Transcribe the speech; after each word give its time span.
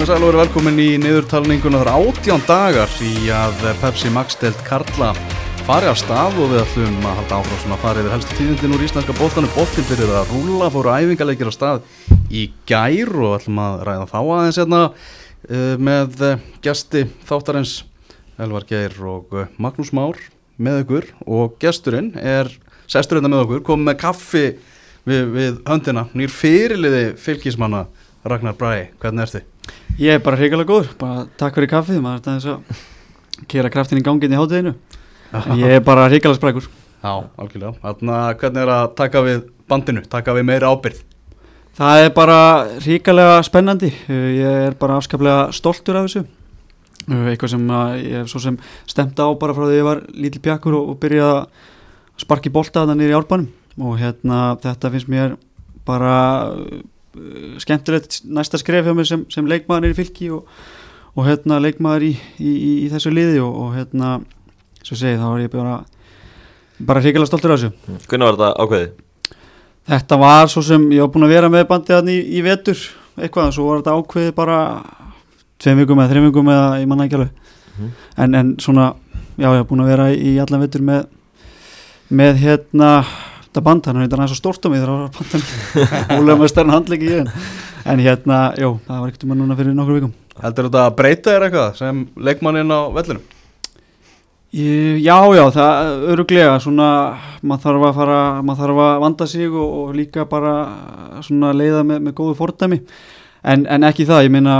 Komið 0.00 0.14
sæl 0.14 0.22
og 0.22 0.30
verið 0.30 0.40
velkomin 0.40 0.78
í 0.80 0.84
niðurtalninguna. 0.96 1.80
Þar 1.82 1.88
átján 1.92 2.44
dagar 2.48 2.92
í 3.04 3.26
að 3.36 3.58
Pepsi 3.82 4.08
Max 4.08 4.38
delt 4.40 4.62
Karla 4.64 5.10
fari 5.66 5.90
af 5.90 5.98
stað 6.00 6.38
og 6.40 6.54
við 6.54 6.62
ætlum 6.62 7.04
að 7.04 7.18
halda 7.18 7.40
áfram 7.42 7.60
svona 7.60 7.76
að 7.76 7.82
fara 7.82 8.00
yfir 8.00 8.14
helstu 8.14 8.38
tíðindin 8.38 8.76
úr 8.78 8.84
íslenska 8.86 9.16
bóttanum 9.18 9.52
bóttin 9.52 9.86
fyrir 9.90 10.14
að 10.16 10.32
rúla 10.32 10.70
fóru 10.72 10.94
æfingarleikir 10.94 11.52
á 11.52 11.58
stað 11.58 11.84
í 12.32 12.46
gær 12.64 13.12
og 13.12 13.36
ætlum 13.42 13.60
að 13.66 13.76
ræða 13.90 14.08
þá 14.14 14.16
aðeins 14.22 14.62
hérna 14.62 14.80
uh, 14.88 15.76
með 15.90 16.24
uh, 16.30 16.48
gesti 16.64 17.04
þáttarins 17.28 17.76
Elvar 18.40 18.68
Geir 18.72 18.96
og 19.04 19.36
uh, 19.36 19.52
Magnús 19.60 19.92
Már 19.92 20.16
með 20.56 20.80
ykkur. 20.86 21.12
Og 21.28 21.60
gesturinn 21.60 22.14
er 22.16 22.48
sesturinn 22.88 23.28
með 23.28 23.44
okkur, 23.44 23.64
komið 23.68 23.92
með 23.92 24.00
kaffi 24.06 24.46
við, 25.04 25.22
við 25.36 25.62
höndina, 25.68 26.08
nýr 26.16 26.32
fyrirliði 26.32 27.06
fylgismanna 27.20 27.90
Ragnar 28.24 28.56
Bræði, 28.56 28.94
hvernig 28.96 29.28
ertu? 29.28 29.46
Ég 30.00 30.16
er 30.16 30.22
bara 30.24 30.38
hrigalega 30.40 30.70
góður, 30.70 30.92
bara 31.00 31.26
takk 31.40 31.58
fyrir 31.58 31.70
kaffið, 31.70 32.00
maður 32.04 32.22
er 32.24 32.34
eins 32.34 32.48
að 32.48 32.82
kera 33.50 33.70
kraftin 33.72 34.00
í 34.00 34.04
gangin 34.04 34.32
í 34.32 34.38
hátíðinu, 34.38 34.74
en 35.36 35.60
ég 35.62 35.76
er 35.76 35.84
bara 35.84 36.08
hrigalega 36.08 36.38
sprækur. 36.38 36.68
Já, 37.00 37.12
algjörlega. 37.40 37.74
Þannig 37.84 38.16
að 38.16 38.34
hvernig 38.42 38.62
er 38.62 38.72
að 38.74 38.90
taka 38.98 39.22
við 39.26 39.40
bandinu, 39.70 40.04
taka 40.12 40.34
við 40.36 40.46
meira 40.50 40.72
ábyrð? 40.72 41.02
Það 41.80 42.04
er 42.04 42.12
bara 42.16 42.38
hrigalega 42.80 43.40
spennandi, 43.46 43.90
ég 44.10 44.64
er 44.70 44.76
bara 44.80 44.98
afskaplega 45.00 45.48
stoltur 45.56 46.00
af 46.00 46.08
þessu, 46.08 46.24
eitthvað 47.08 47.54
sem 47.54 47.70
ég 48.04 48.16
hef 48.20 48.32
svo 48.32 48.42
sem 48.42 48.58
stemt 48.90 49.20
á 49.20 49.26
bara 49.40 49.56
frá 49.56 49.66
því 49.68 49.78
ég 49.78 49.86
var 49.86 50.02
lítil 50.12 50.42
bjakkur 50.44 50.76
og, 50.76 50.90
og 50.92 50.98
byrjaði 51.00 51.38
að 51.40 51.68
sparki 52.20 52.52
bólta 52.52 52.84
þannig 52.88 53.12
í 53.12 53.16
álbanum 53.16 53.48
og 53.80 53.96
hérna 54.00 54.40
þetta 54.60 54.90
finnst 54.92 55.08
mér 55.10 55.36
bara 55.88 56.16
skemmtilegt 57.62 58.20
næsta 58.24 58.60
skref 58.60 58.86
hjá 58.86 58.94
mér 58.94 59.08
sem, 59.08 59.24
sem 59.32 59.46
leikmaður 59.50 59.88
er 59.88 59.94
í 59.94 59.98
fylki 59.98 60.30
og, 60.34 60.46
og 61.16 61.26
hérna 61.26 61.58
leikmaður 61.62 62.06
í, 62.06 62.12
í, 62.38 62.50
í, 62.52 62.72
í 62.84 62.90
þessu 62.92 63.12
liði 63.14 63.40
og, 63.42 63.56
og 63.64 63.74
hérna 63.78 64.12
svo 64.84 64.96
segið 64.96 65.22
þá 65.22 65.28
er 65.30 65.42
ég 65.44 65.52
bara 65.54 65.76
bara 66.86 67.02
hrigilega 67.02 67.28
stoltur 67.28 67.54
af 67.54 67.60
þessu 67.60 67.98
Hvernig 68.08 68.28
var 68.28 68.38
þetta 68.38 68.50
ákveðið? 68.64 68.90
Þetta 69.90 70.18
var 70.20 70.50
svo 70.52 70.62
sem 70.64 70.86
ég 70.94 71.02
var 71.02 71.12
búin 71.12 71.26
að 71.26 71.34
vera 71.34 71.52
með 71.52 71.68
bandið 71.70 71.98
hann 71.98 72.10
í 72.14 72.42
vetur 72.46 72.80
eitthvað, 73.18 73.54
svo 73.56 73.66
var 73.68 73.82
þetta 73.82 73.96
ákveðið 73.98 74.34
bara 74.38 74.58
tveim 75.60 75.82
vikum 75.82 76.00
eða 76.00 76.12
þreim 76.12 76.28
vikum 76.30 76.52
eða 76.52 76.68
ég 76.80 76.90
manna 76.90 77.08
ekki 77.08 77.18
alveg 77.18 77.32
mm. 77.76 77.90
en, 78.24 78.38
en 78.38 78.52
svona, 78.62 78.92
já 79.34 79.48
ég 79.48 79.58
var 79.58 79.66
búin 79.72 79.84
að 79.84 79.92
vera 79.92 80.12
í 80.14 80.36
allan 80.40 80.62
vetur 80.62 80.86
með 80.86 81.08
með 82.10 82.40
hérna 82.42 82.90
þetta 83.50 83.64
band, 83.66 83.88
hann 83.88 83.98
er 83.98 84.06
eitthvað 84.06 84.30
svo 84.30 84.38
stórt 84.38 84.62
á 84.62 84.68
mig 84.70 84.78
þegar 84.78 84.92
það 84.92 85.00
var 85.02 85.12
bandan 85.18 85.42
ólega 86.20 86.38
með 86.38 86.52
stærn 86.52 86.72
handleiki 86.76 87.08
í 87.10 87.18
en, 87.18 87.30
en 87.90 88.02
hérna, 88.04 88.38
jú, 88.62 88.70
það 88.86 89.02
var 89.02 89.10
ekkert 89.10 89.26
um 89.26 89.34
að 89.34 89.40
núna 89.40 89.58
fyrir 89.58 89.74
nokkur 89.74 89.98
vikum. 89.98 90.16
Heldur 90.40 90.68
þetta 90.68 90.86
að 90.86 90.96
breyta 91.00 91.34
þér 91.34 91.46
eitthvað 91.48 91.78
sem 91.80 92.02
leikmanninn 92.30 92.70
á 92.70 92.80
vellinum? 92.94 93.24
Já, 94.50 95.18
já, 95.34 95.44
það 95.54 96.06
öruglega, 96.10 96.54
svona 96.62 96.86
maður 97.46 97.64
þarf 97.64 97.84
að 97.86 97.98
fara, 98.00 98.20
maður 98.42 98.62
þarf 98.64 98.80
að 98.82 99.02
vanda 99.04 99.26
sig 99.30 99.50
og, 99.50 99.74
og 99.80 99.92
líka 99.94 100.24
bara 100.30 100.54
svona 101.22 101.52
leiða 101.54 101.84
með, 101.86 102.00
með 102.06 102.16
góðu 102.18 102.38
fordæmi. 102.38 102.80
En, 103.46 103.62
en 103.70 103.86
ekki 103.86 104.06
það, 104.08 104.24
ég 104.26 104.34
meina 104.34 104.56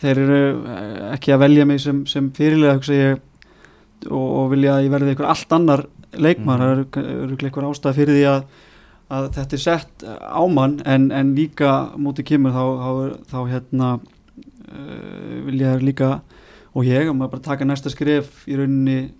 þeir 0.00 0.22
eru 0.24 0.38
ekki 1.12 1.34
að 1.34 1.42
velja 1.44 1.66
mig 1.68 1.82
sem, 1.84 2.00
sem 2.08 2.30
fyrirlega, 2.36 2.78
hugsa 2.78 2.96
ég 2.96 3.18
og, 4.08 4.24
og 4.24 4.48
vilja 4.54 4.78
að 4.78 4.86
ég 4.86 4.94
verði 4.94 5.12
eitthvað 5.12 5.34
allt 5.34 5.56
annar 5.58 5.84
leikmar, 6.16 6.62
það 6.62 6.72
mm. 6.74 7.08
eru 7.24 7.38
eitthvað 7.38 7.68
ástæð 7.70 8.00
fyrir 8.00 8.18
því 8.18 8.24
að, 8.30 8.42
að 9.16 9.28
þetta 9.36 9.56
er 9.56 9.62
sett 9.64 10.04
ámann 10.20 10.78
en, 10.88 11.10
en 11.14 11.34
líka 11.36 11.72
mútið 12.00 12.30
kemur 12.32 12.54
þá, 12.56 12.64
þá, 12.80 12.90
þá 13.32 13.38
hérna 13.52 13.90
uh, 13.98 15.36
vil 15.46 15.60
ég 15.62 15.84
líka 15.86 16.12
og 16.70 16.86
ég, 16.86 17.10
og 17.10 17.16
maður 17.18 17.36
bara 17.36 17.48
taka 17.50 17.66
næsta 17.66 17.92
skref 17.92 18.44
í 18.50 18.58
rauninni 18.58 19.10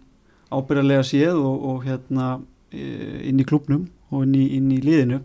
ábyrðarlega 0.51 1.07
séð 1.07 1.39
og, 1.39 1.67
og 1.71 1.85
hérna 1.87 2.31
inn 2.71 3.43
í 3.43 3.47
klubnum 3.47 3.89
og 4.11 4.27
inn 4.27 4.35
í, 4.39 4.45
inn 4.59 4.71
í 4.75 4.79
liðinu 4.83 5.21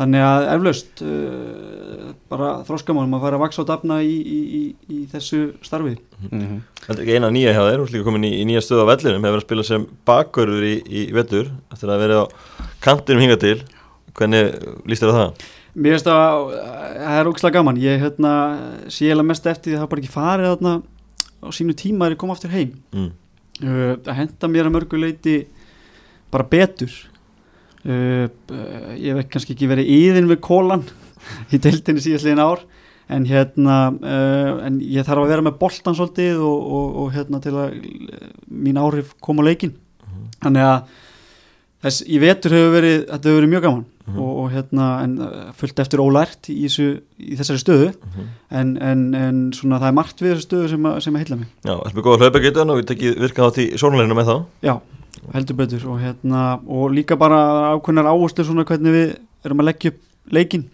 þannig 0.00 0.24
að 0.24 0.46
eflaust 0.54 1.02
uh, 1.04 2.12
bara 2.32 2.50
þróskamálum 2.68 3.16
að 3.18 3.24
fara 3.26 3.38
að 3.38 3.44
vaksa 3.44 3.64
á 3.66 3.70
dafna 3.70 4.00
í, 4.02 4.16
í, 4.16 4.60
í 4.88 5.00
þessu 5.12 5.42
starfi 5.66 5.96
mm 5.96 6.30
-hmm. 6.40 6.60
Er 6.90 7.02
eina 7.14 7.30
nýja 7.30 7.52
hjá 7.54 7.60
þér, 7.60 7.78
þú 7.78 7.84
ert 7.84 7.94
líka 7.94 8.06
komin 8.08 8.24
í 8.24 8.44
nýja 8.48 8.62
stöð 8.64 8.82
á 8.82 8.90
vellinum, 8.90 9.22
hefur 9.22 9.36
verið 9.36 9.42
að 9.42 9.46
spila 9.46 9.64
sem 9.68 9.86
bakörður 10.08 10.64
í 10.66 11.02
vettur, 11.14 11.50
eftir 11.70 11.92
að 11.92 12.00
vera 12.02 12.22
á 12.24 12.24
kantinum 12.82 13.22
hinga 13.22 13.36
til, 13.38 13.60
hvernig 14.16 14.56
líst 14.88 15.04
þér 15.04 15.12
á 15.12 15.18
það? 15.20 15.44
Mér 15.74 15.94
finnst 15.94 16.08
að 16.10 16.48
það 16.50 17.18
er 17.20 17.28
ógislega 17.30 17.58
gaman, 17.60 17.78
ég 17.78 18.00
hérna, 18.02 18.32
sé 18.90 19.06
ég 19.06 19.22
mest 19.22 19.46
eftir 19.46 19.70
því 19.70 19.76
að 19.76 19.84
það 19.84 19.90
bara 19.92 20.02
ekki 20.02 20.16
farið 20.16 20.50
þarna 20.50 20.72
á 21.40 21.48
sínu 21.54 21.76
tíma 21.76 22.08
er 22.08 22.16
að 22.16 22.20
koma 22.20 22.34
aftur 22.36 22.52
heim 22.52 22.74
mm. 22.92 23.10
uh, 23.64 23.94
að 24.04 24.16
henda 24.18 24.50
mér 24.50 24.68
að 24.68 24.74
mörguleiti 24.76 25.36
bara 26.32 26.48
betur 26.50 26.90
uh, 27.84 28.26
ég 28.98 29.16
veit 29.16 29.30
kannski 29.32 29.56
ekki 29.56 29.70
verið 29.70 29.92
íðin 29.96 30.30
við 30.30 30.40
kólan 30.44 30.84
í 31.54 31.60
deildinni 31.60 32.02
síðastlegin 32.04 32.42
ár 32.42 32.64
en 33.10 33.26
hérna 33.26 33.76
uh, 33.90 34.66
en 34.66 34.80
ég 34.84 35.06
þarf 35.06 35.24
að 35.24 35.32
vera 35.34 35.46
með 35.46 35.60
boltan 35.60 35.96
svolítið 35.98 36.42
og, 36.46 36.66
og, 36.78 36.98
og 37.02 37.14
hérna 37.14 37.40
til 37.42 37.54
að 37.58 37.78
mín 38.50 38.80
áhrif 38.80 39.14
koma 39.20 39.46
leikin 39.46 39.74
-huh. 39.74 40.26
þannig 40.42 40.66
að 40.66 40.82
þess 41.80 42.04
í 42.04 42.20
vetur 42.20 42.54
hefur 42.54 42.74
verið, 42.76 42.98
þetta 43.08 43.28
hefur 43.28 43.38
verið 43.40 43.52
mjög 43.54 43.64
gaman 43.64 43.84
uh 43.84 44.14
-huh. 44.14 44.20
og, 44.20 44.32
og 44.42 44.52
hérna 44.52 44.86
en 45.04 45.14
fullt 45.56 45.78
eftir 45.80 46.02
ólært 46.04 46.50
í, 46.52 46.62
þessu, 46.66 46.88
í 47.18 47.36
þessari 47.40 47.62
stöðu 47.62 47.88
uh 47.88 48.14
-huh. 48.16 48.28
en, 48.50 48.76
en, 48.76 49.14
en 49.14 49.52
svona 49.52 49.80
það 49.80 49.88
er 49.88 49.98
margt 49.98 50.20
við 50.20 50.34
þessu 50.34 50.46
stöðu 50.46 50.68
sem 50.68 50.86
að, 50.86 51.00
sem 51.00 51.14
að 51.14 51.22
heila 51.24 51.36
mig 51.36 51.48
Já, 51.64 51.74
það 51.74 51.86
er 51.86 51.94
mjög 51.94 52.04
góð 52.04 52.14
að 52.14 52.20
hlaupa 52.20 52.44
getur 52.46 52.70
og 52.70 52.80
við 52.80 52.90
tekið 52.92 53.20
virkað 53.20 53.46
átt 53.46 53.58
í 53.58 53.66
sónuleginu 53.76 54.14
með 54.14 54.30
þá 54.30 54.36
Já, 54.62 54.74
heldur 55.34 55.58
betur 55.58 55.86
og 55.92 56.00
hérna 56.00 56.44
og 56.66 56.94
líka 56.94 57.18
bara 57.20 57.74
ákveðnar 57.74 58.10
áherslu 58.10 58.46
svona 58.46 58.66
hvernig 58.68 58.94
við 58.94 59.12
erum 59.44 59.62
að 59.62 59.70
leggja 59.70 59.92
upp 59.92 60.00
leikin 60.30 60.66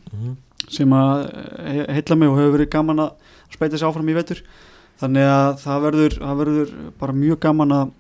sem 0.71 0.93
að 0.97 1.27
heila 1.67 2.19
mig 2.19 2.31
og 2.31 2.39
hefur 2.41 2.57
verið 2.57 2.73
gaman 2.73 3.05
að 3.07 3.35
speita 3.55 3.79
sér 3.79 3.91
áfram 3.91 4.11
í 4.11 4.17
vetur 4.17 4.43
þannig 5.01 5.29
að 5.29 5.51
það 5.63 5.85
verður, 5.87 6.17
það 6.23 6.41
verður 6.41 6.75
bara 7.01 7.17
mjög 7.17 7.41
gaman 7.45 7.75
að, 7.77 7.93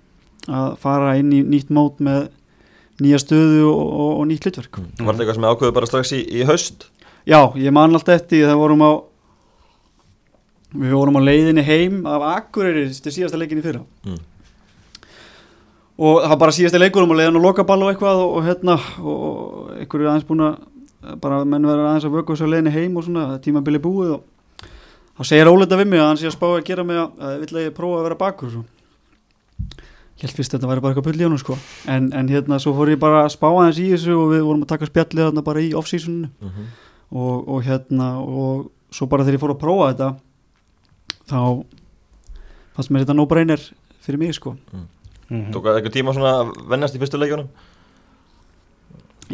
að 0.48 0.68
fara 0.82 1.16
inn 1.20 1.32
í 1.34 1.42
nýtt 1.44 1.72
mót 1.74 2.00
með 2.02 2.28
nýja 3.02 3.20
stöðu 3.20 3.66
og, 3.68 3.82
og, 3.84 4.12
og 4.20 4.24
nýtt 4.30 4.48
hlutverk 4.48 4.80
mm. 4.80 4.88
Var 5.02 5.10
þetta 5.12 5.24
eitthvað 5.24 5.38
sem 5.38 5.48
ákveðu 5.50 5.76
bara 5.76 5.90
strax 5.90 6.14
í, 6.16 6.22
í 6.32 6.46
haust? 6.48 6.88
Já, 7.28 7.40
ég 7.58 7.74
man 7.74 7.92
alltaf 7.92 8.16
eftir 8.16 8.46
það 8.46 8.62
vorum 8.62 8.86
á 8.86 8.92
við 10.76 10.96
vorum 10.96 11.18
á 11.20 11.26
leiðinni 11.26 11.64
heim 11.66 12.00
af 12.08 12.24
Akureyri 12.32 12.88
til 12.90 13.12
síðasta 13.14 13.38
leikinni 13.40 13.64
fyrra 13.64 13.84
mm. 14.06 14.22
Og 15.96 16.22
það 16.22 16.30
var 16.32 16.40
bara 16.44 16.54
síðasta 16.56 16.80
leikur 16.80 17.04
um 17.06 17.12
að 17.14 17.22
leiðin 17.22 17.38
og 17.40 17.44
lokaball 17.46 17.82
og 17.82 17.92
eitthvað 17.92 18.22
og, 18.22 18.32
og 18.36 18.46
hérna 18.46 18.78
og 19.00 19.74
einhverju 19.80 20.10
aðeins 20.10 20.28
búin 20.28 20.44
að 20.44 20.56
bara 21.22 21.44
menn 21.44 21.66
verður 21.66 21.90
aðeins 21.90 22.06
að 22.08 22.16
vöku 22.18 22.34
þessu 22.34 22.48
leiðinni 22.50 22.74
heim 22.74 22.96
og 22.96 23.06
svona 23.06 23.26
tímabili 23.42 23.80
búið 23.82 24.16
og 24.18 24.24
þá 25.16 25.28
segir 25.30 25.50
Óleita 25.50 25.78
við 25.80 25.92
mig 25.92 26.02
að 26.02 26.10
hann 26.10 26.20
sé 26.20 26.28
að 26.28 26.34
spá 26.36 26.46
að 26.50 26.64
gera 26.66 26.84
mig 26.84 26.98
að, 27.00 27.36
vill 27.42 27.54
að 27.54 27.68
ég 27.68 27.76
prófa 27.76 28.00
að 28.00 28.08
vera 28.08 28.18
bakur 28.20 28.52
svo 28.52 28.64
ég 30.16 30.24
held 30.24 30.36
fyrst 30.36 30.54
að 30.54 30.58
þetta 30.58 30.70
væri 30.70 30.84
bara 30.84 30.94
eitthvað 30.94 31.08
pull 31.08 31.20
í 31.20 31.26
hann 31.26 31.40
sko. 31.40 31.58
en, 31.92 32.10
en 32.16 32.28
hérna 32.32 32.58
svo 32.62 32.72
fór 32.76 32.92
ég 32.92 33.00
bara 33.00 33.24
að 33.24 33.34
spá 33.36 33.48
aðeins 33.50 33.80
í 33.80 33.88
þessu 33.92 34.16
og 34.16 34.30
við 34.32 34.44
vorum 34.48 34.64
að 34.64 34.72
taka 34.72 34.88
spjallið 34.88 35.24
hérna 35.26 35.44
bara 35.44 35.64
í 35.64 35.72
off-seasoninu 35.76 36.28
uh 36.28 36.48
-huh. 36.48 36.68
og, 37.12 37.48
og 37.48 37.64
hérna 37.64 38.08
og 38.20 38.70
svo 38.90 39.08
bara 39.08 39.24
þegar 39.24 39.36
ég 39.36 39.44
fór 39.44 39.54
að 39.54 39.64
prófa 39.64 39.90
þetta 39.92 40.10
þá 41.32 41.40
fannst 42.76 42.90
mér 42.90 43.04
þetta 43.04 43.16
no-brainer 43.16 43.66
fyrir 44.00 44.18
mig 44.18 44.34
sko 44.34 44.56
uh 44.56 44.56
-huh. 44.72 44.86
Tók 45.26 45.64
það 45.64 45.80
eitthvað 45.80 45.96
tíma 45.96 46.14
svona 46.14 46.34
vennast 46.70 46.94
í 46.94 47.00
fyrstu 47.02 47.18
leikjunum? 47.18 47.48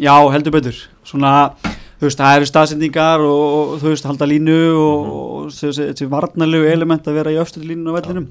Já, 0.01 0.15
heldur 0.33 0.55
betur 0.55 0.79
svona, 1.05 1.53
þú 1.99 2.07
veist, 2.07 2.17
það 2.17 2.37
eru 2.37 2.49
staðsendingar 2.49 3.21
og, 3.27 3.75
þú 3.83 3.91
veist, 3.91 4.07
halda 4.09 4.25
línu 4.25 4.57
og, 4.73 4.97
uh 4.97 5.07
-huh. 5.07 5.45
og 5.45 5.51
þessi 5.51 6.09
varnalegu 6.09 6.65
element 6.65 7.07
að 7.07 7.13
vera 7.13 7.31
í 7.31 7.37
öfstu 7.37 7.61
línu 7.61 7.93
á 7.93 7.97
vellinum 7.99 8.27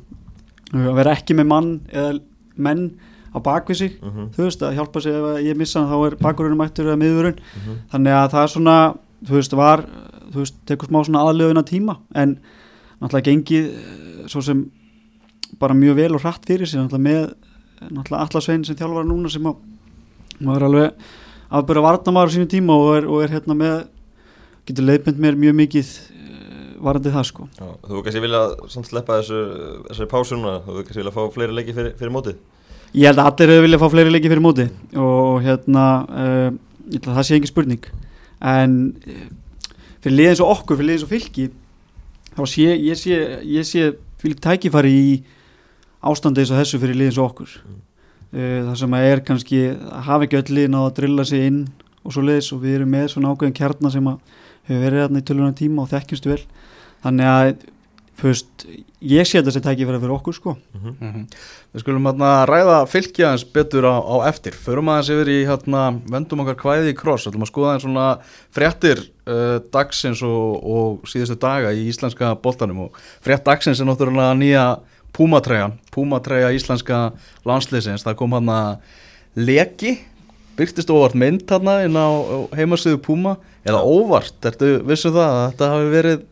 að 0.72 0.94
vera 0.96 1.12
ekki 1.12 1.34
með 1.34 1.46
mann 1.46 1.80
eða 1.92 2.20
menn 2.56 2.90
á 3.32 3.38
bakvið 3.40 3.76
sig 3.76 3.92
uh 4.02 4.08
-huh. 4.08 4.28
þú 4.34 4.42
veist 4.42 4.62
að 4.62 4.74
hjálpa 4.74 5.00
sig 5.00 5.12
ef 5.12 5.40
ég 5.40 5.56
missa 5.56 5.80
þá 5.80 6.06
er 6.06 6.16
bakurinn 6.16 6.56
mættur 6.56 6.86
eða 6.86 6.96
miðurinn 6.96 7.38
uh 7.38 7.62
-huh. 7.66 7.76
þannig 7.92 8.12
að 8.12 8.30
það 8.30 8.42
er 8.42 8.48
svona 8.48 8.94
þú 9.24 9.32
veist 9.32 9.52
var 9.52 9.86
þú 10.32 10.38
veist 10.38 10.54
tekur 10.66 10.88
smá 10.88 11.04
svona 11.04 11.22
aðlöfuna 11.22 11.62
tíma 11.62 11.96
en 12.14 12.38
náttúrulega 13.00 13.30
gengið 13.30 13.64
eh, 13.66 14.26
svo 14.26 14.40
sem 14.40 14.70
bara 15.58 15.74
mjög 15.74 15.94
vel 15.96 16.14
og 16.14 16.20
hratt 16.20 16.46
fyrir 16.46 16.66
sig 16.66 16.80
náttúrulega 16.80 17.08
með 17.10 17.34
náttúrulega 17.90 18.22
allarsvein 18.26 18.64
sem 18.66 18.78
þjálfara 18.78 19.08
núna 19.08 19.32
sem 19.32 19.48
að 19.48 19.60
maður 20.42 20.56
er 20.56 20.68
alveg 20.68 21.10
afböra 21.52 21.84
varnamæður 21.88 22.32
á 22.32 22.34
sínu 22.36 22.48
tíma 22.50 22.78
og 22.78 22.94
er, 22.96 23.08
og 23.10 23.24
er 23.24 23.34
hérna 23.36 23.58
með 23.58 23.76
getur 24.68 24.88
leiðbind 24.88 25.20
mér 25.22 25.38
mjög 25.38 25.58
mikið 25.58 25.92
varandi 26.82 27.12
það 27.14 27.28
sko. 27.28 27.46
Já, 27.58 27.68
Þú 27.86 28.00
kannski 28.04 28.22
vilja 28.24 28.42
sleppa 28.72 29.20
þessu, 29.20 29.42
þessu 29.90 30.08
pásu 30.10 30.38
núna, 30.38 30.56
þú 30.66 30.80
kannski 30.80 31.00
vilja 31.02 31.14
fá 31.14 31.22
fleiri 31.34 31.56
leiki 31.58 31.76
fyrir, 31.76 31.94
fyrir 31.98 32.14
móti 32.14 32.34
Ég 32.92 33.08
held 33.08 33.22
að 33.22 33.28
allir 33.30 33.52
hefur 33.54 33.66
viljað 33.66 33.80
fá 33.80 33.90
fleiri 33.94 34.12
leiki 34.12 34.28
fyrir 34.28 34.44
móti 34.44 34.66
og 35.00 35.38
hérna 35.46 35.84
uh, 36.04 36.48
ég 36.92 36.98
held 36.98 37.06
að 37.08 37.18
það 37.18 37.28
sé 37.28 37.38
ekki 37.38 37.48
spurning. 37.48 37.86
En 38.44 38.74
uh, 39.06 39.22
fyrir 40.04 40.18
liðins 40.18 40.42
og 40.44 40.52
okkur, 40.58 40.80
fyrir 40.80 40.90
liðins 40.90 41.06
og 41.06 41.12
fylki 41.12 41.46
þá 42.36 42.42
sé 42.52 42.66
ég 42.74 43.00
sé, 43.00 43.20
ég 43.48 43.68
sé 43.68 43.92
fyrir 44.20 44.42
tækifæri 44.44 44.92
í 44.92 45.14
ástandi 46.02 46.42
eins 46.42 46.52
og 46.52 46.60
þessu 46.60 46.80
fyrir 46.82 46.98
liðins 46.98 47.20
okkur. 47.22 47.56
Mm. 47.62 47.80
það 48.32 48.76
sem 48.80 48.94
að 48.96 49.06
er 49.10 49.20
kannski 49.28 49.58
að 49.70 50.04
hafa 50.06 50.24
ekki 50.26 50.38
öll 50.40 50.54
liðin 50.56 50.78
á 50.78 50.82
að 50.82 50.94
drilla 50.96 51.24
sig 51.28 51.46
inn 51.50 51.66
og 52.02 52.14
svo 52.14 52.22
leiðis 52.24 52.52
og 52.54 52.62
við 52.62 52.78
erum 52.78 52.94
með 52.94 53.10
svona 53.12 53.32
ákveðin 53.32 53.58
kjarnar 53.58 53.92
sem 53.92 54.08
að 54.08 54.38
hefur 54.68 54.82
verið 54.86 55.02
hérna 55.02 55.20
í 55.20 55.26
tölvuna 55.28 55.58
tíma 55.58 55.84
og 55.84 55.90
þekkjumstu 55.92 56.32
vel. 56.32 56.40
Þannig 57.02 57.28
að 57.28 57.52
fyrst, 58.22 58.66
ég 59.02 59.26
sé 59.26 59.40
þetta 59.40 59.54
sem 59.54 59.64
tækifæri 59.64 60.00
fyrir 60.02 60.14
okkur 60.14 60.36
sko. 60.36 60.54
Mm 60.76 60.94
-hmm. 61.00 61.24
Við 61.72 61.82
skulum 61.82 62.06
hérna 62.06 62.30
ræða 62.46 62.78
fylgja 62.86 63.32
eins 63.32 63.44
betur 63.44 63.84
á, 63.88 63.96
á 63.98 64.16
eftir. 64.28 64.52
Förum 64.52 64.88
aðeins 64.88 65.10
yfir 65.10 65.28
í 65.28 65.38
hérna 65.46 66.00
vendum 66.10 66.40
okkar 66.40 66.56
kvæði 66.62 66.92
í 66.92 66.98
kross, 66.98 67.26
ætlum 67.26 67.42
að 67.42 67.52
skoða 67.52 67.72
eins 67.74 67.82
svona 67.82 68.18
fréttir 68.54 68.98
uh, 69.26 69.58
dagsins 69.72 70.22
og, 70.22 70.64
og 70.64 71.08
síðustu 71.08 71.36
daga 71.40 71.72
í 71.72 71.88
íslenska 71.88 72.34
boltanum. 72.34 72.86
Og 72.86 72.90
frétt 73.24 73.44
dagsins 73.44 73.80
er 73.80 73.86
náttúrulega 73.86 74.34
nýja 74.34 74.78
Púmatræjan, 75.12 75.76
Púmatræja 75.92 76.52
íslenska 76.56 77.12
landsleisins, 77.48 78.04
það 78.06 78.18
kom 78.20 78.36
hann 78.38 78.48
að 78.52 78.76
leki, 79.36 79.96
byrtist 80.56 80.92
óvart 80.92 81.16
mynd 81.18 81.44
hann 81.52 81.72
inn 81.86 81.98
á 81.98 82.08
heimasöðu 82.56 83.00
Púma, 83.04 83.36
eða 83.64 83.82
óvart, 83.84 84.38
ertu 84.48 84.78
vissu 84.88 85.12
það 85.12 85.36
að 85.36 85.44
þetta 85.50 85.72
hafi 85.74 85.90
verið 85.92 86.24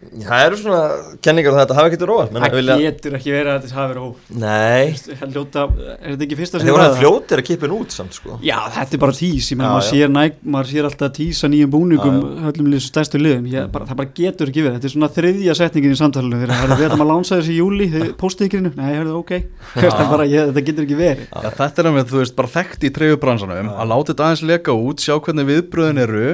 Það 0.00 0.42
eru 0.46 0.56
svona 0.56 1.16
kenningar 1.20 1.52
að 1.52 1.58
þetta 1.60 1.74
hafi 1.76 1.90
ekkert 1.90 2.02
róa 2.08 2.22
Það 2.30 2.54
vilja... 2.56 2.76
getur 2.80 3.16
ekki 3.18 3.32
verið 3.34 3.50
að 3.52 3.56
þetta 3.60 3.76
hafi 3.76 3.90
verið 3.90 4.04
óvart. 4.06 4.30
Nei. 4.40 5.26
Ljóta, 5.34 5.64
Er 6.00 6.14
þetta 6.14 6.24
ekki 6.26 6.38
fyrsta 6.38 6.60
sem 6.60 6.70
það? 6.70 6.78
Það 6.80 6.94
fljótir 7.02 7.42
að 7.42 7.46
kipin 7.50 7.74
út 7.76 7.92
samt 7.92 8.16
sko. 8.16 8.38
Já 8.40 8.56
þetta 8.78 8.96
er 8.96 9.02
bara 9.02 9.16
tís, 9.18 9.50
ég 9.52 9.60
meina 9.60 9.72
maður 9.74 9.86
sér, 9.90 10.12
næg, 10.14 10.38
maður 10.56 10.70
sér 10.70 10.88
alltaf 10.88 11.12
tísa 11.18 11.50
nýjum 11.52 11.72
búningum 11.74 12.16
höllum 12.46 12.70
lísu 12.72 12.88
stærstu 12.88 13.20
liðum, 13.20 13.50
ég, 13.52 13.68
bara, 13.74 13.88
það 13.90 14.00
bara 14.00 14.14
getur 14.16 14.52
ekki 14.54 14.64
verið. 14.64 14.78
Þetta 14.78 14.88
er 14.88 14.94
svona 14.94 15.10
þriðja 15.18 15.56
setningin 15.60 15.92
í 15.92 16.00
samtalenu 16.00 16.40
þegar 16.46 16.74
við 16.80 16.86
erum 16.88 17.04
að 17.04 17.12
lánsa 17.12 17.40
þessi 17.42 17.52
í 17.52 17.60
júli, 17.60 17.90
póstíkrinu 18.20 18.72
Nei, 18.80 18.88
hörðu, 18.96 19.18
ok, 19.20 19.34
bara, 20.14 20.24
ég, 20.30 20.48
þetta 20.48 20.64
getur 20.70 20.88
ekki 20.88 21.00
verið. 21.02 21.28
Já, 21.28 21.52
Þetta 21.60 21.84
er 21.84 21.90
að 21.92 22.14
þú 22.14 22.22
veist 22.22 22.38
bara 22.40 22.54
þekkt 22.56 22.88
í 22.88 22.94
treyfubransanum 22.96 23.72
að 23.74 23.92
láta 23.92 24.14
þetta 24.14 24.30
aðeins 24.30 24.46
leka 24.48 24.76
út, 24.80 25.04
sjá 25.04 25.18
hvernig 25.20 25.50
viðbröðin 25.50 26.04
eru 26.06 26.26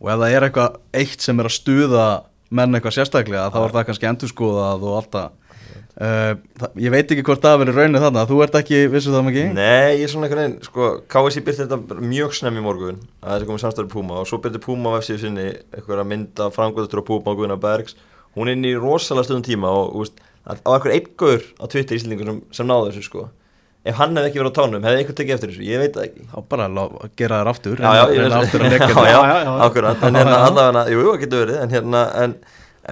og 0.00 0.08
ef 0.08 0.20
það 0.22 0.34
er 0.34 0.46
eitthvað 0.46 0.76
eitt 0.96 1.24
sem 1.24 1.40
er 1.40 1.48
að 1.48 1.56
stuða 1.56 2.04
menn 2.50 2.74
eitthvað 2.74 2.96
sérstaklega 2.98 3.50
þá 3.54 3.60
er 3.62 3.74
það 3.76 3.86
kannski 3.88 4.08
endurskoðað 4.10 4.86
og 4.88 4.98
alltaf 5.00 5.50
uh, 6.00 6.34
það, 6.60 6.76
ég 6.84 6.94
veit 6.94 7.14
ekki 7.14 7.24
hvort 7.26 7.44
það 7.44 7.58
verður 7.62 7.80
rauninu 7.80 8.02
þannig 8.04 8.22
að 8.22 8.32
þú 8.32 8.40
ert 8.44 8.58
ekki 8.60 8.80
vissu 8.92 9.14
það 9.14 9.26
mikið 9.28 9.50
Nei, 9.58 9.90
ég 10.00 10.04
er 10.06 10.12
svona 10.12 10.28
einhvern 10.28 10.42
veginn, 10.42 10.56
sko, 10.66 10.90
KSI 11.14 11.44
byrti 11.46 11.66
þetta 11.66 12.00
mjög 12.12 12.36
snemm 12.40 12.60
í 12.60 12.64
morgun 12.64 13.02
að 13.20 13.34
þetta 13.36 13.50
komið 13.50 13.64
samstæður 13.64 13.90
Puma 13.94 14.20
og 14.22 14.30
svo 14.30 14.40
byrti 14.44 14.62
Puma 14.64 14.94
á 14.94 14.98
FCU 15.00 15.18
sinni 15.24 15.48
eitthvað 15.50 16.04
að 16.04 16.10
mynda 16.14 16.48
frangöðustur 16.54 17.04
á 17.04 17.08
Puma 17.10 17.34
og 17.34 17.40
Guðina 17.40 17.60
Bergs. 17.60 17.98
Hún 18.38 18.50
er 18.50 18.58
inn 18.58 18.66
í 18.68 18.76
rosalega 18.78 19.26
stundum 19.26 19.46
tíma 19.46 19.70
og 19.74 19.96
úst, 20.04 20.20
á 20.46 20.54
eitthvað 20.54 20.94
einn 20.94 21.12
gaur 21.18 21.46
á 21.58 21.64
Twitter 21.66 21.96
í 21.96 22.00
Íslandingur 22.00 22.30
sem, 22.30 22.42
sem 22.60 22.70
náðu 22.70 22.90
þessu 22.90 23.06
sko 23.08 23.26
ef 23.88 23.96
hann 23.96 24.16
hefði 24.18 24.30
ekki 24.30 24.40
verið 24.42 24.52
á 24.52 24.58
tánum, 24.58 24.84
hefði 24.84 25.02
einhvern 25.02 25.18
tekið 25.20 25.34
eftir 25.36 25.52
þessu? 25.52 25.66
Ég 25.66 25.82
veit 25.82 25.94
það 25.96 26.06
ekki. 26.06 26.24
Þá 26.30 26.38
bara 26.52 26.66
að 26.68 27.04
gera 27.20 27.40
þér 27.40 27.50
aftur 27.54 27.80
já, 27.80 27.90
já, 27.96 28.02
ég 28.12 28.24
að 28.28 28.74
leggja 28.74 28.88
það 28.94 30.08
en 30.08 30.18
hérna 30.20 30.40
allavega, 30.48 30.82
jú, 30.92 31.04
það 31.06 31.20
getur 31.24 31.44
verið 31.44 31.60
en 31.60 31.74
hérna, 31.74 32.02
en, 32.20 32.34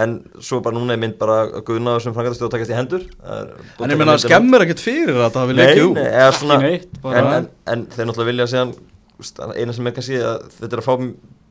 en 0.04 0.14
svo 0.48 0.60
bara 0.64 0.78
núna 0.78 0.96
er 0.96 1.02
mynd 1.04 1.18
bara 1.20 1.38
að 1.44 1.64
guðna 1.68 1.96
sem 2.04 2.16
frangatastjóð 2.16 2.52
takast 2.54 2.72
í 2.72 2.78
hendur. 2.78 3.04
En 3.20 3.92
ég 3.92 4.00
menna 4.00 4.16
að 4.16 4.24
skemmur 4.24 4.64
ekkert 4.64 4.84
fyrir 4.84 5.20
að 5.26 5.32
það 5.36 5.52
út. 5.90 6.02
ekki 6.06 6.64
neitt 6.64 7.00
en 7.68 7.86
þeir 7.92 8.08
náttúrulega 8.08 8.30
vilja 8.32 8.48
segja 8.54 8.66
eina 9.58 9.74
sem 9.74 9.88
er 9.90 9.96
kannski 9.96 10.20
að 10.22 10.44
þetta 10.60 10.76
er 10.76 10.82
að 10.82 10.86
fá 10.86 10.94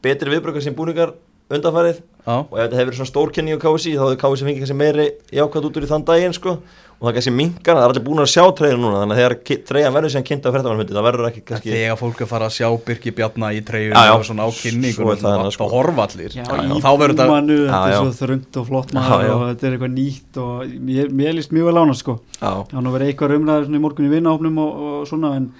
betri 0.07 0.31
viðbrökar 0.31 0.63
sem 0.63 0.75
búningar 0.78 1.13
undanfarið. 1.53 2.03
Og 2.27 2.57
ef 2.57 2.65
þetta 2.65 2.75
hefur 2.75 2.89
verið 2.89 2.97
svona 2.99 3.11
stórkenning 3.13 3.55
á 3.55 3.63
KSI 3.63 3.94
þá 3.95 4.03
hefur 4.03 4.19
KSI 4.19 4.47
fengið 4.47 4.63
kannski 4.63 4.75
meiri 4.81 5.05
jákvæmt 5.31 5.67
út 5.69 5.77
úr 5.79 5.85
í 5.85 5.89
þann 5.94 6.05
daginn 6.09 6.35
sko. 6.35 6.57
Og 6.97 7.05
það 7.05 7.13
kannski 7.13 7.31
mingar, 7.38 7.77
það 7.77 7.83
er 7.83 7.91
allir 7.91 8.03
búin 8.07 8.19
að 8.23 8.29
sjá 8.31 8.44
treyðinu 8.57 8.81
núna 8.81 9.01
þannig 9.03 9.13
að 9.13 9.19
þegar 9.21 9.59
treyðan 9.69 9.94
verður 9.94 10.11
sem 10.15 10.23
kynnt 10.25 10.47
á 10.47 10.49
freddamanhundi 10.55 10.95
það 10.97 11.05
verður 11.05 11.27
ekki 11.29 11.44
kannski 11.45 11.73
Þegar 11.75 11.99
fólk 11.99 12.23
er 12.25 12.29
farað 12.31 12.49
að 12.49 12.55
sjá 12.55 12.69
Birki 12.88 13.13
Bjarnar 13.19 13.53
í 13.53 13.61
treyðinu 13.67 14.01
og 14.15 14.25
svona 14.25 14.47
á 14.47 14.49
kynningunum 14.57 15.27
og 15.45 15.53
sko. 15.53 15.69
horfa 15.75 16.07
allir 16.07 16.33
já, 16.33 16.41
já, 16.41 16.73
þá 16.81 16.89
verður 17.03 17.15
þetta 17.21 17.38
Þetta 17.38 17.83
er 17.85 17.95
svo 18.01 18.17
þröngt 18.17 18.59
og 18.63 18.67
flott 18.71 18.97
maður 18.97 19.35
og 19.35 19.45
þetta 19.51 19.69
er 19.69 19.77
eitthvað 19.77 19.95
nýtt 20.00 20.41
og 20.41 20.75
mér, 20.89 21.15
mér 21.21 21.38
líst 21.38 21.53
mjög 21.53 21.69
vel 21.69 21.77
ána 21.85 21.97
sko. 22.01 22.19
Það 22.41 22.77
er 22.81 22.93
verið 22.97 23.13
eitthvað 23.13 23.38
umræður 23.38 23.69
í 23.77 23.85
morgun 23.85 24.09
í 24.09 24.13
vinahopnum 24.17 24.63
og, 24.65 24.85
og 24.89 25.09
svona 25.13 25.35
en 25.38 25.51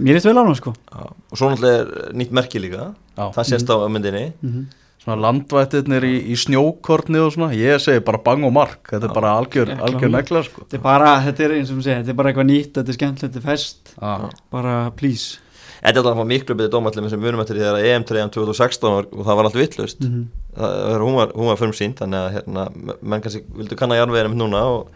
mér 0.00 0.16
líst 0.16 0.32
vel 0.32 0.40
ána 0.40 0.56
sko. 0.56 0.72
Og 0.96 1.36
svo 1.36 1.52
náttúrulega 1.52 2.06
er 2.08 2.16
nýtt 2.16 2.32
merki 2.32 2.64
líka. 2.64 2.94
Það 3.20 3.50
sést 3.52 3.68
á 3.68 3.76
myndinni. 3.92 4.30
Mhm 4.40 4.70
svona 5.02 5.18
landvættirnir 5.18 6.04
í, 6.06 6.16
í 6.30 6.38
snjókortni 6.38 7.18
og 7.22 7.32
svona, 7.34 7.52
ég 7.58 7.80
segi 7.82 8.02
bara 8.06 8.20
bang 8.22 8.46
og 8.46 8.52
mark. 8.54 8.84
Þetta 8.90 9.08
er 9.08 9.14
bara 9.16 9.36
algjör, 9.40 9.72
algjör 9.82 10.12
negla 10.14 10.42
sko. 10.46 10.66
þetta 10.66 10.78
er 10.78 10.84
bara, 10.84 11.14
þetta 11.24 11.46
er 11.46 11.54
eins 11.56 11.72
og 11.72 11.78
maður 11.78 11.88
segja, 11.88 12.02
þetta 12.02 12.12
er 12.12 12.18
bara 12.20 12.32
eitthvað 12.32 12.50
nýtt 12.50 12.76
þetta 12.78 12.92
er 12.92 12.98
skemmt, 12.98 13.24
þetta 13.24 13.40
er 13.40 13.46
fest 13.48 13.96
ah. 13.98 14.28
bara 14.54 14.76
please. 14.98 15.40
Þetta 15.82 15.98
er 15.98 16.06
alltaf 16.06 16.28
miklu 16.30 16.54
betið 16.54 16.74
dómallið 16.76 17.08
sem 17.10 17.18
við 17.18 17.26
vunum 17.26 17.42
eftir 17.42 17.58
því 17.58 17.64
þegar 17.66 17.86
EM3 17.90 18.26
2016 18.36 18.92
og 18.92 19.24
það 19.26 19.38
var 19.38 19.48
allt 19.48 19.58
vittlust 19.58 20.04
mm 20.04 20.12
-hmm. 20.12 21.00
hún 21.02 21.16
var, 21.18 21.32
var 21.34 21.58
fyrir 21.58 21.74
sínt 21.74 21.98
þannig 21.98 22.18
að 22.20 22.32
hérna, 22.36 22.66
menn 23.02 23.24
kannski 23.24 23.42
vildu 23.56 23.76
kanna 23.76 23.98
jarnveginum 23.98 24.38
núna 24.38 24.60
og, 24.76 24.92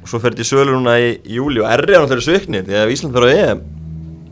og 0.00 0.08
svo 0.08 0.22
fer 0.22 0.32
þetta 0.32 0.46
í 0.46 0.48
sölu 0.48 0.72
núna 0.72 0.96
í, 0.96 1.10
júli 1.36 1.60
og 1.60 1.68
erri 1.68 1.92
á 1.92 2.00
náttúrulega 2.00 2.24
svöknir 2.24 2.64
því 2.64 2.80
að 2.80 2.94
Ísland 2.94 3.12
fyrir 3.12 3.28
á 3.28 3.36
EM 3.44 3.60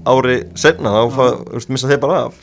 ári 0.08 0.38
senna 0.56 0.88
þá 0.88 1.68
missa 1.68 1.90
þeir 1.90 2.00
bara 2.00 2.24
af 2.30 2.40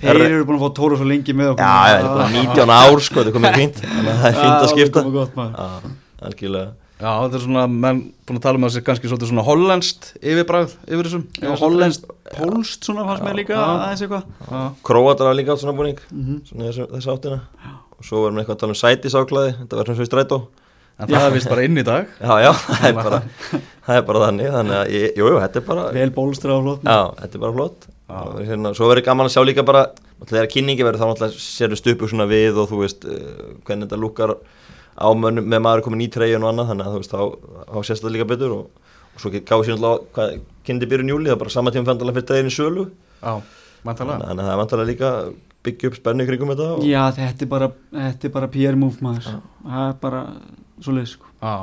Þeir 0.00 0.22
eru 0.26 0.46
búin 0.48 0.58
að 0.58 0.64
fá 0.66 0.74
tóru 0.76 0.96
svo 1.00 1.06
lengi 1.08 1.32
með 1.36 1.54
okkur. 1.54 1.64
Já, 1.64 1.76
það 1.86 1.98
er 1.98 2.08
bara 2.10 2.26
19 2.34 2.72
ár 2.76 3.04
sko, 3.06 3.20
þetta 3.20 3.30
er 3.30 3.36
komið 3.36 3.54
fínt. 3.60 3.78
Þannig 3.92 4.10
að 4.12 4.18
það 4.20 4.26
er 4.28 4.40
fínt 4.42 4.56
að 4.56 4.72
skipta 4.74 4.82
Já, 4.86 4.90
það 4.92 5.00
er 5.00 5.06
komið 5.06 5.22
gott 5.22 5.94
Algjörlega. 6.26 6.74
Já, 6.96 7.10
þetta 7.12 7.36
er 7.36 7.42
svona, 7.44 7.62
menn 7.68 7.98
búin 8.24 8.38
að 8.38 8.44
tala 8.46 8.56
um 8.56 8.64
að 8.64 8.70
það 8.70 8.78
sé 8.78 8.82
kannski 8.86 9.08
svona 9.12 9.42
hollenskt 9.44 10.06
yfirbræð 10.16 10.76
yfir 10.88 11.08
þessum. 11.08 11.24
Já, 11.42 11.50
hollenskt, 11.60 12.06
pólst 12.32 12.88
svona 12.88 13.04
fannst 13.04 13.24
með 13.26 13.34
líka 13.42 13.58
aðeins 13.60 14.04
eitthvað. 14.06 14.70
Króatar 14.88 15.28
var 15.28 15.36
líka 15.36 15.52
átt 15.52 15.60
svona 15.60 15.74
búning 15.76 16.00
mhm. 16.08 16.38
svona 16.48 16.70
þessu 16.72 17.12
áttina. 17.12 17.42
Og 17.96 18.04
svo 18.08 18.22
verðum 18.22 18.40
við 18.40 18.44
eitthvað 18.46 18.56
að 18.56 18.62
tala 18.62 18.76
um 18.76 18.80
sætisáklaði 18.80 19.52
þetta 19.58 19.80
verður 19.80 19.90
svona 19.90 19.98
svo 20.00 20.06
í 20.06 20.10
strætó. 20.10 20.40
En 20.96 21.12
það 21.12 21.26
er 21.26 21.36
vist 21.36 21.52
bara 21.52 21.66
inn 21.68 21.76
í 21.76 21.84
dag. 21.84 22.08
Já, 22.16 22.32
já, 22.40 22.50
það 22.70 22.88
er 22.88 22.96
bara, 22.96 23.20
það 23.84 23.98
er 23.98 24.08
bara 24.08 24.24
þannig 24.24 24.54
Þannig 24.54 24.78
að, 24.78 24.94
jú, 25.20 25.28
þetta 25.42 25.60
er 25.60 25.66
bara 25.66 25.84
Vel 25.92 26.08
bólstra 26.16 26.56
og 26.56 26.64
flott. 26.64 26.88
Já, 26.88 27.00
þetta 27.20 27.36
er 27.36 27.44
bara 27.44 27.56
flott 27.58 27.88
og, 28.08 28.40
hérna, 28.46 28.72
Svo 28.76 28.90
verður 28.90 29.06
gaman 29.08 29.28
að 29.28 29.34
sjá 29.36 29.42
líka 29.46 29.64
bara 29.66 29.86
Þegar 30.22 30.50
kynningi 30.52 30.86
verður 30.86 31.02
þá 31.02 31.06
náttúrulega 31.10 31.44
Serðu 31.46 31.80
stupu 31.80 32.10
svona 32.10 32.28
við 32.30 32.60
og 32.62 32.70
þú 32.70 32.82
veist 32.84 33.06
uh, 33.08 33.54
Hvernig 33.66 33.88
þetta 33.88 34.00
lukkar 34.02 34.34
á 34.96 35.08
mönnum 35.16 35.48
Með 35.52 35.64
maður 35.66 35.86
komin 35.86 36.06
í 36.06 36.10
treyjun 36.12 36.46
og 36.46 36.52
annað 36.52 36.72
Þannig 36.72 36.86
að 36.86 36.96
þú 36.96 37.02
veist, 37.02 37.16
þá, 37.16 37.64
þá 37.72 37.78
sést 37.90 38.04
þetta 38.04 38.14
líka 38.16 38.28
betur 38.32 38.54
Og, 38.56 38.92
og 39.16 39.24
svo 39.24 39.32
gáði 39.34 39.70
sér 39.70 39.82
náttúrulega 39.82 40.40
kynndi 40.66 40.90
byrjun 40.90 41.12
júli 41.14 41.30
Það 41.30 41.36
er 41.36 41.42
bara 41.44 41.56
sama 41.56 41.74
tíma 41.74 41.90
fendalega 41.90 42.18
fyrir 42.18 42.30
treyjun 42.30 42.50
í 42.50 42.54
sölu. 42.56 42.86
Já, 43.20 43.34
vantalega 43.86 44.30
Þannig 44.30 44.42
að 44.42 44.48
það 44.48 44.54
er 44.54 44.62
vantalega 44.62 44.90
líka 44.92 45.10
byggja 45.66 45.90
upp 45.90 45.98
spennu 45.98 46.26
kringum 46.28 46.52
þetta 46.52 46.68
og... 46.76 46.84
Já, 46.86 47.02
þetta 47.16 47.44
er 47.46 47.50
bara, 47.50 47.68
bara 48.36 48.50
PR 48.52 48.78
move 48.78 49.02
maður. 49.04 49.40
Það 49.64 49.88
er 49.88 49.96
bara 50.02 50.22
svo 50.84 50.94
leið 50.94 51.08
sko. 51.10 51.32
Já, 51.42 51.54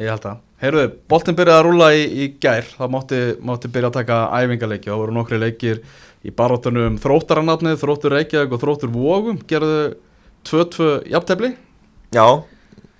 ég 0.00 0.14
held 0.14 0.30
að 0.32 0.46
Heyrðu, 0.60 0.82
boltin 1.08 1.36
byrjaði 1.38 1.56
að 1.56 1.62
rúla 1.64 1.86
í, 1.96 2.00
í 2.04 2.24
gær. 2.36 2.66
Það 2.76 2.90
mátti, 2.92 3.18
mátti 3.48 3.68
byrja 3.72 3.88
að 3.88 3.94
taka 3.94 4.16
æfingarleiki 4.36 4.90
það 4.90 4.98
voru 5.00 5.14
nokkri 5.16 5.38
leikir 5.40 5.78
í 6.20 6.32
baróttunum 6.36 6.98
þróttarannafnið, 7.00 7.78
þróttur 7.80 8.14
Reykjavík 8.18 8.52
og 8.52 8.60
þróttur 8.60 8.92
Vógum, 8.92 9.38
gerðu 9.48 9.94
2-2 10.48 10.88
jafntefni 11.08 11.54
Já, 12.12 12.26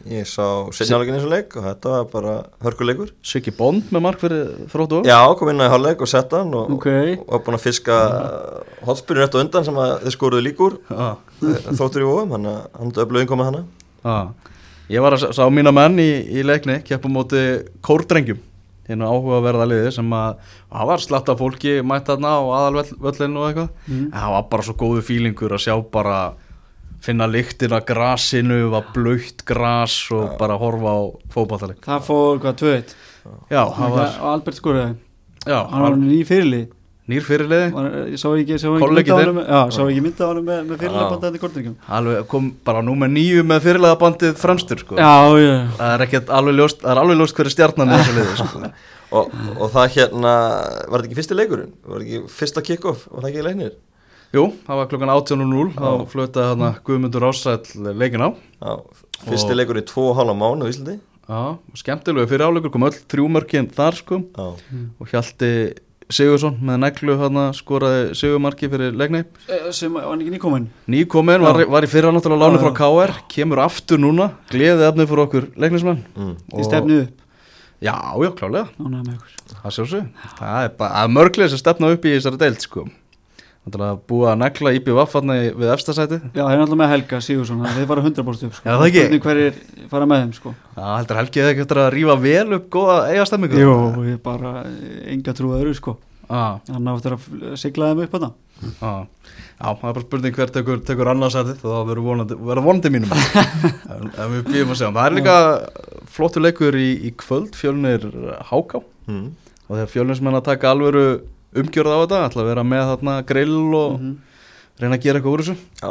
ég 0.08 0.28
sá 0.28 0.70
setjálegin 0.72 1.18
eins 1.18 1.26
og 1.26 1.32
leik 1.34 1.56
og 1.58 1.66
þetta 1.66 1.92
var 1.92 2.08
bara 2.14 2.34
hörkuleikur. 2.64 3.10
Svikki 3.26 3.52
Bond 3.56 3.90
með 3.92 4.04
mark 4.06 4.22
fyrir 4.22 4.54
þróttu 4.72 5.02
Já, 5.08 5.18
kom 5.36 5.52
inn 5.52 5.60
á 5.60 5.68
hálfleik 5.68 6.00
og 6.00 6.08
setta 6.08 6.40
hann 6.40 6.54
og, 6.56 6.70
okay. 6.78 7.18
og 7.18 7.34
var 7.34 7.42
búin 7.44 7.58
að 7.58 7.66
fiska 7.66 7.98
hotspyrjun 8.86 9.26
eftir 9.26 9.44
undan 9.44 9.66
sem 9.68 9.82
þið 10.06 10.16
skoruðu 10.16 10.46
líkur. 10.46 10.78
Ah. 10.94 11.18
þróttur 11.74 12.06
í 12.06 12.08
Vógum, 12.08 12.38
hann 12.38 12.48
hafði 12.54 13.04
öflugin 13.04 13.32
komað 13.34 13.52
hana 13.52 13.66
ah. 14.08 14.56
Ég 14.90 15.02
var 15.04 15.14
að 15.14 15.28
sá 15.36 15.44
mína 15.52 15.70
menn 15.74 15.98
í, 16.02 16.08
í 16.34 16.42
leikni 16.46 16.80
keppum 16.86 17.12
móti 17.14 17.40
kórdrengjum 17.86 18.40
hérna 18.90 19.06
áhugaverða 19.06 19.66
liði 19.70 19.90
sem 19.94 20.14
að 20.16 20.40
það 20.66 20.88
var 20.90 21.02
slatta 21.04 21.36
fólki 21.38 21.74
mætt 21.86 22.08
þarna 22.10 22.32
á 22.34 22.40
aðalvöllinu 22.58 23.38
og 23.38 23.46
eitthvað. 23.50 23.68
Mm. 23.86 24.06
en 24.08 24.16
það 24.16 24.32
var 24.34 24.48
bara 24.50 24.66
svo 24.66 24.74
góðu 24.80 25.04
fílingur 25.06 25.54
að 25.54 25.62
sjá 25.66 25.76
bara 25.94 26.16
finna 27.00 27.28
lyktin 27.30 27.72
að 27.76 27.86
grasinu 27.92 28.58
var 28.74 28.90
blöytt 28.94 29.44
gras 29.48 29.94
og 30.12 30.34
bara 30.40 30.58
horfa 30.60 30.90
á 30.90 31.00
fókbaltaleg 31.32 31.78
Það 31.86 32.02
fór 32.08 32.42
hvað 32.42 32.58
tveit 32.64 32.96
Já, 33.52 33.62
það 33.76 33.94
var 33.94 34.18
Albert 34.34 34.58
Skorðið 34.58 34.92
hann 35.46 35.86
var 35.86 35.96
nýjum 36.02 36.28
fyrirlið 36.28 36.66
Nýr 37.10 37.24
fyrirliði. 37.26 37.66
Sá 38.20 38.28
ekki, 38.30 38.56
ekki 38.56 40.04
mynda 40.04 40.22
á 40.22 40.30
hann 40.30 40.44
með, 40.46 40.62
með 40.68 40.82
fyrirliðabandið 40.84 41.36
í 41.36 41.42
Kortringum 41.42 41.74
Alveg 41.98 42.24
kom 42.30 42.48
bara 42.66 42.84
nú 42.86 42.94
með 43.00 43.12
nýju 43.16 43.44
með 43.50 43.66
fyrirliðabandið 43.66 44.38
fremstur 44.40 44.82
sko. 44.84 44.98
Já, 45.00 45.12
já. 45.40 45.52
Það 45.80 45.94
er 45.96 46.06
ekkert 46.06 46.32
alveg 46.38 46.58
ljóst 46.60 46.82
Það 46.84 46.94
er 46.94 47.02
alveg 47.02 47.20
ljóst 47.20 47.38
hverju 47.40 47.54
stjarnan 47.56 47.92
er 47.92 48.02
þessu 48.04 48.16
liði 48.20 48.38
sko. 48.40 48.72
og, 49.18 49.36
og 49.58 49.68
það 49.74 49.92
hérna 49.98 50.34
Var 50.86 50.96
þetta 50.96 51.10
ekki 51.10 51.20
fyrsti 51.20 51.38
leikurinn? 51.40 51.76
Var 51.84 52.02
þetta 52.02 52.08
ekki 52.08 52.34
fyrsta 52.38 52.66
kick-off? 52.70 53.06
Var 53.10 53.24
það 53.24 53.30
ekki 53.32 53.46
leiknir? 53.50 53.78
Jú, 54.30 54.44
það 54.62 54.78
var 54.78 54.90
klokkan 54.92 55.10
18.00 55.10 55.70
þá 55.74 56.10
flötaði 56.12 56.50
hann 56.52 56.76
Guðmundur 56.86 57.24
Ásæll 57.26 57.94
leikin 57.98 58.22
á. 58.22 58.30
Já, 58.62 58.76
fyrsti 59.26 59.56
leikur 59.56 59.80
í 59.80 59.82
2,5 59.88 60.36
mánu 60.38 60.68
í 60.68 60.70
Íslandi. 60.70 61.00
Já, 61.26 61.58
skemmtilegu 61.78 62.30
fyrir 62.30 62.46
áleikur 62.46 62.72
kom 62.74 62.86
öll 62.86 62.94
þrjúmörkinn 63.10 63.68
þar 63.74 63.98
sko. 63.98 64.20
Og 64.38 65.10
Hjalti 65.10 65.50
Sigursson 66.10 66.58
með 66.66 66.80
neglu 66.84 67.16
hann 67.20 67.40
skoraði 67.56 68.16
Sigurmarki 68.18 68.70
fyrir 68.72 68.96
leikni. 68.98 69.24
Eh, 69.48 69.70
sem 69.76 69.94
var 69.94 70.10
ekki 70.16 70.34
nýkominn? 70.34 70.68
Nýkominn, 70.90 71.44
var, 71.46 71.62
var 71.70 71.86
í 71.86 71.90
fyrra 71.90 72.12
náttúrulega 72.14 72.50
lánu 72.50 72.62
frá 72.62 72.72
KR, 72.76 73.14
kemur 73.30 73.62
aftur 73.64 74.02
núna 74.02 74.32
gleðið 74.50 74.86
efni 74.90 75.08
fyrir 75.10 75.24
okkur 75.26 75.50
leiknismenn. 75.60 76.02
Mm. 76.16 76.36
í 76.58 76.66
stefnu 76.66 77.02
upp? 77.04 77.26
Já, 77.80 77.96
já, 77.96 78.30
klálega, 78.36 78.68
ykkur. 78.76 79.36
Það 79.50 79.72
sjálfsög 79.76 80.26
Það 80.36 80.64
er 80.66 80.74
bara 80.76 80.98
að 81.00 81.14
mörglega 81.14 81.52
sem 81.52 81.60
stefna 81.62 81.88
upp 81.94 82.04
í 82.04 82.12
þessari 82.12 82.40
deild 82.42 82.60
sko 82.60 82.84
Þannig 83.70 83.86
að 83.90 84.00
búið 84.10 84.28
að 84.30 84.38
negla 84.42 84.72
affarni 85.04 85.36
við 85.60 85.72
efstasæti 85.74 86.18
Já, 86.20 86.42
það 86.42 86.52
er 86.54 86.60
náttúrulega 86.60 86.80
með 86.82 86.92
Helga 86.94 87.20
Sigursson 87.26 87.60
þannig 87.62 87.70
að 87.70 87.80
þeir 87.80 87.90
fara 87.90 88.04
100% 88.04 88.48
upp 88.50 88.58
sko. 88.58 88.68
Já, 88.68 88.74
það 88.80 88.86
ekki. 88.90 89.20
Hverjir 89.26 89.58
fara 89.94 90.08
með 90.10 90.22
þeim 90.24 90.32
sko. 90.40 90.54
Já, 90.76 90.84
heldur 90.98 91.20
Helgi 91.20 91.42
eða 91.44 91.54
ekki 91.54 91.64
eftir 91.66 91.80
að 91.84 91.90
rífa 91.96 92.16
vel 92.26 92.46
upp 92.58 92.68
góða 92.76 92.96
eigastemmingu 93.14 93.60
Jú, 93.64 93.74
ég 94.10 94.22
bara 94.24 94.54
eh, 94.66 95.14
enga 95.14 95.34
trú 95.38 95.52
að 95.54 95.64
öru 95.66 95.74
sko. 95.78 95.96
Já, 96.30 96.42
Hann 96.70 96.86
á 96.86 96.92
eftir 96.94 97.16
að 97.16 97.24
fl- 97.26 97.56
sigla 97.58 97.88
þeim 97.90 98.04
upp 98.04 98.12
þetta 98.14 98.28
já, 98.60 98.90
já, 99.56 99.66
það 99.66 99.86
er 99.88 99.94
bara 99.96 100.02
spurning 100.04 100.34
hver 100.36 100.50
tekur, 100.54 100.80
tekur 100.86 101.08
annarsæti 101.10 101.54
þá 101.58 101.66
verður 101.88 102.04
vonandi, 102.04 102.36
verður 102.36 102.66
vonandi 102.68 102.90
mínum 102.92 103.14
en, 103.94 104.10
en 104.14 104.34
við 104.36 104.44
býðum 104.50 104.74
að 104.74 104.78
segja 104.78 104.90
það 104.94 105.08
er 105.08 105.16
líka 105.16 105.36
flottur 106.14 106.44
leikur 106.44 106.76
í, 106.78 106.90
í 107.08 107.10
kvöld 107.18 107.56
fjölnir 107.58 108.04
Háká 108.52 108.82
Mm. 109.10 109.32
og 109.66 109.72
þegar 109.74 109.88
fjölnismenn 109.90 110.36
að 110.38 110.44
taka 110.52 110.70
alvöru 110.70 111.02
umgjörð 111.54 111.92
á 111.92 111.98
þetta, 112.04 112.20
ætla 112.28 112.42
að 112.44 112.48
vera 112.50 112.62
með 112.64 112.84
þarna 112.92 113.14
grill 113.26 113.74
og 113.74 113.92
Mhm. 114.00 114.16
reyna 114.80 114.96
að 114.96 115.02
gera 115.02 115.18
eitthvað 115.20 115.34
úr 115.34 115.42
þessu. 115.44 115.56
Já, 115.82 115.88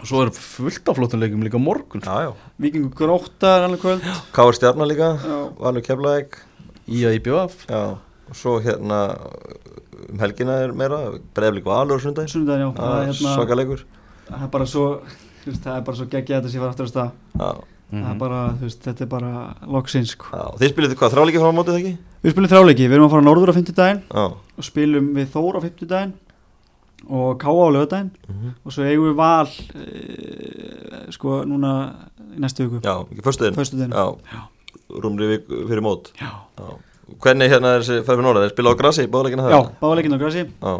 og 0.00 0.04
svo 0.04 0.22
er 0.26 0.30
fullt 0.30 0.88
af 0.88 0.96
flottum 0.96 1.20
leikum 1.20 1.42
líka 1.44 1.58
morgun. 1.62 2.00
Já, 2.02 2.16
já. 2.26 2.32
Víkingur 2.60 2.94
Gróta 2.94 3.56
er 3.58 3.68
alveg 3.68 3.80
kvöld. 3.80 4.02
Káur 4.32 4.52
Stjarnar 4.52 4.86
líka, 4.88 5.18
Já. 5.22 5.52
Valur 5.58 5.80
Keflæk 5.82 6.38
í 6.88 7.02
að 7.04 7.14
IBF 7.20 7.66
Já, 7.68 7.98
og 8.28 8.34
svo 8.34 8.60
hérna 8.60 9.16
um 10.10 10.18
helgina 10.18 10.62
er 10.64 10.72
meira 10.72 11.18
Breiðblík 11.34 11.64
Valur 11.64 11.98
já, 11.98 12.12
það 12.12 12.18
er, 12.18 13.06
hérna, 13.06 13.34
Svakaleikur 13.36 13.84
það 14.28 14.42
er 14.42 14.48
bara 14.48 14.64
svo 14.66 15.00
það 15.46 15.76
er 15.76 15.80
bara 15.82 15.96
svo 15.96 16.06
geggja 16.10 16.40
þetta 16.40 16.50
sem 16.50 16.60
ég 16.60 16.64
var 16.64 16.70
aftur 16.74 16.86
að 16.86 16.90
stað. 16.92 17.10
Já, 17.38 17.46
það 17.46 17.64
Mhm. 17.92 18.10
er 18.10 18.18
bara, 18.18 18.48
þú 18.58 18.60
veist, 18.66 18.80
þetta 18.82 19.00
er 19.00 19.06
bara 19.06 19.54
loksins 19.66 20.08
sko. 20.10 20.26
já 20.32 20.58
Þið 20.58 20.72
spilið 20.74 20.94
hvað, 20.94 21.12
þráleiki 21.14 21.38
frá 21.40 21.52
mótið 21.54 21.72
það 21.74 21.80
ekki? 21.82 21.98
Við 22.26 22.34
spilum 22.34 22.50
þráleiki, 22.50 22.86
við 22.90 22.96
erum 22.96 23.06
að 23.06 23.12
fara 23.14 23.22
norður 23.26 23.52
á 23.54 23.56
50 23.56 23.76
daginn 23.78 24.00
Já. 24.10 24.24
og 24.58 24.64
spilum 24.66 25.10
við 25.14 25.28
Þór 25.30 25.58
á 25.58 25.60
50 25.62 25.86
daginn 25.92 26.14
og 27.06 27.36
Káa 27.38 27.54
á 27.54 27.68
lögadaginn 27.70 28.10
Mhm. 28.26 28.48
og 28.66 28.72
svo 28.74 28.82
eigum 28.82 29.06
við 29.12 29.14
val 29.14 29.46
e, 29.46 31.12
sko 31.14 31.44
núna 31.46 31.72
í 32.34 32.40
næstu 32.42 32.66
viku. 32.66 32.80
Já, 32.82 32.96
ekki 33.06 33.22
Já, 34.32 34.42
rúmri 34.90 35.28
vik 35.36 35.46
fyrir 35.68 35.82
mót. 35.86 36.10
Já, 36.18 36.30
Já. 36.58 36.66
Hvernig 37.22 37.48
hérna 37.52 37.76
er 37.76 37.80
þessi 37.84 38.02
færð 38.02 38.18
fyrir 38.18 38.26
norðan? 38.26 38.44
Er 38.48 38.50
spilað 38.50 38.74
á 38.74 38.80
grassi 38.82 39.04
í 39.06 39.10
báðleikina 39.12 39.44
það? 39.46 39.52
já 39.54 39.60
báleikinn 39.80 40.16
á 40.16 40.18
grassi 40.18 40.42
Já. 40.62 40.74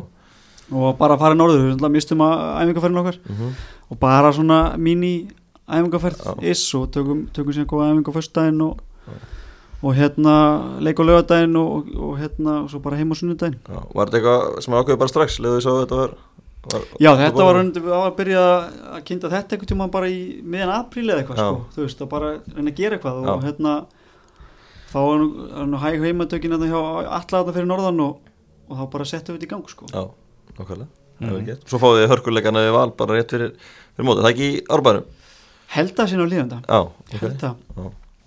Og 0.72 0.98
bara 0.98 1.14
að 1.14 1.18
fara 1.22 1.34
norður, 1.38 1.76
við 1.78 1.90
mistum 1.94 2.18
að 2.26 2.34
æfingarferðin 2.66 2.98
okkar. 2.98 3.18
Mhm. 3.30 3.52
og 3.90 3.98
bara 4.00 4.32
svona 4.32 4.76
mini 4.76 5.28
æfingarferð 5.70 6.18
Já. 6.24 6.42
is 6.42 6.74
og 6.74 6.90
tökum, 6.90 7.28
tökum 7.32 7.52
síðan 7.54 7.70
góða 7.70 7.92
æfingar 7.94 8.14
fyrstdægin 8.18 8.62
og, 8.66 8.80
og 9.82 9.96
hérna 9.96 10.34
leik 10.80 11.00
á 11.00 11.04
lögadaginn 11.04 11.58
og, 11.60 11.90
og 11.96 12.14
hérna 12.20 12.62
og 12.62 12.70
svo 12.72 12.80
bara 12.84 12.96
heim 12.96 13.12
á 13.12 13.16
sunnudaginn. 13.18 13.58
Var 13.66 14.08
þetta 14.08 14.18
eitthvað 14.20 14.64
sem 14.64 14.76
ákveði 14.76 15.00
bara 15.02 15.12
strax 15.12 15.38
leðu 15.42 15.58
þess 15.58 15.70
að 15.70 15.80
þetta 15.82 15.98
var, 16.00 16.14
var 16.72 16.86
Já, 17.02 17.10
þetta 17.20 17.48
var 17.48 17.60
undir, 17.60 17.88
að 17.98 18.08
byrja 18.20 18.44
að 18.96 19.02
kynnta 19.10 19.32
þetta 19.34 19.56
einhvern 19.56 19.72
tíma 19.72 19.88
bara 19.92 20.10
í 20.10 20.20
miðan 20.42 20.74
apríl 20.78 21.06
eða 21.06 21.22
eitthvað 21.22 21.42
sko, 21.42 21.64
þú 21.74 21.84
veist, 21.84 22.00
að 22.00 22.12
bara 22.14 22.32
reyna 22.54 22.72
að 22.72 22.80
gera 22.80 22.98
eitthvað 22.98 23.20
og 23.20 23.28
Já. 23.28 23.46
hérna 23.46 23.74
þá 24.92 25.00
er 25.02 25.20
nú, 25.20 25.28
nú 25.72 25.82
hæg 25.82 26.06
heimatökin 26.06 26.56
hérna 26.56 26.70
hjá 26.70 26.80
alla 26.80 27.42
þetta 27.42 27.56
fyrir 27.58 27.68
norðan 27.68 28.00
og, 28.06 28.32
og 28.70 28.80
þá 28.80 28.86
bara 28.96 29.08
settum 29.12 29.36
við 29.36 29.44
þetta 29.44 29.50
í 29.50 29.52
gang 29.52 29.68
sko. 29.74 29.90
Já, 29.92 30.02
nákvæmlega. 30.56 30.88
Mhm. 31.16 31.30
mm 31.30 31.44
-hmm. 31.46 31.68
Svo 31.68 31.78
fáið 31.80 32.02
þið 32.02 32.10
hörkuleikana 32.12 32.64
við 32.64 32.74
val 32.76 32.90
bara 32.96 33.14
rétt 33.14 33.30
fyrir, 33.30 33.52
fyrir 33.96 34.08
mótið, 34.08 34.24
það 34.24 34.32
ekki 34.32 34.48
í 34.48 34.64
árbærum 34.68 35.04
Held 35.66 35.98
að 35.98 36.10
sína 36.10 36.24
á 36.24 36.32
líðanda 36.32 36.58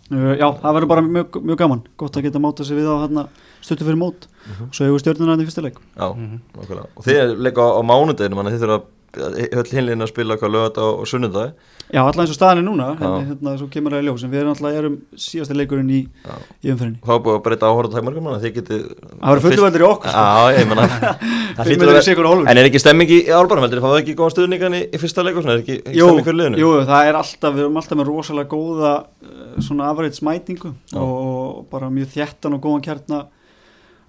Já, 0.10 0.18
að 0.18 0.40
Já. 0.40 0.48
Uh, 0.50 0.60
það 0.64 0.74
verður 0.78 0.88
bara 0.90 1.02
mjög, 1.06 1.36
mjög 1.46 1.58
gaman 1.62 1.82
gott 1.98 2.16
að 2.18 2.24
geta 2.26 2.40
máta 2.42 2.66
sig 2.66 2.78
við 2.78 2.88
á 2.90 2.96
hérna 3.06 3.28
stuttu 3.62 3.86
fyrir 3.86 4.00
mót 4.02 4.26
Mhm. 4.50 4.70
svo 4.74 4.86
hefur 4.88 5.00
stjórnuna 5.04 5.36
þetta 5.36 5.44
í 5.44 5.50
fyrsta 5.50 5.62
leik 5.62 5.78
Já, 5.98 6.08
Mhm. 6.16 6.40
nákvæmlega 6.58 6.88
Og 6.98 7.04
þið 7.06 7.36
leika 7.38 7.62
á, 7.62 7.70
á 7.78 7.82
mánudeginu, 7.86 8.36
mann 8.36 8.46
þið 8.50 8.60
þurfa 8.64 8.82
höll 9.18 9.70
hinlegin 9.74 10.06
að 10.06 10.12
spila 10.12 10.38
hvað 10.40 10.54
lögata 10.56 10.86
og, 10.86 11.02
og 11.04 11.10
sunnudag. 11.10 11.54
Já, 11.90 12.04
alltaf 12.04 12.22
eins 12.22 12.34
og 12.34 12.38
staðan 12.38 12.60
er 12.62 12.66
núna 12.68 12.88
en 12.94 13.30
hérna, 13.32 13.56
svo 13.58 13.66
kemur 13.74 13.96
það 13.96 14.04
í 14.04 14.06
ljós 14.06 14.24
en 14.26 14.30
við 14.30 14.42
erum 14.44 14.52
alltaf 14.54 14.76
erum 14.78 14.98
síðasta 15.18 15.56
leikurinn 15.58 15.90
í, 15.90 16.02
í 16.06 16.70
umferðinni. 16.70 17.00
Það 17.02 17.14
var 17.16 17.24
búið 17.26 17.38
að 17.40 17.44
breyta 17.48 17.72
þannig 17.96 18.30
að 18.30 18.44
þið 18.44 18.54
getið 18.60 18.84
Það 19.10 19.32
verður 19.32 19.46
fullveldur 19.48 19.82
í 19.82 19.88
okkur 19.88 20.14
sko. 20.14 20.26
Já, 20.30 20.60
ég 20.60 20.70
menna 20.70 20.86
Það 21.58 22.52
En 22.54 22.62
er 22.62 22.70
ekki 22.70 22.84
stemming 22.84 23.10
í 23.10 23.20
árbærum, 23.34 23.66
heldur 23.66 23.82
fáið 23.84 23.98
ekki 24.04 24.16
góða 24.20 24.36
stuðningan 24.36 24.78
í, 24.78 24.84
í 24.86 25.02
fyrsta 25.02 25.26
leikur, 25.26 25.50
er 25.50 25.64
ekki, 25.64 25.80
ekki 25.82 25.98
Jú, 25.98 26.06
stemming 26.12 26.28
fyrir 26.30 26.40
liðinu? 26.44 26.62
jú, 26.62 26.70
það 26.92 27.10
er 27.10 27.20
alltaf, 27.24 27.56
við 27.58 27.66
erum 27.66 27.82
alltaf 27.82 28.00
með 28.00 28.12
rosalega 28.12 28.54
góða 28.54 28.94
uh, 29.02 29.58
svona 29.66 29.90
afrið 29.90 30.16
smætingu 30.20 30.72
Já. 30.94 31.02
og, 31.02 31.66
bara 31.74 31.90
mjög 31.94 32.14
þjættan 32.14 32.58
og 32.60 32.64
góðan 32.64 32.86
kjarna 32.86 33.24
að 33.24 33.39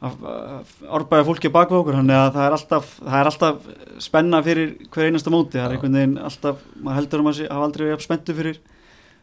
árbæða 0.01 1.27
fólki 1.29 1.53
bak 1.53 1.73
við 1.73 1.83
okkur 1.83 1.99
þannig 1.99 2.17
að 2.17 2.35
það 2.37 2.45
er 2.47 2.55
alltaf, 2.57 2.93
það 3.05 3.17
er 3.21 3.31
alltaf 3.31 3.71
spenna 4.01 4.43
fyrir 4.47 4.75
hver 4.89 5.11
einasta 5.11 5.33
móti. 5.35 5.59
Það 5.59 5.67
er 5.67 5.75
einhvern 5.77 5.99
veginn 5.99 6.19
alltaf, 6.31 6.63
maður 6.81 7.01
heldur 7.01 7.25
um 7.25 7.33
að 7.33 7.41
hafa 7.47 7.67
aldrei 7.67 7.85
verið 7.85 7.97
jafn 7.97 8.07
spenntu 8.09 8.37
fyrir 8.39 8.61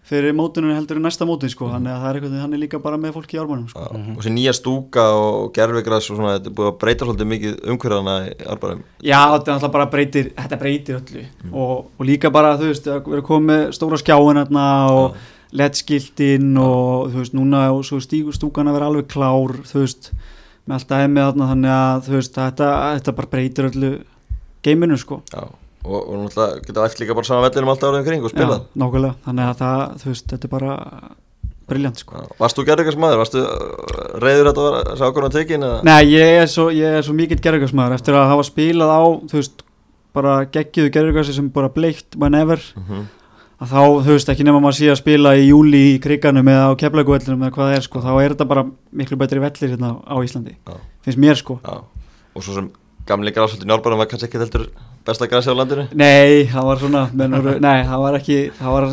fyrir 0.07 0.35
mótinu 0.35 0.69
en 0.71 0.77
heldur 0.77 0.99
en 1.01 1.03
næsta 1.03 1.25
móti 1.27 1.49
sko, 1.51 1.67
þannig 1.73 1.91
að 1.91 2.03
það 2.03 2.09
er 2.09 2.17
einhvern 2.17 2.31
veginn, 2.31 2.43
hann 2.45 2.55
er 2.55 2.61
líka 2.61 2.79
bara 2.83 2.99
með 3.01 3.17
fólki 3.17 3.35
í 3.35 3.39
árbænum 3.41 3.65
sko. 3.71 3.81
Já, 3.83 3.89
Og 3.97 4.21
þessi 4.21 4.33
nýja 4.37 4.53
stúka 4.55 5.03
og 5.19 5.49
gerfigras 5.55 6.07
og 6.07 6.19
svona, 6.19 6.35
þetta 6.37 6.51
er 6.51 6.55
búið 6.59 6.69
að 6.69 6.77
breyta 6.83 7.07
svolítið 7.07 7.29
mikið 7.33 7.57
umhverjana 7.73 8.13
í 8.23 8.37
árbærum 8.53 8.85
Já, 9.03 9.19
þetta 9.33 9.51
er 9.51 9.55
alltaf 9.57 9.73
bara 9.73 9.89
breytir, 9.91 10.29
þetta 10.37 10.61
breytir 10.61 10.99
öllu. 11.01 11.25
Og, 11.51 11.73
og 11.91 12.07
líka 12.07 12.31
bara, 12.31 12.53
þú 12.61 12.71
veist, 12.71 12.87
að 12.87 13.11
vera 13.11 13.27
komið 13.27 13.51
með 13.51 13.65
stóra 13.75 13.99
skjáin 13.99 14.41
og 14.61 15.19
ledskiltin 15.57 16.49
og 16.61 17.11
þú 17.11 17.21
veist, 17.23 17.35
núna 17.35 17.65
og 17.75 17.83
svo 17.87 17.99
stígur 18.03 18.35
stúkan 18.35 18.71
að 18.71 18.79
vera 18.79 18.89
alveg 18.91 19.11
klár, 19.11 19.57
þú 19.67 19.83
veist, 19.83 20.11
með 20.67 20.75
allt 20.77 20.91
aðeins 20.97 21.13
með 21.15 21.27
þarna, 21.29 21.47
þannig 21.53 21.75
að 21.77 22.01
þú 22.07 22.15
veist, 22.17 22.33
þetta, 22.37 22.67
þetta 22.97 23.15
bara 23.21 23.31
breytir 23.35 23.69
öllu 23.71 23.91
geiminu, 24.67 24.97
sko. 24.99 25.21
Já, 25.33 25.43
og, 25.87 25.99
og 26.01 26.17
náttúrulega 26.25 26.65
geta 26.67 26.87
æft 26.87 26.99
líka 27.01 27.15
bara 27.17 27.29
saman 27.29 27.45
vellinum 27.47 27.71
alltaf 27.73 27.89
árið 27.93 28.01
um 28.03 28.07
kring 28.09 28.25
og 28.27 28.33
spilað 28.33 28.59
Já, 28.59 28.67
nákvæmlega, 28.83 29.15
þannig 29.27 29.51
að 29.51 29.61
það, 29.61 29.83
þú 30.03 30.11
veist, 30.13 30.27
þetta 30.33 30.47
er 30.49 30.53
bara 30.57 30.73
briljant, 31.67 31.99
sko. 32.03 32.15
Já, 32.21 32.35
Varst 32.39 32.59
þú 32.59 32.65
gerðugast 32.69 32.99
maður? 33.03 33.21
Varstu 33.23 33.41
uh, 33.43 34.01
reyður 34.23 34.49
þetta 34.51 34.65
var 34.67 34.77
þessi 34.91 35.07
ákvörðan 35.07 35.35
tekin? 35.35 35.65
eða? 35.67 35.79
Nei, 35.87 36.01
ég 36.13 36.41
er 36.43 36.51
svo, 36.51 36.67
ég 36.75 36.97
er 36.99 37.03
svo 37.07 37.15
mikill 37.17 37.39
gerðugarsmaður 37.43 37.95
eftir 37.97 38.15
að 38.19 38.29
hafa 38.31 38.45
spilað 38.47 38.91
á, 38.95 39.01
þú 39.31 39.39
veist, 39.41 39.63
bara 40.17 40.35
geggiðu 40.55 40.91
gerðugarsi 40.95 41.35
sem 41.35 41.49
bara 41.53 41.69
bleikt 41.75 42.15
whenever 42.19 42.61
Mhm. 42.79 43.05
Að 43.57 43.71
þá, 43.71 43.81
þú 44.05 44.15
veist, 44.15 44.29
ekki 44.33 44.45
nema 44.45 44.59
maður 44.61 44.77
sé 44.77 44.89
að 44.93 44.99
spila 45.01 45.35
í 45.37 45.47
júli 45.49 45.83
í 45.93 45.99
kriganum 46.03 46.49
eða 46.51 46.67
á 46.69 46.79
keflaguvellunum 46.81 47.45
eða 47.47 47.55
hvað 47.55 47.69
það 47.71 47.77
er, 47.77 47.85
sko, 47.87 48.01
þá 48.05 48.11
er 48.21 48.35
þetta 48.35 48.49
bara 48.51 48.65
miklu 49.01 49.17
betri 49.17 49.41
vellir 49.41 49.73
hérna 49.73 49.93
á 50.05 50.15
Íslandi, 50.21 50.53
Já. 50.67 50.75
finnst 51.07 51.21
mér, 51.23 51.39
sko. 51.39 51.57
Já, 51.65 51.81
og 52.37 52.45
svo 52.45 52.53
sem 52.57 52.69
gamli 53.07 53.33
græsvöldi 53.33 53.65
Njálbærum 53.65 53.97
var 54.03 54.09
kannski 54.11 54.27
ekki 54.29 54.41
heldur 54.43 54.67
besta 55.07 55.27
græsi 55.31 55.49
á 55.49 55.55
landinu? 55.57 55.87
Nei, 55.95 56.45
það 56.51 56.69
var 56.69 56.81
svona, 56.83 57.03
menn, 57.17 57.37
voru, 57.37 57.55
nei, 57.63 57.79
það 57.87 58.03
var 58.03 58.19
ekki 58.19 58.39
það 58.59 58.75
var 58.75 58.89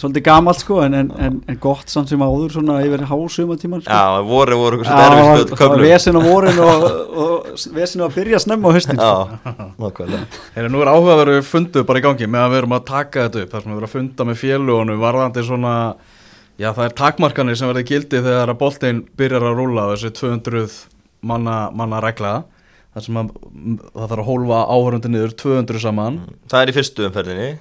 svolítið 0.00 0.24
gamalt, 0.26 0.60
sko 0.62 0.78
en, 0.84 0.94
en, 0.98 1.10
en, 1.20 1.36
en 1.48 1.58
gott 1.62 1.90
samt 1.92 2.10
sem 2.10 2.22
áður, 2.22 2.52
svona 2.54 2.78
yfir 2.84 3.04
hásum 3.10 3.52
tíman, 3.60 3.82
sko. 3.84 3.92
Já, 3.92 4.22
voru 4.26 4.56
voru 4.60 4.78
eitthvað 4.80 5.02
Já, 5.02 5.08
erfið 5.08 5.52
var 5.52 5.60
köflum. 5.60 5.84
vesen 5.84 6.18
á 6.18 6.22
vorin 6.24 6.60
og, 6.64 6.86
og 7.24 7.66
vesen 7.76 8.02
á 8.02 8.06
að 8.08 8.16
byrja 8.16 8.40
snemma 8.42 8.72
á 8.72 8.76
höstin, 8.76 9.02
sko. 9.02 9.12
Já, 9.44 9.68
nákvæmlega. 9.82 10.40
Heyrðu, 10.56 10.72
nú 10.74 10.82
er 10.84 10.92
áhugaveru 10.92 11.36
fundu 11.46 11.84
bara 11.88 12.02
í 12.02 12.06
gangi 12.06 12.30
með 12.30 12.46
að 12.46 12.54
við 12.54 12.60
erum 12.62 12.76
að 12.78 12.86
taka 12.88 13.26
þetta 13.26 13.42
upp. 13.44 13.52
Þar 13.52 13.64
sem 13.66 13.72
við 13.72 13.76
erum 13.78 13.88
að 13.90 13.94
funda 13.96 14.28
með 14.28 14.40
félugunum 14.42 15.02
varðandi 15.02 15.44
svona 15.46 15.74
já 16.60 16.68
það 16.76 16.84
er 16.86 16.96
takmarkanir 17.00 17.58
sem 17.58 17.70
verður 17.70 17.88
gildi 17.88 18.22
þegar 18.22 18.52
að 18.52 18.58
boltinn 18.60 19.04
byrjar 19.18 19.46
að 19.48 19.58
rúla 19.58 19.86
þessi 19.92 20.12
200 20.18 20.78
manna, 21.26 21.58
manna 21.74 22.00
regla. 22.04 22.32
Þar 22.92 23.04
sem 23.06 23.18
að, 23.22 23.28
það 23.94 24.08
þarf 24.10 24.22
að 24.22 24.26
hólfa 24.28 24.56
áhörundir 24.68 25.12
niður 25.14 25.36
200 25.40 25.80
saman. 25.80 26.18
Það 26.52 26.64
er 26.64 26.72
í 26.72 26.74
fyrstu 26.76 27.06
umferðinni 27.08 27.52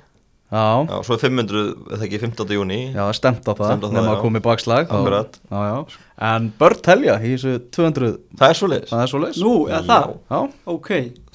já, 0.52 0.64
Já, 0.92 0.98
svo 1.08 1.16
er 1.16 1.22
500, 1.24 1.62
eða 1.96 2.06
ekki 2.08 2.20
15. 2.26 2.52
júni 2.58 2.80
já 2.94 3.04
er 3.08 3.18
stemt 3.18 3.48
á 3.48 3.54
það 3.56 3.86
nema 3.96 4.16
að 4.18 4.22
komi 4.26 4.42
bakslag. 4.44 4.90
Þá- 4.90 4.98
Akkurat. 5.00 5.40
já, 5.52 5.62
já. 5.72 6.02
en 6.32 6.50
börn 6.60 6.82
telja 6.84 7.16
í 7.24 7.32
þessu 7.38 7.54
200 7.72 8.12
Það 8.38 8.50
er 8.50 8.60
svo 8.60 8.68
leiðis 8.74 8.92
það 8.92 9.02
er 9.06 9.12
svo 9.14 9.22
leys 9.24 9.40
Nú, 9.42 9.54
eða 9.70 9.84
það, 9.88 10.16
já, 10.30 10.42
ok. 10.76 10.90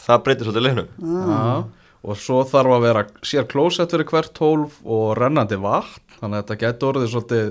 Það 0.07 0.23
breytir 0.27 0.47
svolítið 0.51 0.67
leiknum. 0.69 0.89
Já, 1.01 1.65
og 2.07 2.17
svo 2.23 2.43
þarf 2.47 2.77
að 2.77 2.85
vera 2.87 3.07
sér 3.27 3.47
klósett 3.51 3.91
fyrir 3.97 4.07
hvert 4.13 4.35
tólf 4.37 4.77
og 4.85 5.17
rennandi 5.19 5.57
vatn, 5.59 6.03
þannig 6.21 6.37
að 6.39 6.43
þetta 6.45 6.59
getur 6.67 6.93
orðið 6.93 7.11
svolítið 7.17 7.49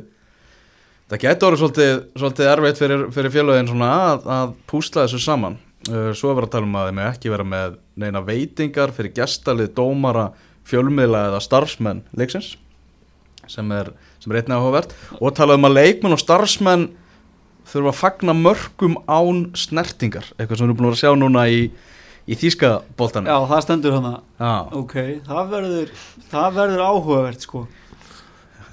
þetta 1.06 1.20
getur 1.26 1.48
orðið 1.50 1.62
svolítið, 1.64 1.94
svolítið 2.18 2.48
erfitt 2.54 2.80
fyrir, 2.82 3.04
fyrir 3.14 3.34
félagin 3.34 3.68
svona 3.70 3.90
að, 4.14 4.24
að 4.38 4.54
púsla 4.72 5.04
þessu 5.06 5.20
saman. 5.22 5.58
Uh, 5.86 6.10
svo 6.18 6.32
er 6.32 6.38
verið 6.40 6.48
að 6.48 6.54
tala 6.56 6.66
um 6.70 6.78
að 6.80 6.88
þeim 6.90 7.02
ekki 7.06 7.30
vera 7.34 7.46
með 7.46 7.76
neina 8.02 8.22
veitingar 8.26 8.94
fyrir 8.96 9.14
gestalið, 9.20 9.74
dómara, 9.78 10.30
fjölmiðla 10.66 11.28
eða 11.32 11.42
starfsmenn 11.46 12.04
leiksins 12.18 12.56
sem 13.52 13.72
er, 13.76 13.92
sem 14.22 14.32
er 14.34 14.42
einnig 14.42 14.58
áhugavert 14.58 14.96
og 15.20 15.36
talað 15.38 15.60
um 15.60 15.68
að 15.70 15.78
leikmenn 15.80 16.16
og 16.16 16.22
starfsmenn 16.22 16.88
þurfa 17.70 17.92
að 17.92 18.00
fagna 18.00 18.36
mörgum 18.38 18.98
án 19.10 19.46
snertingar, 19.58 20.28
eitthvað 20.38 20.60
sem 20.60 20.66
við 20.66 20.70
erum 20.70 20.80
búin 20.82 20.92
að 20.92 21.00
sjá 21.02 21.12
núna 21.18 21.46
í, 21.50 21.64
í 22.30 22.38
þýskaboltanum 22.42 23.32
Já, 23.32 23.38
það 23.50 23.64
stendur 23.66 23.96
hana. 23.98 24.12
Ok, 24.78 24.94
það 25.26 25.50
verður, 25.54 25.96
það 26.34 26.60
verður 26.60 26.86
áhugavert 26.86 27.48
sko. 27.48 27.64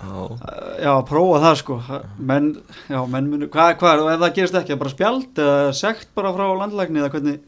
Já, 0.03 0.91
að 0.91 1.05
prófa 1.09 1.41
það 1.45 1.57
sko. 1.61 1.79
Menn, 2.19 2.49
já, 2.91 2.99
menn 3.07 3.31
munu, 3.31 3.49
hvað, 3.53 3.77
hvað, 3.81 4.03
og 4.03 4.13
ef 4.13 4.23
það 4.25 4.37
gerist 4.39 4.61
ekki, 4.61 4.79
bara 4.81 4.93
spjald 4.93 5.43
eða 5.47 5.75
sekt 5.79 6.11
bara 6.19 6.33
frá 6.35 6.49
landlægni 6.59 7.03
eða 7.03 7.13
hvernig 7.15 7.41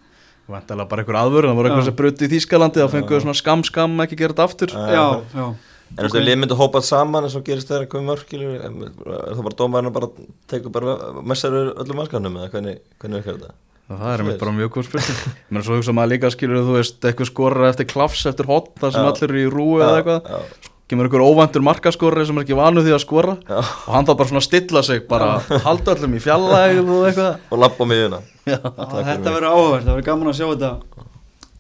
Vantilega 0.44 0.88
bara 0.90 1.04
einhver 1.04 1.16
aðvörð, 1.20 1.48
það 1.48 1.58
voru 1.58 1.70
eitthvað 1.70 1.86
sem 1.88 1.96
bruti 2.00 2.26
í 2.26 2.32
Þýskalandi 2.34 2.82
þá 2.82 2.92
fenguðu 2.92 3.20
svona 3.24 3.38
skam 3.38 3.62
skam 3.64 3.94
ekki 4.04 4.18
gera 4.20 4.34
þetta 4.34 4.44
aftur. 4.44 4.74
Já, 4.74 5.04
já. 5.32 5.46
En 5.94 6.08
þú 6.08 6.08
veist, 6.08 6.26
lið 6.26 6.38
myndi 6.40 6.56
hópað 6.58 6.86
saman 6.88 7.26
eins 7.28 7.36
og 7.38 7.44
gerist 7.46 7.70
þeirra 7.70 7.86
komið 7.90 8.08
mörg 8.10 8.32
þá 8.34 9.42
bara 9.46 9.58
dómarinn 9.60 9.94
bara 9.94 10.08
tegur 10.50 10.72
bara 10.74 10.96
messaður 11.22 11.70
öllum 11.84 12.00
mannskannum 12.00 12.38
eða 12.40 12.50
hvernig, 12.50 12.80
hvernig 12.98 13.22
virkar 13.22 13.38
þetta? 13.38 13.54
Það 13.84 14.10
er 14.10 14.24
mér 14.26 14.38
bara 14.40 14.54
mjög 14.56 14.70
góð 14.74 14.86
spurning. 14.88 15.34
Mér 15.52 15.60
er 15.60 15.66
svo 15.68 15.78
hugsa 15.78 15.94
maður 15.94 16.12
líka 16.14 16.32
skilur 16.34 16.64
þú 16.66 16.76
veist 16.80 17.04
eitthvað 17.04 17.30
skorra 17.30 17.70
eftir 17.70 17.88
klafs 17.92 18.24
eftir 18.30 18.48
hot 18.48 18.72
þar 18.80 18.94
sem 18.96 19.04
já, 19.04 19.10
allir 19.12 19.28
eru 19.30 19.42
í 19.44 19.50
rúi 19.52 19.82
eða 19.84 20.00
eitthvað 20.00 20.70
kemur 20.90 21.08
einhver 21.08 21.24
óvæntur 21.24 21.64
markaskorri 21.64 22.26
sem 22.28 22.36
er 22.38 22.44
ekki 22.44 22.56
vanu 22.58 22.82
því 22.84 22.92
að 22.96 23.02
skora. 23.04 23.36
Já. 23.48 23.60
og 23.62 23.92
hann 23.94 24.08
þá 24.08 24.12
bara 24.18 24.30
svona 24.30 24.44
stilla 24.44 24.82
sig 24.84 25.06
bara 25.08 25.30
halda 25.64 25.94
öllum 25.94 26.16
í 26.18 26.22
fjallæg 26.22 26.80
og 26.84 27.06
eitthvað. 27.08 27.38
Og 27.50 27.62
lappa 27.62 27.88
mig 27.88 28.02
í 28.02 28.04
hérna 28.04 28.20
Þetta 28.44 29.32
verður 29.32 29.48
áhverð, 29.48 29.86
það 29.86 29.94
verður 29.94 30.06
gaman 30.10 30.30
að 30.32 30.38
sjá 30.40 30.46
þetta 30.50 30.72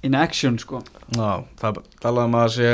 in 0.04 0.14
action 0.20 0.58
sko. 0.60 0.82
Já, 1.16 1.30
það 1.62 1.80
talaðum 2.04 2.36
að 2.42 2.50
sé 2.58 2.72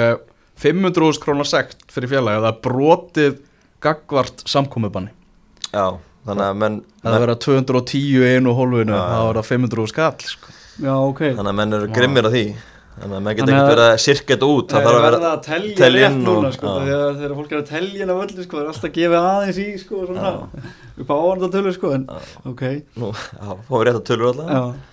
500.000 0.61 1.23
krónar 1.23 1.49
sekt 1.49 1.87
fyrir 1.95 2.11
fjallæg 2.11 2.41
og 2.41 2.47
það 2.49 2.61
brotið 2.67 3.37
gagvart 3.81 4.43
samkomiðbanni 4.51 5.13
Já, 5.71 5.87
þannig 6.27 6.47
að 6.49 6.59
menn 6.65 6.81
Það 7.01 7.15
verður 7.17 7.33
að 7.37 7.45
210 7.47 8.27
einu 8.35 8.57
hólfinu, 8.59 8.97
það 8.99 9.23
verður 9.29 9.41
að 9.41 9.51
500.000 9.55 9.93
skall 9.95 10.27
sko. 10.27 10.57
Já, 10.81 10.93
ok. 10.97 11.23
Þannig 11.37 11.53
að 11.53 11.57
menn 11.61 11.77
eru 11.79 11.89
grimmir 11.95 12.27
að 12.29 12.35
því 12.37 12.45
Þannig 13.01 13.17
að 13.17 13.23
maður 13.25 13.39
getur 13.39 13.55
ekkert 13.55 13.71
verið 13.71 13.87
að 13.87 14.03
sirkja 14.05 14.35
þetta 14.35 14.49
út 14.55 14.73
Það 14.75 14.87
þarf 14.87 14.99
að 14.99 15.05
vera 15.07 15.31
að 15.31 15.39
telja 15.47 15.89
rétt 15.95 16.19
núna 16.21 16.51
sko, 16.53 16.75
þegar, 16.85 17.15
þegar 17.21 17.35
fólk 17.39 17.55
er 17.55 17.61
að 17.61 17.71
telja 17.71 18.05
inn 18.05 18.13
á 18.13 18.17
öllu 18.17 18.45
sko, 18.45 18.59
það 18.59 18.61
er 18.61 18.71
alltaf 18.75 18.89
að 18.91 18.99
gefa 18.99 19.23
aðeins 19.31 19.61
í 19.63 19.67
sko, 19.81 20.03
svona, 20.11 20.33
upp 21.01 21.11
á 21.11 21.17
ávandatölu 21.17 21.73
sko, 21.77 21.95
en 21.97 22.05
ok. 22.51 22.63
Nú, 23.01 23.11
já, 23.17 23.49
fórum 23.71 23.81
við 23.81 23.89
rétt 23.89 24.01
að 24.03 24.07
tölur 24.11 24.31
alltaf 24.35 24.87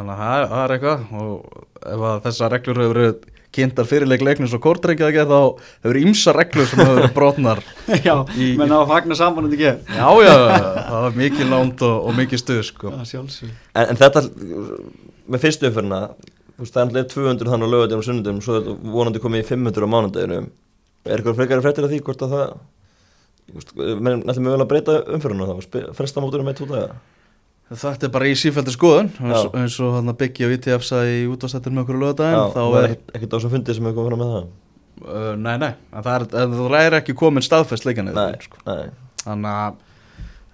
Þannig 0.00 0.22
að 0.22 0.46
það 0.54 0.62
er 0.62 0.74
eitthvað 0.76 1.12
og 1.20 1.60
ef 1.90 2.24
þessar 2.28 2.54
reglur 2.54 2.82
hefur 2.84 2.94
verið 2.94 3.28
kynntar 3.50 3.86
fyrirleik 3.90 4.22
leiknus 4.22 4.52
og 4.54 4.62
kortrengi 4.62 5.02
að 5.02 5.16
gera 5.16 5.26
þá 5.26 5.64
hefur 5.82 5.98
ímsa 5.98 6.34
reglur 6.36 6.68
sem 6.70 6.80
hefur 6.84 7.00
verið 7.00 7.14
brotnar 7.16 7.62
Já, 8.06 8.14
í, 8.38 8.52
menn 8.60 8.70
á 8.70 8.78
að 8.78 8.92
fagna 8.92 9.18
saman 9.18 9.48
en 9.48 9.56
ekki 9.56 9.66
Já, 9.66 10.06
já, 10.22 10.34
það 10.86 10.94
var 10.94 11.16
mikið 11.18 11.50
lánt 11.50 11.82
og, 11.88 11.96
og 12.06 12.18
mikið 12.20 12.42
stuð 12.44 12.62
sko. 12.70 12.94
en, 12.94 13.82
en 13.82 13.98
þetta 13.98 14.22
með 15.30 15.42
fyrstu 15.42 15.72
umförna 16.60 16.90
það 16.90 17.00
er 17.00 17.08
200 17.14 17.52
þannig 17.52 17.70
á 17.70 17.74
lögadegum 17.74 18.02
og 18.02 18.08
sunnundum 18.08 18.42
svo 18.44 18.60
vonandi 18.94 19.22
komið 19.22 19.44
í 19.44 19.48
500 19.50 19.86
á 19.86 19.92
mánundeginu 19.94 20.40
er 20.40 21.16
eitthvað 21.16 21.38
frekar 21.40 21.64
frektir 21.64 21.86
af 21.86 21.92
því 21.94 22.02
hvort 22.06 22.26
að 22.26 22.34
það 22.36 22.46
menn 24.00 24.22
ætlum 24.28 24.46
við 24.46 24.54
vel 24.54 24.64
að 24.64 24.70
breyta 24.70 24.98
umföruna 25.16 25.48
þá 25.48 25.94
fresta 25.96 26.22
mótur 26.22 26.44
út 26.44 26.60
aðeins 26.68 27.00
Þetta 27.70 28.08
er 28.08 28.10
bara 28.10 28.26
í 28.26 28.32
sífældi 28.34 28.72
skoðun 28.74 29.12
eins 29.22 29.76
og 29.78 29.92
hann 29.94 30.10
að 30.10 30.16
byggja 30.24 30.48
VTF 30.50 30.82
sæði 30.82 31.20
í 31.20 31.26
útvástættir 31.30 31.70
með 31.70 31.84
okkur 31.84 32.00
lögadaginn 32.00 32.54
þá 32.56 32.62
er 32.80 32.94
ekkert 33.14 33.36
á 33.36 33.38
sem 33.44 33.52
fundið 33.52 33.76
sem 33.78 33.86
hefur 33.86 33.98
komið 34.00 34.10
fram 34.10 34.22
með 34.24 34.32
það. 34.34 34.48
Uh, 35.00 35.28
Nei, 35.38 35.52
nei, 35.62 35.68
það 35.94 36.08
er, 36.16 36.24
það 36.34 36.74
er 36.80 36.96
ekki 36.98 37.14
komin 37.16 37.46
staðfest 37.46 37.86
leikanir 37.86 38.18
sko. 38.42 38.58
þannig 39.22 39.52
að 39.52 39.78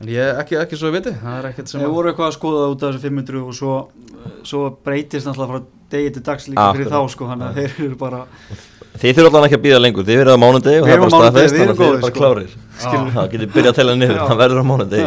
en 0.04 0.10
ég 0.12 0.42
ekki, 0.42 0.58
ekki 0.60 0.76
svo 0.76 0.90
að 0.90 0.98
viti 0.98 1.14
Við 1.16 1.88
vorum 1.88 2.12
eitthvað 2.12 2.28
að 2.28 2.36
skoða 2.36 2.68
út 2.74 2.84
af 2.84 2.92
þessu 2.92 3.08
500 3.08 3.40
og 3.40 3.56
svo, 3.56 3.72
svo 4.44 4.62
breytist 4.84 5.26
náttúrulega 5.30 5.56
frá 5.56 5.75
degi 5.90 6.14
til 6.14 6.22
dags 6.22 6.48
líka 6.48 6.72
fyrir 6.76 6.90
þá 6.92 7.00
sko, 7.12 7.28
þannig 7.30 7.46
að 7.46 7.54
þeir 7.60 7.84
eru 7.86 7.96
bara 8.00 8.24
Þið 8.96 9.12
þurfum 9.12 9.34
alltaf 9.36 9.46
ekki 9.46 9.58
að 9.58 9.64
býða 9.66 9.78
lengur, 9.82 10.04
þið 10.08 10.16
verður 10.22 10.38
á 10.40 10.40
mánundegi 10.40 10.78
og 10.80 10.86
það 10.86 10.94
er 10.94 11.00
bara 11.02 11.14
staðfest, 11.14 11.56
þannig 11.56 11.68
að 11.68 11.76
þið 11.76 11.86
eru 11.86 12.00
bara 12.00 12.12
sko. 12.12 12.16
klárir 12.16 12.50
Það 13.16 13.30
getur 13.34 13.50
byrjað 13.52 13.72
að 13.72 13.78
tella 13.80 13.96
niður, 14.00 14.18
það 14.22 14.38
verður 14.40 14.60
á 14.60 14.64
mánundegi 14.70 15.06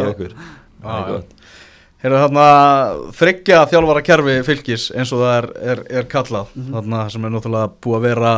Hérna 2.00 2.20
þarna 2.22 2.44
þryggja 3.12 3.56
þjálfara 3.68 4.02
kerfi 4.04 4.34
fylgis 4.46 4.86
eins 4.96 5.10
og 5.12 5.20
það 5.20 5.34
er, 5.34 5.48
er, 5.72 5.80
er 6.00 6.06
kallað. 6.08 6.46
Mm 6.54 6.62
-hmm. 6.62 6.76
þarna 6.76 7.00
sem 7.12 7.24
er 7.24 7.32
náttúrulega 7.34 7.72
búið 7.84 7.96
að 7.98 8.06
vera 8.06 8.30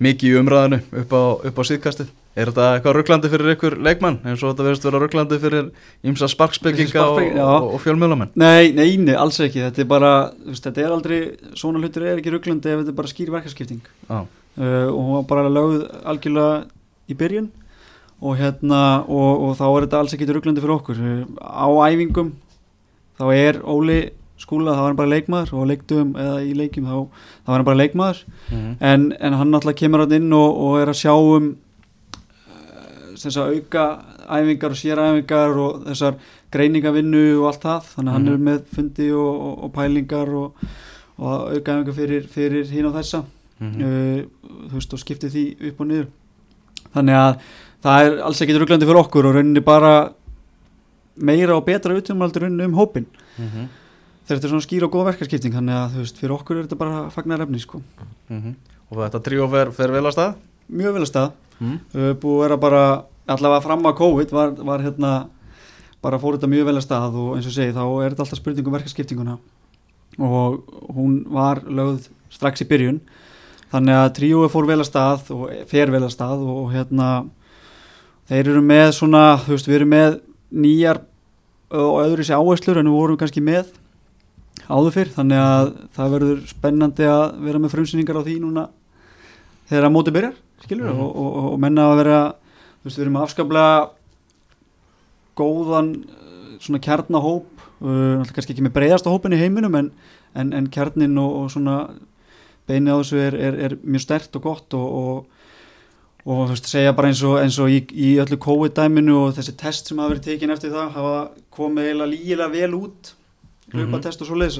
mikið 0.00 0.30
í 0.30 0.38
umræðinu 0.40 0.78
upp 1.02 1.12
á, 1.12 1.22
á 1.44 1.62
síðkastið. 1.68 2.08
Er 2.36 2.50
þetta 2.50 2.64
eitthvað 2.76 2.96
rugglandi 2.98 3.28
fyrir 3.32 3.54
ykkur 3.54 3.74
leikmann 3.80 4.18
eins 4.28 4.42
og 4.42 4.50
þetta 4.50 4.64
verðist 4.66 4.86
vera 4.86 4.98
rugglandi 5.00 5.38
fyrir 5.40 5.68
ímsa 6.04 6.28
sparkspegginga 6.28 7.04
og, 7.08 7.20
og, 7.40 7.68
og 7.76 7.80
fjölmjölamenn? 7.80 8.34
Nei, 8.36 8.74
neini, 8.76 9.14
alls 9.16 9.40
ekki. 9.40 9.62
Þetta 9.64 9.82
er 9.86 9.88
bara, 9.88 10.10
veist, 10.44 10.66
þetta 10.66 10.84
er 10.84 10.92
aldrei, 10.98 11.20
svona 11.56 11.80
hlutur 11.80 12.04
er 12.04 12.20
ekki 12.20 12.34
rugglandi 12.34 12.74
ef 12.74 12.82
þetta 12.82 12.92
er 12.92 12.98
bara 12.98 13.12
skýr 13.14 13.32
verkarskipting. 13.32 13.80
Ah. 14.10 14.28
Uh, 14.56 14.84
og 14.90 15.00
hún 15.00 15.16
var 15.16 15.24
bara 15.32 15.48
lögð 15.52 15.86
algjörlega 16.04 16.60
í 17.08 17.16
byrjun 17.16 17.48
og 18.20 18.36
hérna, 18.36 18.82
og, 19.08 19.48
og 19.48 19.56
þá 19.56 19.66
er 19.70 19.86
þetta 19.86 20.04
alls 20.04 20.16
ekki 20.16 20.28
rugglandi 20.28 20.64
fyrir 20.64 20.76
okkur. 20.76 21.02
Á 21.40 21.68
æfingum 21.88 22.34
þá 23.16 23.26
er 23.32 23.64
Óli 23.64 24.00
skúla 24.36 24.74
þá 24.76 24.82
var 24.82 24.90
hann 24.90 24.98
bara 24.98 25.12
leikmaður 25.14 25.54
og 25.56 25.68
leiktum 25.70 26.16
eða 26.20 26.40
í 26.44 26.52
leikim 26.56 26.88
þá, 26.88 26.96
þá 27.44 27.48
var 27.48 27.56
hann 27.56 27.68
bara 27.68 27.80
leikmaður 27.80 28.18
mm 28.26 28.56
-hmm. 28.56 28.74
en, 28.80 29.06
en 29.18 29.36
hann 29.40 29.52
náttúrulega 29.52 29.80
kemur 29.80 30.04
hann 30.04 30.12
inn 30.12 30.32
og, 30.36 30.58
og 30.66 30.80
er 30.80 30.92
að 30.92 31.00
sjá 31.00 31.14
um 31.16 31.54
þess 33.16 33.38
að 33.40 33.54
auka 33.56 33.84
æfingar 34.26 34.74
og 34.74 34.80
séræfingar 34.80 35.60
og 35.62 35.86
þessar 35.86 36.18
greiningavinnu 36.52 37.24
og 37.40 37.48
allt 37.50 37.62
það 37.62 37.88
þannig 37.94 38.12
að 38.12 38.12
mm 38.12 38.14
hann 38.16 38.28
er 38.28 38.36
mhm. 38.36 38.44
með 38.48 38.60
fundi 38.74 39.08
og, 39.12 39.40
og, 39.46 39.64
og 39.64 39.72
pælingar 39.72 40.34
og 40.36 40.66
auka 41.18 41.76
æfingar 41.76 41.96
fyrir, 41.96 42.28
fyrir 42.28 42.70
hín 42.70 42.86
og 42.90 42.94
þessa 42.94 43.24
mm 43.58 43.72
-hmm. 43.72 43.82
uh, 43.84 44.68
þú 44.70 44.74
veist 44.74 44.92
og 44.92 44.98
skipti 44.98 45.28
því 45.28 45.44
upp 45.70 45.80
og 45.80 45.86
niður 45.86 46.06
þannig 46.94 47.14
að 47.14 47.40
það 47.82 48.06
er 48.06 48.20
alls 48.26 48.42
ekkit 48.42 48.60
rugglandi 48.60 48.86
fyrir 48.86 49.02
okkur 49.02 49.26
og 49.26 49.34
rauninni 49.34 49.60
bara 49.60 50.12
meira 51.16 51.56
og 51.56 51.64
betra 51.64 51.96
utumhaldur 51.96 52.44
um 52.44 52.74
hópin 52.74 53.06
mm 53.38 53.44
-hmm. 53.44 53.66
þetta 54.28 54.44
er 54.44 54.48
svona 54.48 54.66
skýr 54.68 54.84
og 54.84 54.92
góð 54.92 55.04
verkarskipting 55.04 55.54
þannig 55.54 55.74
að 55.74 55.90
þú 55.92 55.98
veist, 55.98 56.18
fyrir 56.18 56.32
okkur 56.32 56.56
er 56.56 56.62
þetta 56.62 56.76
bara 56.76 57.10
fagnar 57.10 57.40
efni 57.40 57.58
sko. 57.58 57.82
mm 58.28 58.42
-hmm. 58.42 58.54
Og 58.90 58.98
þetta 58.98 59.18
tríó 59.18 59.50
fer, 59.50 59.72
fer 59.72 59.90
vel 59.90 60.06
að 60.06 60.12
stað? 60.12 60.34
Mjög 60.70 60.92
vel 60.92 61.02
að 61.02 61.08
stað 61.08 61.32
mm. 61.60 61.76
Búið 62.22 62.36
að 62.36 62.42
vera 62.44 62.60
bara, 62.60 62.84
allavega 63.26 63.64
fram 63.64 63.88
að 63.88 63.98
COVID 64.02 64.34
var, 64.36 64.54
var 64.70 64.84
hérna 64.84 65.12
bara 66.04 66.20
fór 66.22 66.36
þetta 66.36 66.50
mjög 66.50 66.68
vel 66.68 66.76
að 66.78 66.84
stað 66.84 67.16
og 67.18 67.36
eins 67.36 67.48
og 67.48 67.54
segi 67.56 67.74
þá 67.74 67.84
er 67.84 68.12
þetta 68.12 68.26
alltaf 68.26 68.40
spurning 68.40 68.68
um 68.68 68.76
verkarskiptinguna 68.76 69.38
og 70.22 70.60
hún 70.96 71.16
var 71.32 71.62
lögð 71.66 72.06
strax 72.32 72.62
í 72.64 72.68
byrjun. 72.68 73.00
Þannig 73.72 73.98
að 73.98 74.12
tríói 74.20 74.50
fór 74.52 74.68
vel 74.68 74.78
að 74.78 74.88
stað 74.88 75.32
og 75.34 75.50
fer 75.68 75.90
vel 75.92 76.04
að 76.06 76.14
stað 76.14 76.44
og 76.46 76.70
hérna 76.72 77.08
þeir 78.30 78.52
eru 78.52 78.62
með 78.64 78.86
svona, 78.96 79.24
þú 79.42 79.56
veist, 79.56 79.68
við 79.68 79.78
erum 79.80 79.92
með 79.92 80.20
nýjar 80.54 81.02
og 81.74 81.98
öðru 82.04 82.24
sér 82.26 82.38
áherslur 82.38 82.80
en 82.80 82.88
við 82.88 82.98
vorum 83.00 83.20
kannski 83.20 83.42
með 83.44 83.74
áður 84.70 84.94
fyrr. 84.94 85.12
Þannig 85.18 85.42
að 85.42 85.72
það 85.98 86.16
verður 86.16 86.42
spennandi 86.52 87.10
að 87.10 87.24
vera 87.48 87.62
með 87.62 87.74
frumsýningar 87.74 88.20
á 88.22 88.26
því 88.26 88.38
núna 88.44 88.68
þegar 89.66 89.88
að 89.88 89.96
móti 89.98 90.14
byrjar 90.14 90.36
skilur, 90.64 90.90
mm. 90.90 91.00
og, 91.00 91.12
og, 91.12 91.38
og 91.52 91.60
menna 91.62 91.90
að 91.90 92.00
vera 92.02 92.20
þú 92.80 92.88
veist 92.88 92.98
við 92.98 93.06
erum 93.06 93.20
afskaplega 93.20 93.76
góðan 95.36 95.92
svona 96.62 96.82
kjarnahóp 96.82 97.64
uh, 97.84 98.24
kannski 98.32 98.54
ekki 98.54 98.64
með 98.64 98.76
breyðasta 98.78 99.12
hópin 99.12 99.36
í 99.36 99.40
heiminum 99.40 99.76
en, 99.78 99.92
en, 100.34 100.52
en 100.56 100.68
kjarnin 100.72 101.18
og, 101.20 101.40
og 101.42 101.50
svona 101.52 101.78
beinið 102.66 102.96
á 102.96 102.98
þessu 103.00 103.22
er, 103.22 103.40
er, 103.48 103.58
er 103.68 103.76
mjög 103.84 104.06
stert 104.06 104.38
og 104.38 104.46
gott 104.46 104.78
og 104.78 105.26
og 106.26 106.48
þú 106.48 106.54
veist, 106.56 106.66
segja 106.66 106.94
bara 106.96 107.12
eins 107.12 107.20
og, 107.22 107.36
eins 107.38 107.56
og 107.62 107.70
í, 107.70 107.76
í 107.94 108.16
öllu 108.18 108.38
COVID-dæminu 108.42 109.14
og 109.20 109.36
þessi 109.36 109.52
test 109.60 109.86
sem 109.86 110.00
hafa 110.02 110.10
verið 110.10 110.24
tekinn 110.24 110.54
eftir 110.56 110.72
það 110.74 110.96
hafa 110.96 111.20
komið 111.54 111.86
eiginlega 111.86 112.10
lígilega 112.10 112.54
vel 112.56 112.78
út 112.80 113.12
hlupatest 113.74 114.22
og 114.22 114.30
svoleiðis 114.30 114.58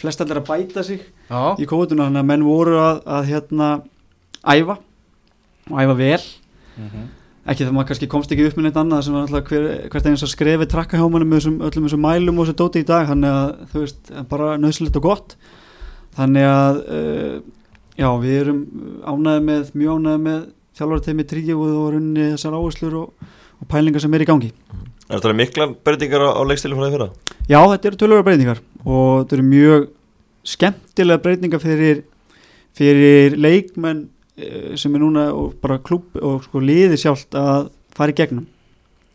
flest 0.00 0.20
allir 0.24 0.42
að 0.42 0.50
bæta 0.50 0.84
sig 0.84 1.00
Já. 1.28 1.56
í 1.56 1.68
COVID-una 1.68 2.10
þannig 2.10 2.20
að 2.22 2.28
menn 2.28 2.44
voru 2.44 2.76
að, 2.80 3.00
að 3.08 3.30
hérna 3.30 3.70
æfa 4.44 4.76
og 5.70 5.80
æfa 5.82 5.96
vel 5.98 6.24
mm 6.76 6.88
-hmm. 6.88 7.06
ekki 7.46 7.64
þegar 7.64 7.74
maður 7.76 7.88
kannski 7.88 8.08
komst 8.08 8.32
ekki 8.32 8.46
upp 8.46 8.56
með 8.56 8.64
neitt 8.64 8.80
annað 8.82 9.04
sem 9.04 9.14
var 9.14 9.22
alltaf 9.22 9.48
hver, 9.48 9.88
hvert 9.90 10.06
einhvers 10.06 10.26
að 10.26 10.34
skrefi 10.34 10.66
trakkahjámanum 10.66 11.28
með 11.28 11.38
þessum, 11.38 11.60
öllum 11.60 11.86
þessum 11.86 12.04
mælum 12.06 12.38
og 12.38 12.46
þessu 12.46 12.56
dóti 12.56 12.78
í 12.80 12.88
dag 12.88 13.08
þannig 13.08 13.30
að 13.30 13.48
þú 13.72 13.78
veist, 13.80 14.12
bara 14.28 14.56
nöðsilegt 14.58 14.96
og 14.96 15.02
gott 15.02 15.36
þannig 16.16 16.44
að 16.44 16.76
uh, 16.98 17.40
já, 17.96 18.08
við 18.20 18.40
erum 18.40 18.60
ánæðið 19.04 19.42
með, 19.42 19.70
mjög 19.74 19.98
ánæðið 19.98 20.22
með 20.28 20.40
þjálfur 20.78 21.04
þeim 21.06 21.20
í 21.20 21.28
tríu 21.32 21.56
og 21.58 21.92
runni 21.94 22.30
þessar 22.32 22.54
áherslur 22.58 22.94
og, 22.94 23.30
og 23.58 23.68
pælingar 23.68 24.00
sem 24.00 24.14
er 24.14 24.22
í 24.22 24.30
gangi 24.30 24.52
Er 25.08 25.22
þetta 25.22 25.32
mikla 25.32 25.66
breytingar 25.72 26.20
á, 26.20 26.36
á 26.36 26.42
leikstilum 26.44 26.76
frá 26.76 26.84
því 26.84 26.92
fyrra? 26.92 27.08
Já, 27.48 27.60
þetta 27.64 27.88
eru 27.88 27.98
tölur 28.02 28.24
breytingar 28.26 28.58
og 28.84 29.22
þetta 29.22 29.36
eru 29.38 29.44
mjög 29.48 29.86
skemmtilega 30.48 31.22
breytinga 31.24 31.60
fyrir, 31.62 32.02
fyrir 32.76 33.36
leikmenn 33.40 34.02
sem 34.78 34.94
er 34.94 35.02
núna 35.02 35.28
og 35.34 35.58
bara 35.62 35.80
klúb 35.82 36.16
og 36.22 36.44
sko 36.46 36.62
liði 36.62 36.98
sjálft 37.00 37.34
að 37.38 37.70
fara 37.96 38.14
í 38.14 38.18
gegnum. 38.18 38.46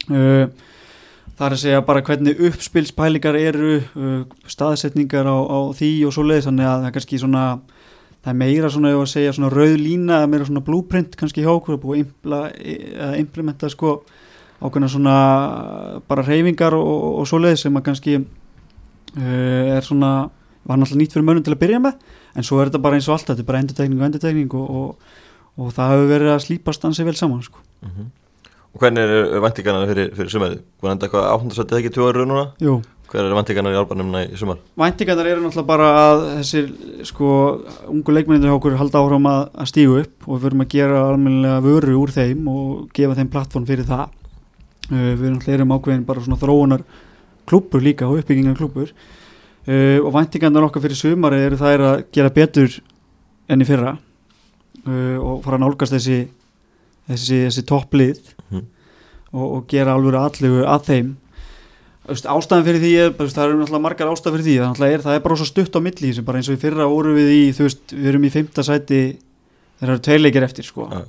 Uh, 0.09 0.49
það 1.38 1.45
er 1.47 1.55
að 1.55 1.62
segja 1.62 1.83
bara 1.88 2.03
hvernig 2.05 2.41
uppspilspælingar 2.49 3.38
eru 3.39 3.77
uh, 3.79 4.23
staðsetningar 4.51 5.29
á, 5.29 5.38
á 5.39 5.59
því 5.77 5.91
og 6.07 6.15
svo 6.15 6.25
leiðis 6.27 6.49
þannig 6.49 6.67
að 6.67 6.75
það 6.75 6.89
er 6.89 6.95
kannski 6.97 7.21
svona 7.21 7.45
það 8.23 8.31
er 8.33 8.38
meira 8.39 8.71
svona 8.71 8.91
að 8.95 9.07
segja 9.12 9.33
svona 9.36 9.51
rauð 9.53 9.77
lína 9.79 10.19
meira 10.31 10.47
svona 10.47 10.63
blúprint 10.63 11.17
kannski 11.19 11.43
hjá 11.43 11.51
okkur 11.53 11.77
að 11.77 11.81
búið 11.83 12.36
að 12.36 13.17
implementa 13.19 13.71
sko 13.71 13.97
ákveðna 14.63 14.91
svona 14.91 15.15
bara 16.07 16.23
reyfingar 16.23 16.75
og, 16.77 17.19
og 17.19 17.27
svo 17.27 17.41
leiðis 17.43 17.65
sem 17.65 17.79
að 17.79 17.86
kannski 17.89 18.19
uh, 18.19 19.75
er 19.75 19.83
svona 19.88 20.13
var 20.63 20.79
náttúrulega 20.79 21.01
nýtt 21.01 21.15
fyrir 21.17 21.27
mönnum 21.27 21.43
til 21.43 21.55
að 21.55 21.63
byrja 21.65 21.81
með 21.83 22.12
en 22.36 22.48
svo 22.48 22.60
er 22.60 22.72
þetta 22.72 22.82
bara 22.84 23.00
eins 23.00 23.08
og 23.10 23.17
allt, 23.17 23.30
þetta 23.30 23.43
er 23.43 23.50
bara 23.52 23.62
endutekning 23.63 24.02
og 24.02 24.08
endutekning 24.10 24.58
og, 24.60 24.76
og, 24.80 25.13
og 25.60 25.72
það 25.76 25.93
hefur 25.93 26.12
verið 26.12 26.34
að 26.34 26.43
slípast 26.48 26.86
ansið 26.89 27.10
vel 27.12 27.15
saman 27.19 27.46
sko. 27.46 27.60
mm 27.82 27.89
-hmm. 27.89 28.12
Og 28.74 28.82
hvernig 28.82 29.04
eru 29.06 29.41
vantingarna 29.41 29.86
fyrir, 29.86 30.15
fyrir 30.17 30.30
sumæði? 30.34 30.56
Hvað 30.82 30.89
er 30.89 30.96
þetta 30.96 31.06
eitthvað 31.06 31.32
áttundasættið 31.34 31.78
ekki 31.78 31.93
tjóður 31.93 32.15
eru 32.15 32.26
núna? 32.26 32.46
Jú. 32.60 32.82
Hver 33.13 33.28
eru 33.28 33.36
vantingarna 33.38 33.69
í 33.69 33.78
álbarnumna 33.78 34.22
í 34.26 34.38
sumar? 34.39 34.58
Vantingarna 34.82 35.26
eru 35.30 35.43
náttúrulega 35.43 35.69
bara 35.69 35.89
að 36.00 36.22
þessir 36.39 36.72
sko 37.06 37.28
ungu 37.93 38.15
leikmennir 38.15 38.50
hjá 38.50 38.56
okkur 38.58 38.78
halda 38.80 39.04
áhrám 39.04 39.28
að, 39.30 39.41
að 39.54 39.69
stígu 39.69 40.00
upp 40.02 40.26
og 40.26 40.39
við 40.39 40.46
verum 40.48 40.63
að 40.65 40.72
gera 40.74 41.04
almennilega 41.12 41.60
vöru 41.62 41.98
úr 42.02 42.13
þeim 42.15 42.48
og 42.50 42.88
gefa 42.98 43.17
þeim 43.19 43.30
plattform 43.36 43.67
fyrir 43.69 43.86
það 43.86 44.08
uh, 44.08 45.13
við 45.13 45.28
náttúrulega 45.28 45.58
erum 45.60 45.76
ákveðin 45.78 46.08
bara 46.10 46.26
svona 46.26 46.41
þróunar 46.41 46.86
klúpur 47.46 47.86
líka 47.86 48.10
og 48.10 48.24
uppbyggingar 48.24 48.58
klúpur 48.58 48.89
uh, 49.67 49.99
og 50.04 50.12
vantingarna 50.15 50.63
okkar 50.67 50.84
fyrir 50.86 50.99
sumari 50.99 51.41
eru 51.47 51.58
það 51.60 51.73
er 51.78 51.84
að 51.89 52.04
gera 52.15 52.30
betur 52.36 52.78
enn 53.49 53.62
í 53.63 53.67
fyrra 53.67 53.95
uh, 53.97 55.17
og 55.19 55.41
fara 55.45 55.58
að 55.60 55.63
nálgast 55.65 55.95
þessi 55.97 56.19
þessi, 57.10 57.41
þessi 57.49 57.65
topplið 57.67 58.21
Mhm. 58.52 58.63
og, 59.34 59.45
og 59.58 59.67
gera 59.71 59.93
alveg 59.97 60.13
allegu 60.19 60.63
að 60.69 60.84
þeim. 60.91 61.12
Ástæðan 62.04 62.65
fyrir 62.67 62.82
því 62.84 62.89
er, 62.99 63.12
það 63.15 63.45
eru 63.47 63.60
náttúrulega 63.62 63.82
margar 63.82 64.10
ástæðan 64.12 64.34
fyrir 64.36 64.45
því. 64.45 64.56
Það 64.78 64.89
er, 64.93 65.04
það 65.06 65.15
er 65.15 65.21
bara 65.23 65.38
svo 65.39 65.45
stutt 65.47 65.78
á 65.80 65.80
milli 65.82 66.10
sem 66.13 66.26
bara 66.28 66.38
eins 66.41 66.49
og 66.52 66.58
í 66.58 66.62
fyrra 66.62 66.88
voru 66.91 67.13
við 67.15 67.30
í 67.32 67.43
þú 67.56 67.63
veist, 67.69 67.93
við 67.95 68.10
erum 68.12 68.28
í 68.28 68.32
fymta 68.34 68.65
sæti. 68.67 68.99
Þegar 69.80 69.88
það 69.88 69.93
eru 69.93 70.04
tveirleikir 70.10 70.45
eftir 70.49 70.67
sko, 70.67 70.89
Ja. 70.91 71.02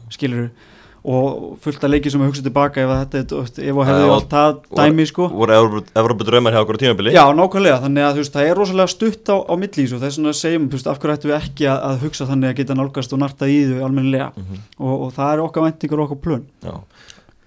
Og 1.05 1.59
fullt 1.61 1.83
að 1.85 1.91
leiki 1.93 2.11
sem 2.11 2.23
að 2.25 2.31
hugsa 2.31 2.43
tilbaka 2.47 2.81
ef 2.81 2.91
að 2.95 3.01
þetta, 3.13 3.41
ef 3.61 3.77
að 3.83 3.89
hefði 3.91 4.07
allt 4.15 4.31
það 4.33 4.55
dæmi 4.79 5.05
sko 5.11 5.27
Voru 5.35 5.57
Evrópu 6.01 6.25
draumar 6.25 6.55
hjá 6.57 6.61
okkur 6.65 6.79
á 6.79 6.83
tímabili? 6.85 7.13
Já, 7.13 7.25
nákvæmlega, 7.37 7.81
þannig 7.83 8.07
að 8.07 8.15
þú 8.17 8.23
veist, 8.23 8.33
það 8.39 8.49
er 8.49 8.57
rosalega 8.61 8.93
stutt 8.95 9.29
á, 9.29 9.37
á 9.45 9.55
milli 9.61 9.85
og 9.85 10.01
það 10.01 10.09
er 10.09 10.15
svona 10.17 10.33
að 10.33 10.39
segjum, 10.41 10.69
þú 10.73 10.79
veist, 10.79 10.89
af 10.95 11.01
hverju 11.03 11.17
ættum 11.19 11.31
við 11.31 11.37
ekki 11.43 11.69
að, 11.69 11.79
að 11.91 12.01
hugsa 12.07 12.29
þannig 12.31 12.49
að 12.49 12.57
geta 12.63 12.77
nálgast 12.81 13.13
og 13.13 13.21
narta 13.21 13.51
í 13.53 13.59
þau 13.69 13.85
almennilega 13.89 14.31
Mhm. 14.35 14.63
og, 14.81 14.95
og 15.05 15.13
það 15.19 15.33
er 15.35 15.43
okkar 15.45 15.67
væntingur 15.69 16.01
og 16.01 16.09
okkar 16.09 16.23
plön 16.25 16.47
Já. 16.65 16.75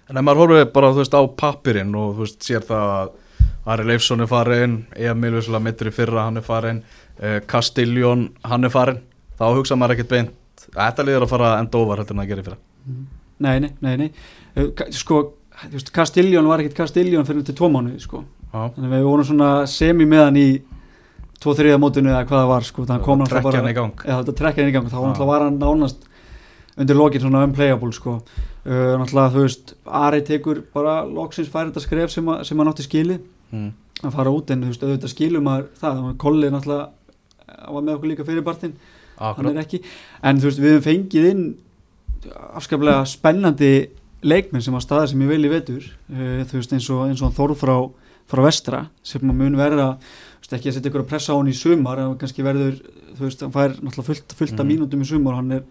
En 0.09 0.17
ef 0.21 0.23
maður 0.23 0.43
horfið 0.45 0.71
bara, 0.77 0.93
þú 0.93 1.01
veist, 1.01 1.17
á 1.17 1.21
pappirinn 1.41 1.95
og 1.97 2.13
þú 2.15 2.23
veist, 2.27 2.39
sér 2.45 2.61
það 2.69 2.93
að 2.93 3.09
Ari 3.67 3.83
Leifsson 3.89 4.21
er 4.23 4.27
farin, 4.31 4.77
Emil 4.95 5.33
Vissula 5.35 5.59
mittur 5.59 5.89
í 5.89 5.91
fyrra, 5.97 6.23
hann 6.29 6.37
er 6.39 6.45
farin, 6.45 6.83
uh, 7.19 7.39
Castiljón, 7.49 8.29
hann 8.47 8.63
er 8.63 8.71
farin, 8.71 9.01
þá 9.39 9.43
hugsa 9.57 9.75
maður 9.75 9.97
ekkert 9.97 10.13
beint, 10.13 10.31
þetta 10.77 11.03
liður 11.03 11.25
að 11.25 11.33
fara 11.33 11.49
enda 11.59 11.81
ofar 11.81 11.99
heldur 11.99 12.15
en 12.15 12.23
að 12.23 12.29
gera 12.31 12.41
í 12.45 12.47
fyrra. 12.47 12.57
Nei, 13.45 13.59
nei, 13.63 13.71
nei, 13.85 13.93
nei. 14.01 14.09
Sko, 14.95 15.21
Castiljón 15.93 16.49
var 16.49 16.63
ekkit 16.63 16.77
Castiljón 16.77 17.27
fyrir 17.27 17.45
til 17.45 17.57
tvo 17.57 17.69
mánuði, 17.73 18.01
sko. 18.01 18.23
Já, 18.47 18.67
þannig 18.73 18.89
að 18.89 18.95
við 18.95 19.07
vorum 19.09 19.27
svona 19.27 19.51
semi 19.69 20.07
með 20.09 20.23
hann 20.23 20.41
í 20.41 20.49
tvo 21.41 21.53
þriða 21.57 21.79
mótinu 21.81 22.13
eða 22.13 22.25
hvað 22.25 22.41
það 22.41 22.51
var, 22.51 22.67
sko. 22.67 22.85
Þannig 22.89 23.07
kom 23.07 23.23
trekja 23.23 23.41
náttúrulega 23.41 23.63
hann 23.63 23.71
í 23.73 23.77
gang. 23.77 24.03
Já, 24.03 24.13
þetta 24.19 24.37
trekkja 24.41 24.63
hann 24.63 24.71
í 24.71 24.75
gang, 24.77 24.91
þá 24.91 24.99
náttúrulega 24.99 25.31
var 25.31 25.47
hann 25.47 25.59
nánast 25.61 26.07
undir 26.77 26.97
lokin 26.97 27.23
svona 27.23 27.43
unplayable 27.47 27.93
sko. 27.95 28.19
Uh, 28.67 28.93
náttúrulega 29.01 29.33
þú 29.33 29.43
veist 29.45 29.73
Ari 29.85 30.21
tekur 30.27 30.61
bara 30.73 30.99
loksins 31.07 31.49
færi 31.51 31.71
þetta 31.71 31.83
skref 31.83 32.13
sem, 32.13 32.29
að, 32.29 32.43
sem 32.49 32.61
hann 32.61 32.71
átti 32.71 32.85
skili. 32.85 33.19
Mm. 33.47 33.69
að 34.03 34.13
fara 34.13 34.31
út 34.35 34.51
en 34.51 34.65
þú 34.65 34.73
veist 34.73 34.81
auðvitað 34.83 35.11
skilum 35.13 35.45
maður 35.47 35.69
það, 35.79 36.01
Kolli 36.21 36.49
náttúrulega 36.53 36.89
hann 37.47 37.77
var 37.77 37.85
með 37.85 37.93
okkur 37.95 38.11
líka 38.11 38.27
fyrir 38.27 38.45
partinn. 38.45 38.75
Hann 39.17 39.31
akkurat. 39.31 39.55
er 39.55 39.63
ekki, 39.63 39.79
en 40.29 40.41
þú 40.41 40.49
veist 40.49 40.61
við 40.61 40.75
höfum 40.75 40.85
fengið 40.85 41.29
inn 41.31 41.45
afskaplega 42.57 43.05
spennandi 43.05 43.71
leikmenn 44.23 44.61
sem 44.65 44.73
að 44.77 44.81
staða 44.85 45.07
sem 45.11 45.21
ég 45.21 45.27
vil 45.29 45.45
í 45.45 45.51
vetur 45.51 45.83
uh, 46.11 46.43
þú 46.49 46.53
veist 46.59 46.73
eins 46.73 46.89
og, 46.89 47.03
eins 47.09 47.21
og 47.21 47.33
Þórð 47.37 47.59
frá, 47.61 47.75
frá 48.27 48.41
vestra 48.43 48.85
sem 49.03 49.21
mun 49.27 49.55
verða 49.59 49.97
ekki 50.47 50.69
að 50.71 50.77
setja 50.77 50.89
ykkur 50.89 51.03
að 51.03 51.09
pressa 51.09 51.33
á 51.35 51.37
hann 51.37 51.49
í 51.51 51.53
sumar 51.57 51.99
en 51.99 52.13
kannski 52.17 52.43
verður, 52.45 52.77
þú 53.17 53.25
veist, 53.25 53.41
hann 53.43 53.51
fær 53.51 53.73
náttúrulega 53.83 54.07
fullt, 54.07 54.33
fullt 54.39 54.53
af 54.59 54.63
Mhm. 54.65 54.69
mínútum 54.71 55.01
í 55.03 55.07
sumar 55.09 55.35
hann 55.35 55.51
er, 55.51 55.63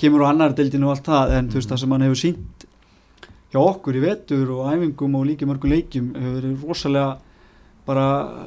kemur 0.00 0.24
á 0.24 0.30
annar 0.32 0.54
deildinu 0.56 0.86
og 0.88 0.96
allt 0.96 1.04
það 1.06 1.34
en 1.38 1.48
þú 1.50 1.54
veist 1.60 1.68
Mhm. 1.68 1.74
það 1.74 1.80
sem 1.80 1.90
hann 1.92 2.00
hefur 2.06 2.20
sínt 2.22 2.64
hjá 3.52 3.60
okkur 3.60 3.94
í 3.94 4.00
vetur 4.00 4.50
og 4.50 4.72
æfingum 4.72 5.14
og 5.14 5.26
líka 5.28 5.44
mörgum 5.46 5.70
leikjum 5.70 6.08
hefur 6.16 6.40
verið 6.40 6.64
rosalega 6.64 7.18
bara 7.86 8.06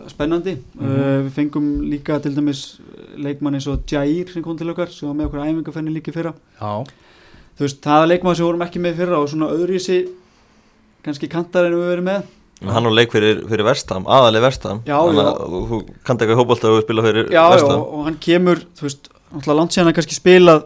spennandi 0.09 0.57
Mhm. 0.57 0.81
uh, 0.85 1.29
við 1.29 1.31
fengum 1.37 1.67
líka 1.91 2.19
til 2.21 2.33
dæmis 2.33 2.79
leikmann 3.15 3.53
eins 3.53 3.67
og 3.67 3.85
Jair 3.85 4.27
sem 4.33 4.41
kom 4.41 4.57
til 4.57 4.67
okkar 4.73 4.89
sem 4.89 5.07
var 5.07 5.15
með 5.15 5.29
okkur 5.29 5.45
æfingafenni 5.45 5.93
líka 5.93 6.11
fyrra 6.11 6.33
Já, 6.59 6.85
þú 7.57 7.65
veist, 7.65 7.81
það 7.83 8.03
er 8.03 8.09
leikmann 8.13 8.35
sem 8.37 8.43
við 8.45 8.49
vorum 8.51 8.65
ekki 8.67 8.81
með 8.83 8.95
fyrra 9.01 9.19
og 9.23 9.29
svona 9.31 9.49
öðruvísi 9.53 9.99
kannski 11.05 11.29
kantar 11.31 11.67
en 11.69 11.75
við 11.77 11.87
verðum 11.91 12.09
með. 12.11 12.25
En 12.61 12.71
Hann 12.73 12.87
á 12.89 12.91
leik 12.91 13.11
fyrir, 13.13 13.43
fyrir 13.47 13.65
Vestham, 13.67 14.07
aðaleg 14.09 14.41
Vestham 14.47 14.79
Já, 14.87 14.97
já. 14.97 15.21
að 15.21 15.57
Þú 15.69 15.77
kannt 16.07 16.23
eitthvað 16.23 16.39
hópalt 16.41 16.63
að 16.65 16.79
spila 16.87 17.03
fyrir 17.05 17.27
já, 17.29 17.37
já, 17.37 17.43
Vestham 17.53 17.77
og, 17.83 17.91
og 17.99 18.07
hann 18.07 18.17
kemur 18.25 18.63
þú 18.79 18.87
veist, 18.87 19.09
náttúrulega 19.29 19.57
langt 19.59 19.75
síðan 19.75 19.85
hann 19.91 19.97
kannski 19.99 20.17
spilað 20.17 20.63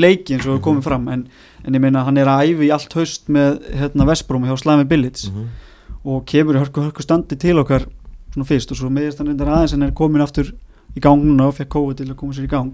leiki 0.00 0.32
eins 0.36 0.46
og 0.48 0.54
við 0.56 0.62
komum 0.64 0.84
fram 0.84 1.04
en, 1.12 1.26
en 1.64 1.76
ég 1.76 1.82
meina 1.84 2.04
hann 2.06 2.16
er 2.20 2.28
að 2.32 2.48
æfi 2.54 2.66
í 2.68 2.72
allt 2.72 2.96
haust 2.96 3.28
með 3.32 3.58
hérna 3.82 4.06
Vestbrom 4.08 4.46
hjá 4.48 4.56
Slæmi 4.62 4.86
Billits 4.88 5.28
Mhm. 5.28 5.46
og 6.06 6.24
kemur 6.30 6.56
í 6.56 6.60
hörku, 6.62 6.80
hörku 6.86 7.02
standi 7.04 7.36
til 7.36 7.58
okkar 7.60 7.84
svona 8.32 8.46
fyrst 8.48 8.72
og 8.72 8.78
svo 8.80 8.88
meðist 8.92 9.18
hann 9.20 9.28
reyndar 9.28 9.48
aðeins 9.52 9.74
en 9.76 9.82
er 9.82 9.92
komin 9.96 10.22
aftur 10.24 10.52
í 10.96 11.00
gang 11.04 11.20
núna 11.24 11.48
og 11.50 11.56
fekk 11.58 11.68
kóið 11.76 11.96
til 12.00 12.08
að 12.12 12.16
koma 12.16 12.32
sér 12.32 12.46
í 12.46 12.50
gang. 12.52 12.72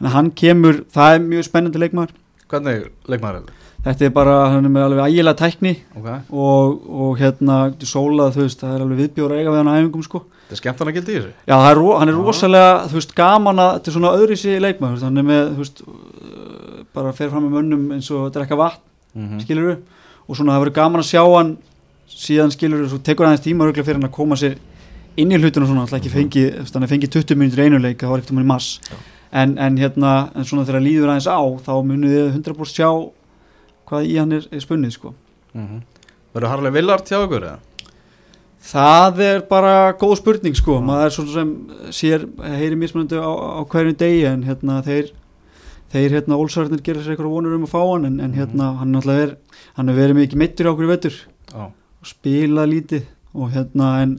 En 0.00 0.10
hann 0.12 0.30
kemur, 0.36 0.82
það 0.92 1.14
er 1.14 1.20
mjög 1.24 1.44
spennandi 1.48 1.80
leikmaður 1.80 2.12
hvernig 2.50 2.88
leikmaður 3.10 3.38
er 3.38 3.44
þetta? 3.44 3.60
þetta 3.84 4.06
er 4.06 4.12
bara, 4.14 4.36
hann 4.52 4.68
er 4.68 4.72
með 4.72 4.86
alveg 4.86 5.10
ægilega 5.10 5.38
tækni 5.40 5.72
Ok, 5.98 6.08
og, 6.30 6.76
og 6.88 7.18
hérna 7.20 7.58
sólað, 7.84 8.36
þú 8.36 8.46
veist, 8.46 8.62
það 8.62 8.76
er 8.76 8.84
alveg 8.84 9.02
viðbjóður 9.02 9.34
að 9.34 9.42
eiga 9.42 9.52
við 9.52 9.60
hann 9.60 9.72
á 9.72 9.76
æfingum 9.78 10.06
sko. 10.06 10.22
Þetta 10.44 10.56
er 10.56 10.60
skemmt 10.60 10.80
hann 10.80 10.90
að 10.90 10.96
gildi 10.98 11.12
í 11.12 11.18
þessu? 11.18 11.32
Já, 11.50 11.56
er, 11.58 11.82
hann 12.00 12.12
er 12.12 12.18
rosalega, 12.20 12.72
þú 12.88 12.98
veist, 13.00 13.14
gaman 13.18 13.60
að 13.64 13.70
þetta 13.74 13.90
er 13.90 13.96
svona 13.98 14.14
öðri 14.18 14.38
sér 14.40 14.64
leikmaður, 14.64 15.02
þú 15.02 15.08
hann 15.08 15.20
er 15.20 15.28
með, 15.28 15.44
þú 15.52 15.64
veist, 15.64 15.84
uh, 15.84 16.80
bara 16.96 17.14
fer 17.16 17.32
fram 17.32 17.46
með 17.48 17.58
mönnum 17.58 17.86
eins 17.96 18.10
og 18.14 18.26
að 18.28 18.34
drekka 18.38 18.60
vatn, 18.60 18.82
Mm 19.14 19.38
skilur 19.44 19.76
og 20.24 20.38
svona 20.38 20.54
það 20.54 20.62
verður 20.64 20.74
gaman 20.78 21.02
að 21.02 21.10
sjá 21.10 21.20
hann 21.22 21.50
síðan 22.10 22.52
skilur 22.54 22.86
svo 22.88 22.98
tekur 23.04 23.28
aðeins 23.28 23.44
tíma 23.44 23.66
örugglega 23.66 23.86
fyrir 23.86 24.00
hann 24.00 24.08
að 24.08 24.16
koma 24.16 24.38
sér 24.40 24.56
inn 25.20 25.30
í 25.30 25.38
hlutinu 25.38 25.68
svona, 25.68 25.84
alltaf 25.84 26.00
ekki 26.00 26.12
fengi, 26.12 26.44
þú 26.64 26.74
hann 26.74 26.86
er 26.86 26.90
fengið 26.90 27.12
20 27.18 27.38
minnir 27.38 27.60
í 27.60 27.66
einu 27.68 27.80
leik, 27.82 28.00
það 28.00 28.10
var 28.10 28.22
ekkert 28.22 28.32
um 28.34 28.40
hann 28.40 28.46
í 28.46 28.50
mass 28.50 28.80
Já. 28.88 28.96
En, 29.34 29.58
en 29.58 29.78
hérna, 29.80 30.14
en 30.34 30.46
svona 30.46 30.66
þegar 30.68 30.84
líður 30.84 31.12
aðeins 31.12 31.28
á, 31.30 31.42
þá 31.66 31.74
munið 31.86 32.14
þið 32.14 32.38
100% 32.38 32.78
sjá 32.78 32.90
hvað 33.88 34.08
í 34.08 34.16
hann 34.20 34.32
er, 34.36 34.46
er 34.54 34.62
spunnið, 34.64 34.94
sko. 34.96 35.14
-hmm. 35.54 35.82
Verður 36.34 36.50
Harley 36.50 36.74
Villard 36.74 37.08
hjá 37.08 37.20
ykkur 37.20 37.46
eða? 37.46 37.58
Það 38.64 39.20
er 39.20 39.42
bara 39.44 39.92
góð 40.00 40.14
spurning 40.22 40.56
sko, 40.56 40.78
maður 40.80 41.10
er 41.10 41.12
svona 41.12 41.34
sem 41.34 41.50
sér, 41.92 42.24
heyri 42.56 42.78
mismunandi 42.80 43.20
á, 43.20 43.28
á 43.28 43.62
hverju 43.68 43.92
degi 44.00 44.24
en 44.30 44.42
hérna 44.46 44.78
þeir, 44.86 45.10
þeir 45.92 46.16
hérna 46.16 46.38
ólsararnir 46.40 46.80
gera 46.82 47.02
sér 47.04 47.12
eitthvað 47.12 47.34
vonur 47.34 47.58
um 47.58 47.66
að 47.66 47.74
fá 47.74 47.82
hann 47.82 48.08
en, 48.08 48.16
en 48.24 48.32
hérna 48.32 48.70
hann 48.80 48.94
náttúrulega 48.96 49.26
er, 49.26 49.34
hann 49.76 49.92
er 49.92 49.98
verið 49.98 50.16
mikið 50.16 50.40
mittur 50.40 50.70
í 50.70 50.72
okkur 50.72 50.88
í 50.88 50.92
vetur 50.94 51.18
Já, 51.52 51.68
og 51.68 52.08
spila 52.08 52.64
lítið 52.70 53.04
og 53.34 53.52
hérna 53.52 53.90
en, 54.06 54.16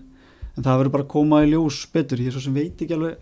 en 0.54 0.62
það 0.62 0.78
verður 0.84 0.94
bara 0.94 1.08
að 1.08 1.14
koma 1.16 1.42
í 1.42 1.50
ljós 1.50 1.82
betur, 1.96 2.22
ég 2.22 2.30
er 2.30 2.38
svo 2.38 2.46
sem 2.46 2.56
veit 2.56 2.86
ekki 2.86 2.96
alveg 3.00 3.18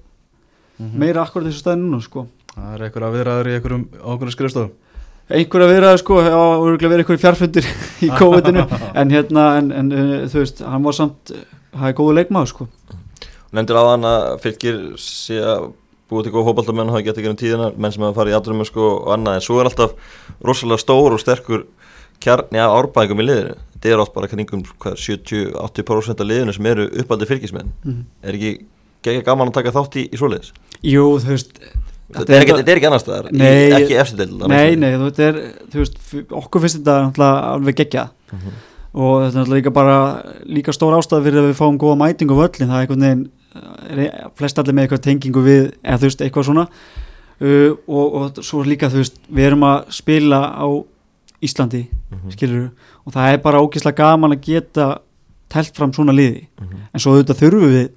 Mhm. 0.80 0.98
meira 1.00 1.22
akkurat 1.24 1.46
þessu 1.48 1.62
staði 1.64 1.82
núna 1.84 2.02
sko. 2.02 2.28
Það 2.56 2.74
er 2.76 2.86
eitthvað 2.88 3.06
að 3.08 3.16
viðraður 3.18 3.50
í 3.50 3.54
einhverjum 3.58 3.84
ákveðum 4.04 4.34
skrifstofum. 4.36 4.72
Einhver 5.34 5.62
að 5.64 5.72
vera 5.74 5.92
sko, 5.98 6.18
já, 6.22 6.34
örgulega 6.36 6.90
verið 6.92 7.04
einhver 7.06 7.22
fjarfundir 7.22 7.68
í 8.06 8.10
COVID-inu 8.20 8.66
en 8.94 9.14
hérna, 9.14 9.46
en, 9.60 9.72
en 9.72 9.92
uh, 9.94 10.18
þú 10.30 10.42
veist, 10.44 10.60
hann 10.66 10.84
var 10.84 10.94
samt, 10.98 11.32
það 11.74 11.88
er 11.90 11.96
góðu 12.02 12.16
leikmaður 12.20 12.52
sko. 12.52 12.68
Nefndir 13.54 13.78
aðan 13.80 14.06
að 14.10 14.28
fylgir 14.44 14.82
sé 14.98 15.38
að 15.40 15.70
búið 16.10 16.28
til 16.28 16.34
góð 16.36 16.48
hópaldamenn 16.50 16.90
og 16.90 16.98
hafa 16.98 17.06
getið 17.08 17.24
gerum 17.28 17.38
tíðina 17.40 17.70
menn 17.78 17.94
sem 17.94 18.04
hafa 18.04 18.18
farið 18.20 18.34
í 18.34 18.38
aðrumum 18.38 18.68
sko 18.68 18.88
og 18.98 19.14
annað 19.16 19.38
en 19.40 19.46
svo 19.46 19.60
er 19.62 19.70
alltaf 19.70 19.94
rosalega 20.46 20.82
stór 20.82 21.16
og 21.16 21.22
sterkur 21.22 21.64
kjarni 22.22 22.60
af 22.62 22.74
árbæðingum 22.76 23.22
í 23.24 23.26
liðinu 23.30 23.56
þetta 23.74 23.94
er 23.94 24.02
oft 24.04 24.14
bara 24.14 24.30
kringum 24.30 24.62
hvað, 24.84 24.98
70-80% 25.00 26.22
af 26.22 26.28
liðinu 26.30 26.54
sem 26.56 26.66
eru 26.70 26.86
uppaldi 27.02 27.30
fylgismenn 27.30 27.72
Mm. 27.86 28.04
er 28.24 28.38
ekki 28.38 28.52
gegja 29.04 29.24
gaman 29.28 29.52
að 29.52 29.58
taka 29.60 29.76
þátt 29.76 29.98
í, 30.02 30.06
í 30.10 30.20
svoleiðis? 30.20 30.54
Jú, 30.84 31.06
þú 31.24 31.34
veist, 31.34 31.54
þetta 32.14 32.36
er 32.36 32.46
ekki, 32.46 32.58
er 32.64 32.78
ekki 32.78 32.90
annars 32.90 33.08
Nei, 33.32 33.72
ekki 33.78 33.98
eftir 34.04 34.24
deil 34.24 34.48
Nei, 34.52 34.76
nei, 34.76 34.92
þú 34.98 35.08
veist, 35.08 35.20
er, 35.20 35.40
þú 35.72 35.84
veist 35.84 36.32
okkur 36.42 36.66
finnst 36.66 36.82
þetta 36.82 37.00
alveg 37.54 37.82
geggja 37.84 38.10
Mhm. 38.34 38.54
og 38.94 39.14
þetta 39.22 39.30
er 39.30 39.40
náttúrulega 39.40 39.60
líka 39.60 39.74
bara 39.74 39.96
líka 40.46 40.74
stór 40.74 40.96
ástæð 40.98 41.24
fyrir 41.28 41.42
að 41.42 41.48
við 41.52 41.60
fáum 41.60 41.78
góða 41.82 41.98
mæting 42.02 42.30
á 42.34 42.36
völlin, 42.38 42.70
það 42.70 42.78
er 42.78 42.84
einhvern 42.84 43.06
veginn 43.06 43.30
flest 44.38 44.60
allir 44.60 44.74
með 44.74 44.88
eitthvað 44.88 45.04
tengingu 45.08 45.44
við 45.46 45.64
eða 45.84 45.98
þú 46.02 46.10
veist, 46.10 46.22
eitthvað 46.26 46.48
svona. 46.50 46.68
Uh, 47.44 47.74
og, 47.90 48.14
og 48.14 48.44
svo 48.46 48.62
líka 48.64 48.90
þú 48.90 49.02
veist 49.02 49.18
við 49.30 49.50
erum 49.50 49.66
að 49.68 49.90
spila 49.94 50.40
á 50.54 50.68
Íslandi 51.44 51.82
mm 51.84 52.18
-hmm. 52.18 52.32
skilur 52.32 52.70
og 53.06 53.14
það 53.14 53.34
er 53.34 53.38
bara 53.38 53.60
ógeðslega 53.60 53.96
gaman 53.96 54.32
að 54.32 54.42
geta 54.42 55.02
telt 55.50 55.76
fram 55.76 55.94
svona 55.94 56.14
liði. 56.14 56.48
Mm 56.62 56.68
-hmm. 56.68 56.80
en 56.94 57.00
svo 57.00 57.12
auðvitað 57.12 57.42
þurfum 57.42 57.74
við 57.74 57.90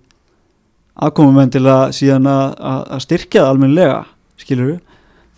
aðkomum 0.96 1.42
en 1.42 1.52
til 1.52 1.64
að 1.68 1.85
síðan 1.98 2.28
að, 2.30 2.56
að 2.96 3.02
styrkja 3.04 3.42
það 3.42 3.50
almenlega 3.52 3.98
skilur 4.40 4.78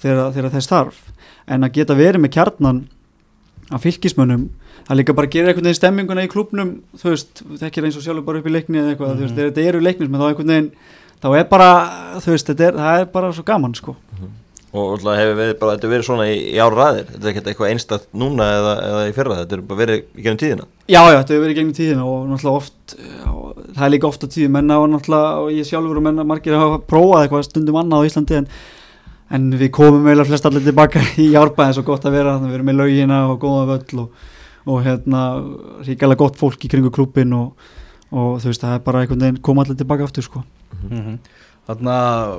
þegar, 0.02 0.32
þegar 0.36 0.54
þess 0.54 0.70
þarf 0.70 1.02
en 1.48 1.66
að 1.66 1.74
geta 1.78 1.98
verið 1.98 2.22
með 2.22 2.34
kjarnan 2.36 2.80
af 3.74 3.84
fylgismönnum 3.84 4.48
það 4.88 5.00
líka 5.00 5.16
bara 5.16 5.30
gerir 5.32 5.50
einhvern 5.50 5.68
veginn 5.68 5.80
stemminguna 5.80 6.24
í 6.24 6.30
klubnum 6.32 6.74
þú 6.96 7.12
veist, 7.12 7.42
er 7.60 7.88
eins 7.88 7.98
og 7.98 8.04
sjálfur 8.04 8.26
bara 8.28 8.40
upp 8.40 8.48
í 8.48 8.54
leikni 8.54 8.80
eða 8.80 8.94
eitthvað, 8.94 9.08
mm 9.08 9.14
-hmm. 9.14 9.18
þú 9.18 9.26
veist, 9.26 9.34
mhm. 9.34 9.48
þetta 9.48 9.68
eru 9.68 9.80
leiknis 9.84 10.08
með 10.08 10.20
þá 10.20 10.28
einhvern 10.28 10.52
veginn, 10.54 10.70
þá 11.22 11.28
er 11.38 11.48
bara 11.50 11.70
þú 12.22 12.30
veist, 12.32 12.50
er, 12.50 12.78
það 12.78 13.00
er 13.00 13.08
bara 13.12 13.32
svo 13.32 13.42
gaman 13.42 13.74
sko 13.74 13.92
mm 13.92 14.18
-hmm. 14.18 14.37
Og 14.72 14.94
alltaf 14.94 15.18
hefur 15.18 15.36
við 15.38 15.52
bara, 15.60 15.74
þetta 15.76 15.90
verið 15.92 16.06
svona 16.08 16.28
í, 16.28 16.38
í 16.52 16.56
ára 16.60 16.76
ræðir, 16.78 17.06
þetta 17.12 17.24
er 17.24 17.32
ekkert 17.32 17.50
eitthvað 17.52 17.72
einstakt 17.72 18.08
núna 18.12 18.48
eða, 18.56 18.72
eða 18.88 19.04
í 19.08 19.14
fyrra, 19.16 19.38
þetta 19.42 19.56
er 19.56 19.62
bara 19.68 19.82
verið 19.82 20.00
í 20.00 20.24
gegnum 20.24 20.40
tíðina. 20.42 20.66
Já, 20.88 21.00
já, 21.00 21.18
þetta 21.18 21.34
hefur 21.34 21.44
verið 21.44 21.54
í 21.54 21.58
gegnum 21.58 21.76
tíðina 21.78 22.08
og 22.08 22.26
náttúrulega 22.28 22.62
oft 22.62 22.96
já, 22.98 23.30
það 23.76 23.84
er 23.86 23.94
líka 23.94 24.10
ofta 24.10 24.32
tíð, 24.34 24.48
menna 24.58 24.80
og 24.82 24.90
náttúrulega 24.92 25.44
og 25.44 25.52
ég 25.56 25.68
sjálfur 25.68 26.00
og 26.00 26.06
menna 26.08 26.26
margir 26.28 26.58
hafa 26.58 26.80
prófað 26.84 27.24
eitthvað 27.24 27.46
stundum 27.48 27.80
annað 27.80 28.04
á 28.04 28.08
Íslandi 28.08 28.40
en 28.42 28.50
en 29.28 29.50
við 29.60 29.68
komum 29.76 30.06
eiginlega 30.08 30.30
flest 30.30 30.46
allir 30.48 30.64
tilbaka 30.64 31.02
í 31.24 31.30
árbæðin 31.36 31.76
svo 31.76 31.84
gott 31.88 32.06
að 32.08 32.16
vera, 32.16 32.38
við 32.40 32.58
erum 32.58 32.70
með 32.70 32.78
laugina 32.80 33.18
og 33.28 33.40
góða 33.42 33.66
völl 33.74 34.04
og 34.04 34.26
og 34.68 34.84
hérna 34.84 35.20
ríkala 35.86 36.16
gott 36.18 36.36
fólk 36.36 36.64
í 36.64 36.68
kringu 36.68 36.90
klubin 36.92 37.32
og, 37.32 37.68
og 38.12 38.40
þú 38.42 38.50
veist 38.50 38.64
það 41.68 41.74
er. 41.74 41.82
Þannig 41.82 41.92
að 41.94 42.32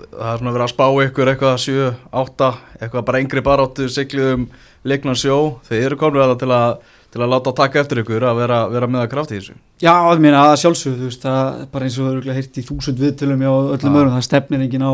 það 0.00 0.30
er 0.30 0.40
svona 0.40 0.54
verið 0.54 0.64
að 0.64 0.72
spá 0.72 0.86
ykkur 1.04 1.30
eitthvað 1.34 1.58
7, 1.66 1.90
8 2.22 2.50
eitthvað 2.80 3.06
bara 3.10 3.20
yngri 3.20 3.42
baráttu 3.44 3.88
sigluðum 3.92 4.48
leiknan 4.88 5.18
sjó, 5.18 5.36
þeir 5.68 5.90
eru 5.90 6.00
komin 6.00 6.24
að 6.24 6.38
til 6.40 6.50
að 6.56 6.80
til 7.10 7.22
að 7.24 7.32
láta 7.32 7.52
taka 7.56 7.80
eftir 7.82 8.02
ykkur 8.04 8.24
að 8.30 8.40
vera, 8.44 8.58
vera 8.70 8.88
með 8.90 9.04
að 9.04 9.08
krafti 9.14 9.38
þessu 9.38 9.56
Já, 9.82 9.94
það 9.94 10.20
meina 10.22 10.42
að 10.46 10.58
sjálfsögðu, 10.62 10.98
þú 11.00 11.08
veist, 11.08 11.24
það 11.24 11.48
er 11.62 11.70
bara 11.72 11.88
eins 11.88 11.96
og 11.96 12.06
það 12.06 12.18
eru 12.20 12.36
heirt 12.36 12.60
í 12.60 12.64
þúsund 12.68 13.00
viðtölum 13.02 13.42
á 13.42 13.54
öllum 13.74 13.96
öðrum, 13.98 14.14
það 14.14 14.26
stefnir 14.28 14.62
engin 14.66 14.86
á 14.86 14.92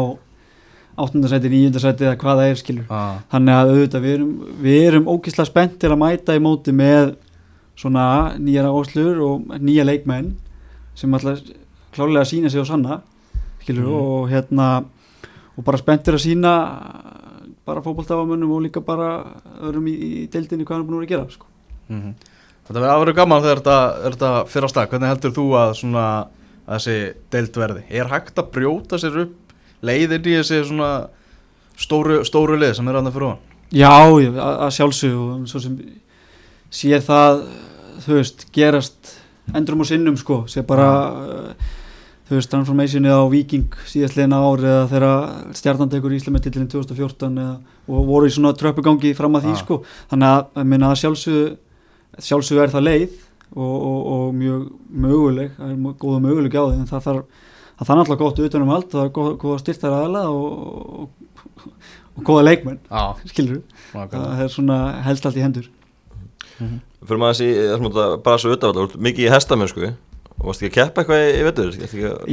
áttundasæti, 0.96 1.50
nýjundasæti 1.52 2.06
eða 2.06 2.18
hvaða 2.22 2.46
er 2.48 2.60
skilur 2.60 2.86
ah. 2.88 3.18
þannig 3.34 3.58
að 3.58 3.72
auðvitað 3.74 4.06
við 4.06 4.14
erum, 4.16 4.30
við 4.64 4.86
erum 4.86 5.10
ógísla 5.12 5.44
spennt 5.44 5.76
til 5.82 5.90
að 5.92 6.00
mæta 6.00 6.36
í 6.38 6.40
móti 6.40 6.72
með 6.72 7.12
svona 7.76 8.06
nýjara 8.40 8.72
áslur 8.72 9.20
og 9.26 9.58
nýja 9.60 9.84
leikmenn 9.84 10.32
sem 10.96 11.12
alltaf 11.12 11.42
klálega 11.92 12.24
sína 12.24 12.48
sig 12.48 12.64
á 12.64 12.70
sanna 12.70 13.02
skilur 13.66 13.90
mm. 13.90 13.98
og 13.98 14.30
hérna 14.30 14.68
og 15.56 15.66
bara 15.66 15.80
spenntir 15.80 16.16
að 16.16 16.24
sína 16.24 16.54
bara 17.66 17.82
fókbaltafamönnum 17.82 18.54
og 18.54 18.64
líka 18.68 18.80
bara 18.84 19.10
öðrum 19.58 19.90
í, 19.90 19.94
í 19.96 20.24
deildinni 20.30 20.66
hvað 20.66 20.76
hann 20.76 20.84
er 20.84 20.90
búin 20.90 21.02
að 21.02 21.12
gera 21.12 21.28
sko. 21.30 21.46
mm 21.88 22.00
-hmm. 22.00 22.32
Þetta 22.66 22.80
verður 22.80 22.92
að 22.92 23.00
vera 23.04 23.12
gaman 23.14 23.42
þegar 23.42 23.58
þetta, 23.58 23.78
þetta 24.04 24.30
fyrir 24.50 24.66
á 24.66 24.70
stað, 24.70 24.88
hvernig 24.90 25.08
heldur 25.08 25.32
þú 25.32 25.44
að, 25.54 25.74
svona, 25.78 26.06
að 26.66 26.74
þessi 26.74 27.14
deild 27.30 27.56
verði? 27.56 27.82
Er 27.90 28.08
hægt 28.10 28.38
að 28.38 28.50
brjóta 28.50 28.98
sér 28.98 29.18
upp 29.22 29.54
leiðir 29.82 30.26
í 30.26 30.34
þessi 30.40 30.78
stóru, 31.76 32.24
stóru 32.24 32.56
leið 32.56 32.74
sem 32.74 32.88
er 32.88 32.98
aðnað 32.98 33.12
fyrir 33.12 33.28
hann 33.28 33.44
Já, 33.74 33.90
að 33.90 34.70
sjálfsög 34.70 35.14
og 35.14 35.48
svo 35.50 35.60
sem 35.60 35.78
sé 36.70 37.00
það 37.00 37.42
þú 38.04 38.18
veist, 38.18 38.46
gerast 38.54 39.16
endrum 39.54 39.82
og 39.82 39.86
sinnum 39.86 40.16
sko, 40.18 40.44
sé 40.50 40.62
bara 40.66 40.88
uh, 41.10 41.74
þú 42.26 42.38
veist, 42.38 42.50
transformationið 42.50 43.14
á 43.14 43.22
Viking 43.30 43.76
síðastlegin 43.86 44.34
ár 44.34 44.64
eða 44.64 44.86
þeirra 44.90 45.12
stjartandegur 45.54 46.14
í 46.14 46.18
Íslamettillin 46.18 46.70
2014 46.72 47.38
eða, 47.42 47.54
og 47.86 48.08
voru 48.08 48.26
í 48.26 48.34
svona 48.34 48.54
tröppugangi 48.58 49.14
fram 49.18 49.38
að 49.38 49.46
því 49.46 49.54
ah. 49.54 49.60
sko, 49.62 49.78
þannig 50.10 50.32
að, 50.32 50.82
að 50.90 50.98
sjálfsög 51.02 51.56
sjálfsög 52.26 52.62
er 52.62 52.72
það 52.72 52.86
leið 52.86 53.14
og, 53.54 53.74
og, 53.76 54.00
og 54.14 54.24
mjög 54.36 54.64
möguleg, 55.06 55.52
það 55.58 55.74
er 55.74 56.00
góða 56.02 56.22
möguleg 56.24 56.56
á 56.56 56.64
því 56.64 56.80
en 56.80 56.90
það 56.90 57.06
þarf 57.06 57.44
það 57.76 57.92
er 57.92 57.98
náttúrulega 58.00 58.22
gott 58.24 58.42
utanum 58.46 58.72
allt 58.72 58.92
það 58.94 59.04
er 59.04 59.14
góð, 59.18 59.30
góða 59.42 59.62
styrtar 59.62 59.96
aðla 59.96 60.22
og, 60.32 61.00
og, 61.04 61.72
og 62.16 62.26
góða 62.26 62.46
leikmenn 62.46 62.80
skilur 63.28 63.60
þú, 63.60 64.06
það 64.16 64.44
er 64.46 64.52
svona 64.52 64.78
helst 65.06 65.28
allt 65.28 65.36
í 65.36 65.44
hendur. 65.44 65.70
Mm 66.56 66.66
-hmm. 66.66 66.80
Fyrir 67.06 67.20
maður 67.20 67.34
að 67.34 67.38
sé, 67.38 68.18
bara 68.24 68.38
svo 68.38 68.52
utanvall 68.56 68.88
mikið 68.96 69.26
í 69.26 69.32
hestamennsku 69.32 69.92
og 70.36 70.50
varst 70.50 70.62
ekki 70.62 70.68
að 70.68 70.76
keppa 70.76 71.02
eitthvað 71.02 71.22
í, 71.26 71.44
vettur? 71.46 71.70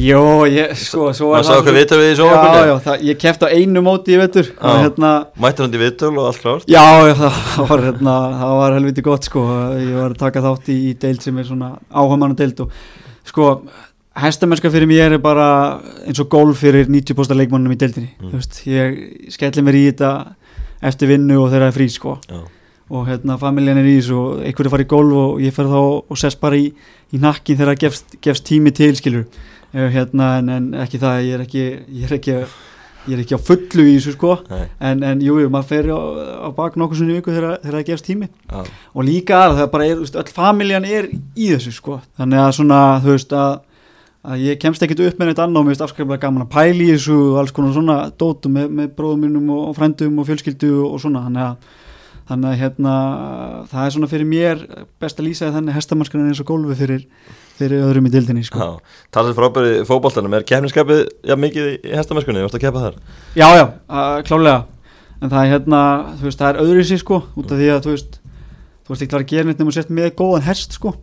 Jó, 0.03 0.23
ég, 0.51 0.73
sko, 0.79 1.07
svo 1.15 1.29
var 1.31 1.45
það 1.47 1.61
það 1.69 2.01
við 2.01 2.09
í 2.09 2.17
já, 2.19 2.65
já, 2.67 2.73
það, 2.87 3.05
ég 3.07 3.21
keppti 3.21 3.47
á 3.47 3.55
einu 3.55 3.83
móti 3.85 4.15
í 4.15 4.19
vettur 4.19 4.51
hérna, 4.59 5.13
Mættir 5.39 5.67
hann 5.67 5.77
í 5.77 5.81
vettul 5.81 6.11
og 6.11 6.27
allt 6.27 6.43
klárt? 6.43 6.67
Já, 6.67 6.83
já 7.09 7.15
það 7.55 7.71
var, 7.71 7.85
hérna, 7.87 8.17
það 8.41 8.57
var 8.59 8.77
helviti 8.79 9.05
gott 9.07 9.29
sko, 9.29 9.45
ég 9.79 9.95
var 9.95 10.11
að 10.11 10.21
taka 10.25 10.43
þátt 10.43 10.69
í, 10.73 10.77
í 10.91 10.93
deild 11.05 11.23
sem 11.23 11.39
er 11.39 11.49
svona 11.49 11.73
áhuga 11.89 12.19
mann 12.19 12.35
og 12.35 12.43
deild 12.43 12.63
og 12.67 12.77
sko 13.29 13.49
Hestamennska 14.13 14.69
fyrir 14.69 14.85
mér 14.85 15.15
er 15.15 15.21
bara 15.21 15.47
eins 16.05 16.19
og 16.21 16.27
golf 16.29 16.59
fyrir 16.61 16.85
90% 16.85 17.33
leikmannum 17.39 17.73
í 17.73 17.77
deildinni 17.81 18.11
mm. 18.19 18.33
veist, 18.35 18.59
ég 18.69 19.31
skelli 19.33 19.63
mér 19.65 19.79
í 19.79 19.87
þetta 19.87 20.11
eftir 20.85 21.09
vinnu 21.09 21.39
og 21.41 21.49
þeirra 21.53 21.71
er 21.71 21.75
frí 21.75 21.87
sko. 21.89 22.17
Og 22.91 23.07
hérna 23.07 23.37
familjan 23.39 23.79
er 23.79 23.87
í 23.87 23.95
þessu 23.99 24.19
og 24.19 24.43
einhverju 24.43 24.73
fari 24.73 24.85
í 24.85 24.91
golf 24.91 25.17
og 25.21 25.41
ég 25.43 25.55
fer 25.55 25.71
þá 25.71 25.79
og 25.79 26.19
sess 26.19 26.39
bara 26.39 26.59
í, 26.59 26.69
í 27.13 27.21
nakkin 27.21 27.59
þegar 27.59 27.79
gefst, 27.85 28.17
gefst 28.23 28.45
tími 28.49 28.73
til 28.75 28.93
skilur 28.99 29.25
hérna, 29.73 30.37
en, 30.39 30.53
en 30.53 30.69
ekki 30.83 31.01
það, 31.01 31.23
ég 31.27 31.35
er 31.37 31.43
ekki 31.47 31.63
ég 31.63 32.05
er 32.05 32.15
ekki, 32.19 32.37
ég 33.07 33.17
er 33.17 33.23
ekki 33.23 33.37
á 33.37 33.41
fullu 33.41 33.85
í 33.89 33.97
þessu 33.97 34.13
sko. 34.15 34.37
En, 34.79 35.03
en 35.03 35.21
jú, 35.23 35.39
maður 35.51 35.69
fer 35.71 35.89
á, 35.89 35.99
á 36.45 36.49
bak 36.55 36.77
nokkur 36.79 36.99
svona 36.99 37.17
viku 37.17 37.33
þegar, 37.33 37.59
þegar 37.63 37.79
það 37.79 37.87
gefst 37.89 38.09
tími. 38.09 38.29
Já. 38.51 38.63
og 38.93 39.07
líka 39.07 39.43
að 39.47 39.59
það 39.61 39.69
bara 39.73 39.89
er, 39.89 40.03
öll 40.23 40.33
familjan 40.37 40.87
er 40.87 41.09
í 41.11 41.51
þessu 41.55 41.73
sko. 41.73 41.99
Þannig 42.19 42.43
að 42.43 42.51
svona, 42.59 42.81
þú 43.03 43.15
veist 43.15 43.37
að 43.37 43.61
að 44.23 44.39
ég 44.39 44.59
kemst 44.61 44.83
ekkert 44.85 45.01
upp 45.03 45.17
með 45.19 45.29
neitt 45.29 45.39
annað 45.43 45.59
og 45.59 45.65
mér 45.65 45.73
finnst 45.73 45.81
afskræflega 45.83 46.21
gaman 46.23 46.45
að 46.45 46.53
pæli 46.53 46.85
í 46.85 46.91
þessu 46.93 47.15
og 47.17 47.39
alls 47.41 47.51
konar 47.55 47.73
svona 47.75 47.95
dótu 48.15 48.51
með, 48.55 48.69
með 48.71 48.93
bróðum 48.95 49.25
minnum 49.25 49.49
og 49.51 49.73
frændum 49.75 50.21
og 50.21 50.29
fjölskyldu 50.29 50.69
og 50.85 51.01
svona. 51.03 51.25
Þannig 51.25 51.43
að, 51.49 51.73
þannig 52.29 52.49
að 52.49 52.59
hérna, 52.61 52.95
það 53.71 53.85
er 53.85 53.95
svona 53.95 54.11
fyrir 54.11 54.29
mér 54.29 54.65
best 55.03 55.19
að 55.19 55.27
lýsa 55.29 55.51
þannig 55.53 55.77
hestamannskan 55.77 56.27
eins 56.27 56.41
og 56.43 56.49
gólfi 56.49 56.77
fyrir, 56.79 57.05
fyrir 57.59 57.83
öðrum 57.83 58.09
í 58.09 58.13
dildinni 58.13 58.45
sko. 58.47 58.69
Talið 59.13 59.39
frábæri 59.39 59.73
fókbóltanum, 59.89 60.37
er 60.37 60.47
kemninskapið 60.47 61.05
ja, 61.29 61.37
mikið 61.39 61.71
í 61.73 61.95
hestamannskunni, 61.97 62.45
varst 62.45 62.59
að 62.59 62.65
kepa 62.65 62.85
þar? 62.87 62.99
Já, 63.35 63.47
já, 63.59 63.65
að, 63.87 64.19
klálega 64.29 64.59
en 65.23 65.31
það 65.31 65.39
er 65.39 65.53
hérna, 65.53 65.81
þú 66.19 66.27
veist, 66.27 66.41
það 66.41 66.49
er 66.49 66.61
öðru 66.65 66.83
í 66.83 66.87
sig 66.89 67.01
sko, 67.03 67.23
út 67.39 67.51
af 67.51 67.59
því 67.59 67.71
að 67.71 67.83
þú 67.85 67.95
veist 67.95 68.19
þú 68.83 68.93
veist 68.93 69.05
ekki 69.05 69.17
að 69.17 69.27
gera 69.31 69.47
neitt 69.47 69.61
nema 69.61 69.71
að 69.71 69.77
setja 69.79 69.95
með 69.95 70.15
góðan 70.19 70.47
hest 70.47 70.77
sko. 70.77 70.93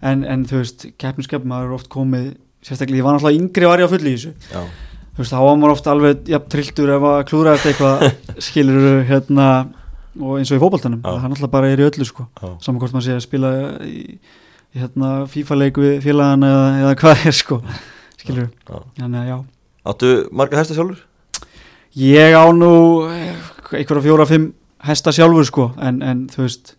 En, 0.00 0.22
en 0.24 0.44
þú 0.48 0.62
veist, 0.62 0.86
keppniskap 1.00 1.44
maður 1.48 1.68
er 1.68 1.74
oft 1.76 1.90
komið 1.92 2.28
sérstaklega 2.64 3.02
ég 3.02 3.06
var 3.06 3.16
náttúrulega 3.16 3.42
yngri 3.42 3.68
var 3.68 3.82
ég 3.82 3.90
á 3.90 3.92
fulli 3.92 4.12
í 4.12 4.16
þessu. 4.16 4.32
Já. 4.52 4.62
þú 5.14 5.22
veist 5.22 5.34
þá 5.34 5.40
var 5.44 5.58
maður 5.58 5.74
ofta 5.74 5.92
alveg 5.94 6.30
ja, 6.32 6.40
trilltur 6.54 6.94
ef 6.94 7.06
að 7.10 7.18
klúra 7.28 7.54
eftir 7.58 7.74
eitthvað 7.74 8.06
skilur 8.48 8.88
hérna 9.08 9.48
og 10.16 10.38
eins 10.38 10.50
og 10.52 10.58
í 10.58 10.62
fókbaltanum 10.62 11.02
það 11.04 11.18
er 11.18 11.32
náttúrulega 11.32 11.54
bara 11.54 11.70
er 11.72 11.82
í 11.82 11.86
öllu 11.88 12.06
sko. 12.08 12.26
Saman 12.64 12.80
hvort 12.82 12.96
maður 12.96 13.06
sé 13.06 13.16
að 13.18 13.26
spila 13.26 13.52
í, 13.84 14.00
í 14.72 14.80
hérna 14.82 15.12
FIFA 15.30 15.60
leiku 15.62 15.84
við 15.84 16.00
félagana 16.06 16.50
eða, 16.54 16.64
eða 16.82 16.94
hvað 17.02 17.26
er 17.28 17.38
sko. 17.38 17.60
Skilur 18.18 18.48
þannig 18.98 19.20
að 19.20 19.30
já. 19.32 19.36
Áttu 19.88 20.14
marga 20.34 20.60
hesta 20.60 20.76
sjálfur? 20.76 21.04
Ég 21.98 22.34
á 22.36 22.44
nú 22.52 22.72
einhverja 23.08 24.04
fjóra-fimm 24.04 24.50
hesta 24.88 25.14
sjálfur 25.14 25.46
sko. 25.48 25.70
En, 25.82 26.02
en 26.04 26.26
þú 26.32 26.44
veist 26.44 26.74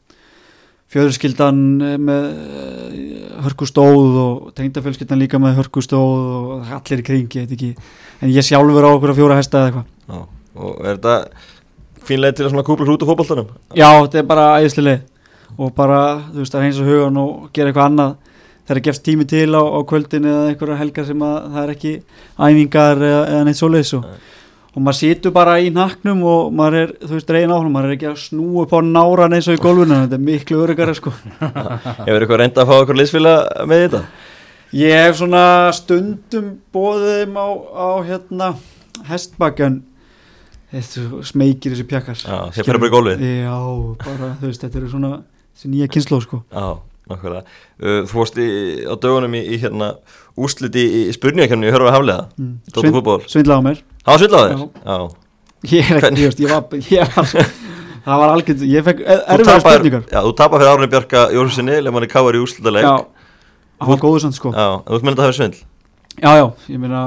fjöðurskildan 0.89 1.60
með 2.02 2.28
eh, 2.30 3.34
hörkustóð 3.46 4.15
og 4.24 4.52
tengdafjölskyldan 4.58 5.22
líka 5.22 5.42
með 5.42 5.60
hörkustóð 5.60 6.24
og 6.34 6.72
allir 6.80 7.04
í 7.04 7.06
kringi, 7.06 7.44
ég 7.44 7.46
veit 7.46 7.56
ekki. 7.58 7.89
En 8.24 8.34
ég 8.34 8.46
sjálfur 8.46 8.88
á 8.88 8.92
að 8.98 9.15
fjóra 9.20 9.38
hesta 9.38 9.62
eða 9.62 9.70
eitthvað. 9.70 10.28
Og 10.60 10.80
er 10.82 10.98
þetta 10.98 11.15
fínlega 12.10 12.39
til 12.39 12.50
að 12.50 12.65
kúpla 12.67 12.88
hrút 12.89 13.06
á 13.06 13.10
fókbaltanum? 13.10 13.54
Já, 13.78 13.89
þetta 14.02 14.22
er 14.22 14.28
bara 14.30 14.48
æðislega 14.60 15.00
og 15.60 15.72
bara, 15.76 16.02
þú 16.32 16.43
veist, 16.43 16.58
að 16.58 16.65
heinsa 16.65 16.88
hugan 16.88 17.22
og 17.22 17.48
gera 17.54 17.72
eitthvað 17.72 17.88
annað. 17.89 18.17
Þegar 18.65 18.80
það 18.80 18.88
gefst 18.89 19.06
tími 19.06 19.26
til 19.30 19.48
á, 19.58 19.62
á 19.65 19.80
kvöldin 19.89 20.28
eða 20.30 20.50
einhverja 20.52 20.82
helgar 20.84 21.08
sem 21.08 21.24
að 21.26 21.38
það 21.56 21.63
er 21.63 21.72
ekki 21.74 21.93
æfingar 22.38 23.02
eða, 23.08 23.24
eða 23.32 23.48
neitt 23.48 23.60
svoleiðis 23.60 23.95
og 23.98 24.12
og 24.69 24.84
maður 24.86 24.98
situr 25.00 25.34
bara 25.34 25.58
í 25.60 25.72
naknum 25.74 26.22
og 26.30 26.54
maður 26.56 26.78
er, 26.84 26.91
þú 27.02 27.15
veist, 27.15 27.32
reygin 27.34 27.54
áhrifn 27.56 27.74
maður 27.74 27.89
er 27.89 27.95
ekki 27.98 28.10
að 28.12 28.19
snú 28.22 28.62
upp 28.63 28.74
á 28.78 28.80
náran 28.86 29.36
eins 29.36 29.50
og 29.50 29.58
í 29.58 29.62
gólfuna 29.63 30.04
þetta 30.04 30.17
er 30.19 30.26
miklu 30.28 30.60
örygara 30.63 30.95
sko. 30.98 31.13
Hefur 32.06 32.26
ykkur 32.26 32.41
reynda 32.43 32.63
að 32.63 32.69
fá 32.69 32.76
okkur 32.78 33.00
liðsfíla 33.00 33.34
með 33.69 33.84
þetta? 33.86 34.02
Ég 34.80 35.02
hef 35.02 35.17
svona 35.17 35.43
stundum 35.74 36.52
bóðið 36.76 37.15
þeim 37.24 37.39
á, 37.41 37.48
á 37.74 37.89
hérna 38.06 38.50
hestbakjan 39.10 39.80
þetta 40.73 41.23
smekir 41.29 41.73
þessi 41.75 41.88
pjakkar. 41.89 42.19
Já, 42.21 42.38
þeir 42.55 42.67
fyrir 42.69 42.82
bara 42.84 42.89
í 42.91 42.93
gólfið. 42.95 43.23
Já, 43.43 43.55
bara, 44.05 44.29
þú 44.41 44.49
veist, 44.51 44.63
þetta 44.65 44.79
eru 44.82 44.89
svona 44.91 45.12
þessi 45.55 45.71
nýja 45.73 45.88
kynslo 45.95 46.21
sko. 46.25 46.43
Já, 46.53 46.67
Nákvæmlega. 47.10 47.41
Uh, 47.82 48.03
þú 48.05 48.12
fórst 48.13 48.36
í, 48.38 48.47
á 48.86 48.93
dögunum 49.01 49.34
í, 49.34 49.39
í 49.49 49.58
hérna 49.63 49.88
úsliti 50.38 50.84
í, 50.86 50.99
í 51.10 51.13
spurningakefni 51.15 51.65
í 51.65 51.73
Hörfa 51.73 51.95
Haflega 51.95 52.27
Mm. 52.38 52.51
Svindl- 52.69 52.93
fútból 52.93 53.23
Svindlaði 53.25 53.58
á 53.58 53.65
mér. 53.65 53.79
Það 54.05 54.12
var 54.13 54.21
svindlaði 54.21 54.51
þér? 54.51 54.60
Já. 54.60 54.93
Já. 54.93 54.97
Ég 55.73 55.89
er 55.89 55.97
ekki, 56.03 56.21
ég 56.21 56.29
veist, 56.29 56.43
var, 56.51 56.62
ég 56.93 57.15
var 57.15 57.25
Það 58.10 58.21
var 58.21 58.32
algjörð, 58.36 58.62
ég 58.69 58.86
fekk 58.86 59.01
erfiðar 59.10 59.60
spurningar. 59.65 60.03
Já, 60.13 60.19
þú 60.23 60.36
tapar 60.39 60.62
fyrir 60.62 60.71
Árni 60.75 60.88
Björka 60.93 61.23
Jórusinni 61.34 61.79
Leif 61.82 61.93
manni 61.97 62.08
káar 62.13 62.38
í 62.38 62.43
úslitaleg 62.45 62.86
Já, 62.86 62.93
hann 63.82 63.89
var 63.91 63.99
góður 64.05 64.23
sann 64.23 64.38
sko. 64.38 64.53
Já, 64.53 64.69
þú 64.86 65.01
meina 65.03 65.15
þetta 65.17 65.25
hefur 65.27 65.38
svindl 65.41 65.60
Já, 66.19 66.32
já, 66.36 66.45
ég 66.73 66.79
meina 66.82 67.01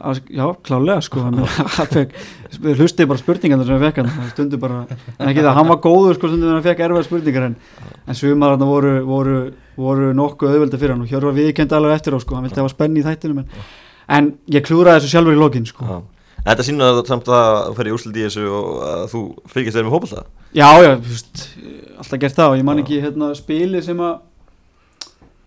að- 0.00 0.20
Já, 0.32 0.44
klálega 0.64 1.00
sko 1.04 1.24
fekk, 1.92 2.14
hlusti 2.78 3.06
bara 3.06 3.20
spurningar 3.20 3.64
sem 3.64 3.74
hann 3.76 3.82
fekk 3.84 3.98
hann 4.00 4.30
stundu 4.30 4.60
bara, 4.62 4.78
en 5.18 5.28
ekki 5.28 5.42
það, 5.44 5.54
hann 5.58 5.68
var 5.68 5.80
góður 5.84 6.16
sko 6.16 6.30
stundu 6.30 6.48
hann 6.48 6.62
fekk 6.64 6.80
erfiðar 6.86 7.04
spurningar 7.08 7.48
en, 7.50 7.56
en 8.08 8.14
sumar 8.16 8.54
hann 8.56 8.64
voru, 8.64 8.94
voru, 9.04 9.36
voru 9.76 10.12
nokkuð 10.16 10.54
auðvelda 10.54 10.80
fyrir 10.80 10.94
hann 10.96 11.04
og 11.04 11.12
Hjörvar 11.12 11.36
viðkendi 11.36 11.76
alveg 11.76 11.98
eftir 11.98 12.16
á 12.16 12.18
sko, 12.24 12.38
hann 12.38 12.48
vildi 12.48 12.62
hafa 12.62 12.72
spenni 12.72 13.02
í 13.02 13.06
þættinum 13.06 13.42
en, 13.44 13.52
en 14.08 14.32
ég 14.56 14.64
klúraði 14.64 15.02
þessu 15.02 15.12
sjálfur 15.14 15.36
í 15.36 15.40
lokin 15.42 15.68
sko. 15.68 15.84
Já. 15.84 16.00
Þetta 16.40 16.64
það 16.80 16.98
samt 17.10 17.26
að 17.28 17.54
þú 17.68 17.74
fer 17.76 17.88
í 17.90 17.92
úsliti 17.92 18.20
í 18.22 18.24
þessu 18.24 18.46
og 18.48 18.68
að 18.88 19.02
þú 19.12 19.20
fylgist 19.52 19.76
þeir 19.76 19.84
með 19.84 19.92
fótbolta. 19.98 20.22
Já, 20.56 20.68
já, 20.80 20.92
þú 20.96 21.10
veist, 21.12 21.42
alltaf 22.00 22.22
gert 22.22 22.38
það 22.38 22.52
og 22.54 22.56
ég 22.56 22.64
man 22.70 22.80
ekki 22.80 23.00
hérna 23.04 23.28
spili 23.36 23.82
sem 23.84 24.00
að 24.00 24.14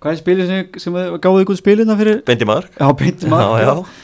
hvað 0.03 0.13
er 0.13 0.19
spili 0.19 0.47
sem, 0.49 0.65
sem 0.83 0.97
að 0.99 1.15
gáði 1.23 1.45
ykkur 1.45 1.59
spilina 1.59 1.99
fyrir 1.99 2.23
í 2.27 2.49
maður 2.49 2.67
Já, 2.75 2.87
beinti 2.99 3.31
maður 3.31 3.63
Já, 3.63 3.69
já. 3.69 4.01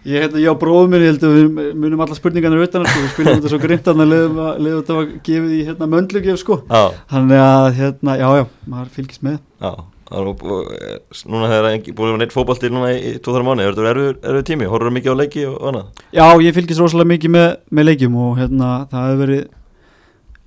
Ég, 0.00 0.22
hérna, 0.24 0.40
ég 0.40 0.48
á 0.48 0.56
bróðum 0.56 0.94
minn, 0.94 1.02
ég 1.04 1.10
held 1.12 1.24
að 1.28 1.34
við 1.36 1.72
munum 1.76 2.00
alla 2.00 2.16
spurningarnir 2.16 2.62
utan 2.64 2.86
sko, 2.88 3.00
við 3.02 3.10
spilum 3.12 3.34
þetta 3.34 3.50
svo 3.52 3.58
grimt 3.60 3.90
að 3.90 3.98
að 4.00 4.12
leiðum 4.14 4.78
þetta 4.78 4.96
var 4.96 5.10
gefið 5.26 5.50
í 5.52 5.58
hérna 5.66 5.88
möndlugjöf 5.92 6.38
sko. 6.40 6.56
Já, 6.70 6.96
Þannig 7.10 7.42
að 7.44 7.66
hérna, 7.76 8.14
já, 8.16 8.28
já, 8.40 8.44
maður 8.72 8.94
fylgist 8.94 9.26
með. 9.26 9.42
Já 9.60 9.72
Það 10.10 10.18
er 10.18 10.24
nú, 10.26 10.32
og, 10.50 10.70
eh, 10.74 10.94
núna 11.30 11.48
hefur 11.52 11.66
það 11.68 11.90
búin 11.94 12.12
að 12.16 12.16
neitt 12.18 12.32
fótbolti 12.34 12.70
núna 12.72 12.88
í 12.96 13.10
2-3 13.22 13.44
mánu, 13.46 13.62
er 13.62 13.76
þetta 13.76 13.90
erfið, 13.92 14.16
erfið 14.26 14.46
tími, 14.48 14.66
horfður 14.66 14.94
mikið 14.96 15.12
á 15.14 15.20
leiki 15.20 15.44
og 15.46 15.68
annað? 15.70 16.00
Já, 16.10 16.24
ég 16.42 16.56
fylgist 16.56 16.82
rosalega 16.82 17.12
mikið 17.12 17.30
með, 17.36 17.46
með 17.70 17.86
leikjum 17.86 18.16
og 18.18 18.40
hérna, 18.40 18.70
það 18.90 19.06
hefur 19.06 19.20
verið 19.22 19.44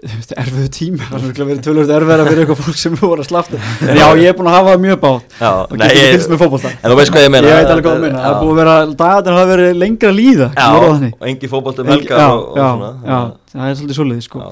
erfiðu 0.44 0.70
tími, 0.76 1.00
það 1.00 1.18
örugglega 1.20 1.48
verið 1.50 1.62
tölvöld 1.68 1.92
erfiðara 1.98 2.26
fyrir 2.28 2.42
eitthvað 2.44 2.60
fólk 2.66 2.80
sem 2.82 2.96
voru 3.00 3.24
að 3.24 3.28
slafta 3.30 3.60
En 3.89 4.00
já, 4.00 4.06
ég 4.20 4.28
er 4.32 4.36
búin 4.39 4.50
að 4.52 4.58
hafa 4.58 4.74
það 4.74 4.82
mjög 4.86 5.00
bátt 5.04 5.36
Já, 5.39 5.50
og 5.54 5.74
getur 5.74 5.86
ekki 5.88 6.04
fylgst 6.13 6.32
með 6.34 6.42
fótbolta. 6.44 6.72
En 6.84 6.92
þú 6.94 6.98
veist 7.00 7.13
hvað 7.16 7.26
ég 7.28 7.32
meina. 7.36 7.48
Ég 7.54 7.60
veit 7.62 7.72
alveg 7.74 7.86
hvað 7.88 7.96
það 7.96 8.04
meina, 8.08 8.24
það 8.24 8.34
er 8.34 8.39
búið 8.44 8.54
að 8.54 8.60
vera 8.63 8.76
dagarnir 9.04 9.38
hafa 9.39 9.50
verið 9.54 9.80
lengra 9.84 10.12
líða 10.18 10.48
Já, 10.54 10.68
það 10.74 11.08
og 11.13 11.28
engi 11.32 11.52
fótbolti 11.54 11.84
um 11.86 11.92
Engi- 11.94 12.04
helgar 12.04 12.24
já, 12.24 12.28
og, 12.34 12.44
og 12.44 12.58
já, 12.60 12.68
svona. 12.74 12.92
já, 13.13 13.20
það 13.54 13.70
er 13.70 13.78
svolítið 13.80 14.00
svolítið 14.00 14.26
sko. 14.28 14.44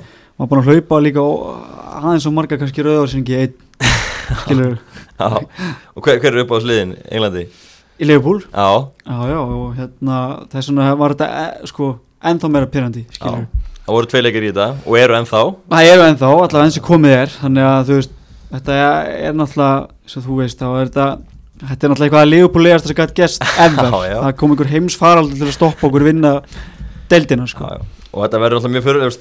Maður 0.42 0.46
er 0.46 0.52
búin 0.52 0.62
að 0.62 0.70
hlaupa 0.72 1.02
líka 1.06 1.26
aðeins 2.02 2.26
og 2.32 2.34
marga 2.38 2.58
kannski 2.62 2.86
rauðar 2.88 3.12
sem 3.12 3.26
ekki 3.26 3.36
einn 3.42 3.92
skilur 4.46 4.78
Já, 5.22 5.28
og 5.94 6.06
hver, 6.08 6.22
hver 6.24 6.32
er 6.38 6.44
upp 6.46 6.56
á 6.56 6.58
sliðin, 6.64 6.96
Englandi? 7.12 7.44
í 8.02 8.08
Leifupúl 8.10 8.40
Já, 8.50 8.70
já 9.06 9.38
og 9.44 9.76
hérna 9.78 10.22
þess 10.50 10.72
vegna 10.72 10.88
var 10.98 11.14
þetta 11.14 11.28
e, 11.30 11.68
sko 11.70 11.92
ennþá 12.32 12.50
meira 12.54 12.70
pyrrandi 12.74 13.04
skilur. 13.14 13.44
Það 13.86 13.96
voru 13.98 14.12
tvei 14.12 14.24
leikir 14.26 14.48
í 14.48 14.52
þetta 14.52 14.70
og 14.86 14.98
eru 15.02 15.18
ennþá. 15.20 15.44
Það 15.74 15.92
eru 15.92 16.08
ennþá 16.08 16.32
allavega 16.32 16.66
eins 16.66 16.80
og 16.82 16.88
komið 16.88 17.18
er. 17.18 17.38
Þannig 17.42 17.70
að 17.72 17.84
þú 17.90 18.00
veist 18.00 18.18
þetta 18.52 18.80
er 19.30 19.38
náttúrulega 19.38 20.12
sem 20.12 20.26
þú 20.26 20.42
veist 20.42 20.60
þá 20.60 20.68
er 20.72 20.92
þetta 20.92 21.08
þetta 21.62 21.88
er 21.88 21.94
náttúrulega 21.94 22.10
eitthvað 22.10 22.26
að 22.26 22.32
Leifupúl 22.32 22.66
legast 22.66 22.90
þess 22.90 23.40
að 23.40 23.66
ever. 23.66 23.90
Já, 23.96 24.12
já. 24.12 24.20
það 24.26 24.38
kom 24.42 24.54
einhver 24.54 24.72
heims 24.72 25.00
til 25.02 25.48
að 25.48 25.56
stoppa 25.56 25.90
okkur 25.90 26.06
vinna 26.08 26.36
deildina 27.12 27.48
sko. 27.50 27.70
Já, 27.70 27.80
já. 27.80 28.08
og 28.12 28.26
þetta 28.26 28.42
verður 28.44 28.60
alltaf 28.60 28.74
mjög 28.74 28.86
fyrir 28.88 29.16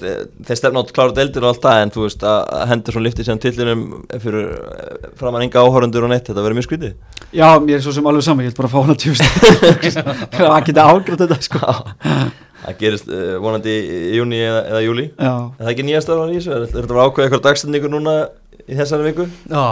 þeir 0.48 0.60
stefna 0.60 0.82
átt 0.82 0.92
klára 0.96 1.14
deildir 1.14 1.44
og 1.44 1.52
allt 1.52 1.64
það 1.66 1.82
en 1.84 1.94
þú 1.94 2.04
veist 2.06 2.26
að 2.26 2.54
Henderson 2.70 3.06
lifti 3.06 3.26
sem 3.26 3.40
tillinum 3.42 3.84
fyrir 4.10 4.50
eh, 4.50 5.08
framan 5.20 5.46
enga 5.46 5.64
áhörundur 5.64 6.06
og 6.06 6.12
neitt 6.14 6.26
þetta 6.30 6.44
verður 6.44 6.58
mjög 6.58 6.68
skrítið. 6.68 6.94
Já, 7.30 7.48
mér 7.62 7.78
er 7.78 7.84
svo 7.84 7.94
sem 7.94 8.10
alveg 8.10 8.26
saman, 8.26 8.46
ég 8.46 8.50
held 8.50 8.58
bara 8.58 8.70
að 8.70 8.74
fá 8.74 8.80
hana 8.82 8.98
tjóðst 8.98 9.26
Það 10.40 10.56
geta 10.70 10.88
ágrætt 10.90 11.26
þetta 11.26 11.42
sko 11.46 11.74
það 12.64 12.76
gerist 12.80 13.08
uh, 13.10 13.36
vonandi 13.42 13.76
í 13.76 14.16
júni 14.18 14.40
eða, 14.44 14.60
eða 14.72 14.82
júli 14.84 15.06
Já, 15.14 15.32
er 15.32 15.62
það 15.64 15.72
ekki 15.74 15.86
nýjast 15.88 16.12
ára 16.12 16.26
í 16.28 16.36
þessu? 16.36 16.52
er, 16.56 16.66
er 16.66 16.74
þetta 16.76 16.96
að 16.96 17.06
ákveða 17.06 17.26
eitthvað 17.28 17.46
dagstendingur 17.46 17.92
núna 17.94 18.14
í 18.66 18.76
þessari 18.80 19.08
viku? 19.10 19.26
Já, 19.50 19.64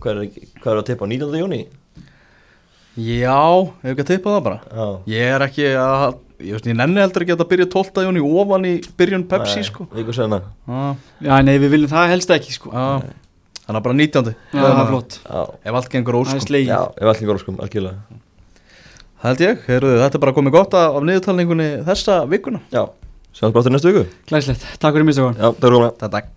hvað 0.00 0.12
er, 0.12 0.46
hvað 0.62 0.70
er 0.72 0.80
að 0.82 0.86
tippa? 0.90 1.08
Á 1.08 1.12
19. 1.12 1.40
júni? 1.42 1.60
já, 2.96 3.40
hefur 3.82 3.92
ekki 3.92 4.04
að 4.06 4.10
tippa 4.14 4.36
það 4.36 4.44
bara. 4.46 4.60
Já, 4.72 4.86
Ég 5.12 5.34
er 5.34 5.44
ekki 5.46 5.66
að, 5.76 6.04
ég 6.40 6.56
veist, 6.56 6.68
ég 6.70 6.78
nenni 6.78 7.02
heldur 7.02 7.24
ekki 7.26 7.34
að 7.34 7.40
þetta 7.40 7.50
byrja 7.52 7.68
12. 7.74 8.04
júni 8.08 8.24
ofan 8.40 8.68
í 8.68 8.74
byrjun 8.96 9.26
Pepsi 9.28 9.60
Nei, 9.60 9.68
sko. 9.68 9.88
Já, 11.26 11.34
nei, 11.44 11.56
við 11.60 11.74
viljum 11.76 11.92
það 11.92 12.12
helst 12.14 12.32
ekki 12.36 12.56
sko. 12.56 12.72
Já, 12.72 12.86
þannig 13.66 13.80
að 13.80 13.86
bara 13.88 13.98
19. 14.00 14.30
Já, 14.54 14.62
það 14.62 14.80
er 14.80 14.92
flott. 14.92 15.18
Já, 15.26 15.42
Ef 15.66 15.80
allt 15.80 15.90
gengur 15.92 16.16
Það 16.16 16.38
óskum 16.38 16.62
já 16.70 16.78
ef 16.96 17.10
allir 17.12 17.28
góður 17.28 17.44
skum, 17.44 17.60
algjörlega. 17.66 18.06
Það 18.06 18.24
held 19.30 19.44
ég, 19.46 19.66
heyrðu, 19.66 19.96
þetta 20.04 20.18
er 20.18 20.24
bara 20.26 20.36
komið 20.36 20.56
gott 20.58 20.78
af, 20.78 20.96
niðurtalningunni 21.10 21.68
þessa 21.88 22.22
vikuna. 22.30 22.62
Já, 22.74 22.86
bara 23.56 23.66
til 23.66 23.76
næstu 23.76 23.92
viku. 23.92 24.06
Glæslegt, 24.30 24.66
takk 24.78 24.96
fyrir 24.96 25.10
er 25.68 25.78
góðan 25.78 25.94
Takk, 26.00 26.16
takk 26.18 26.35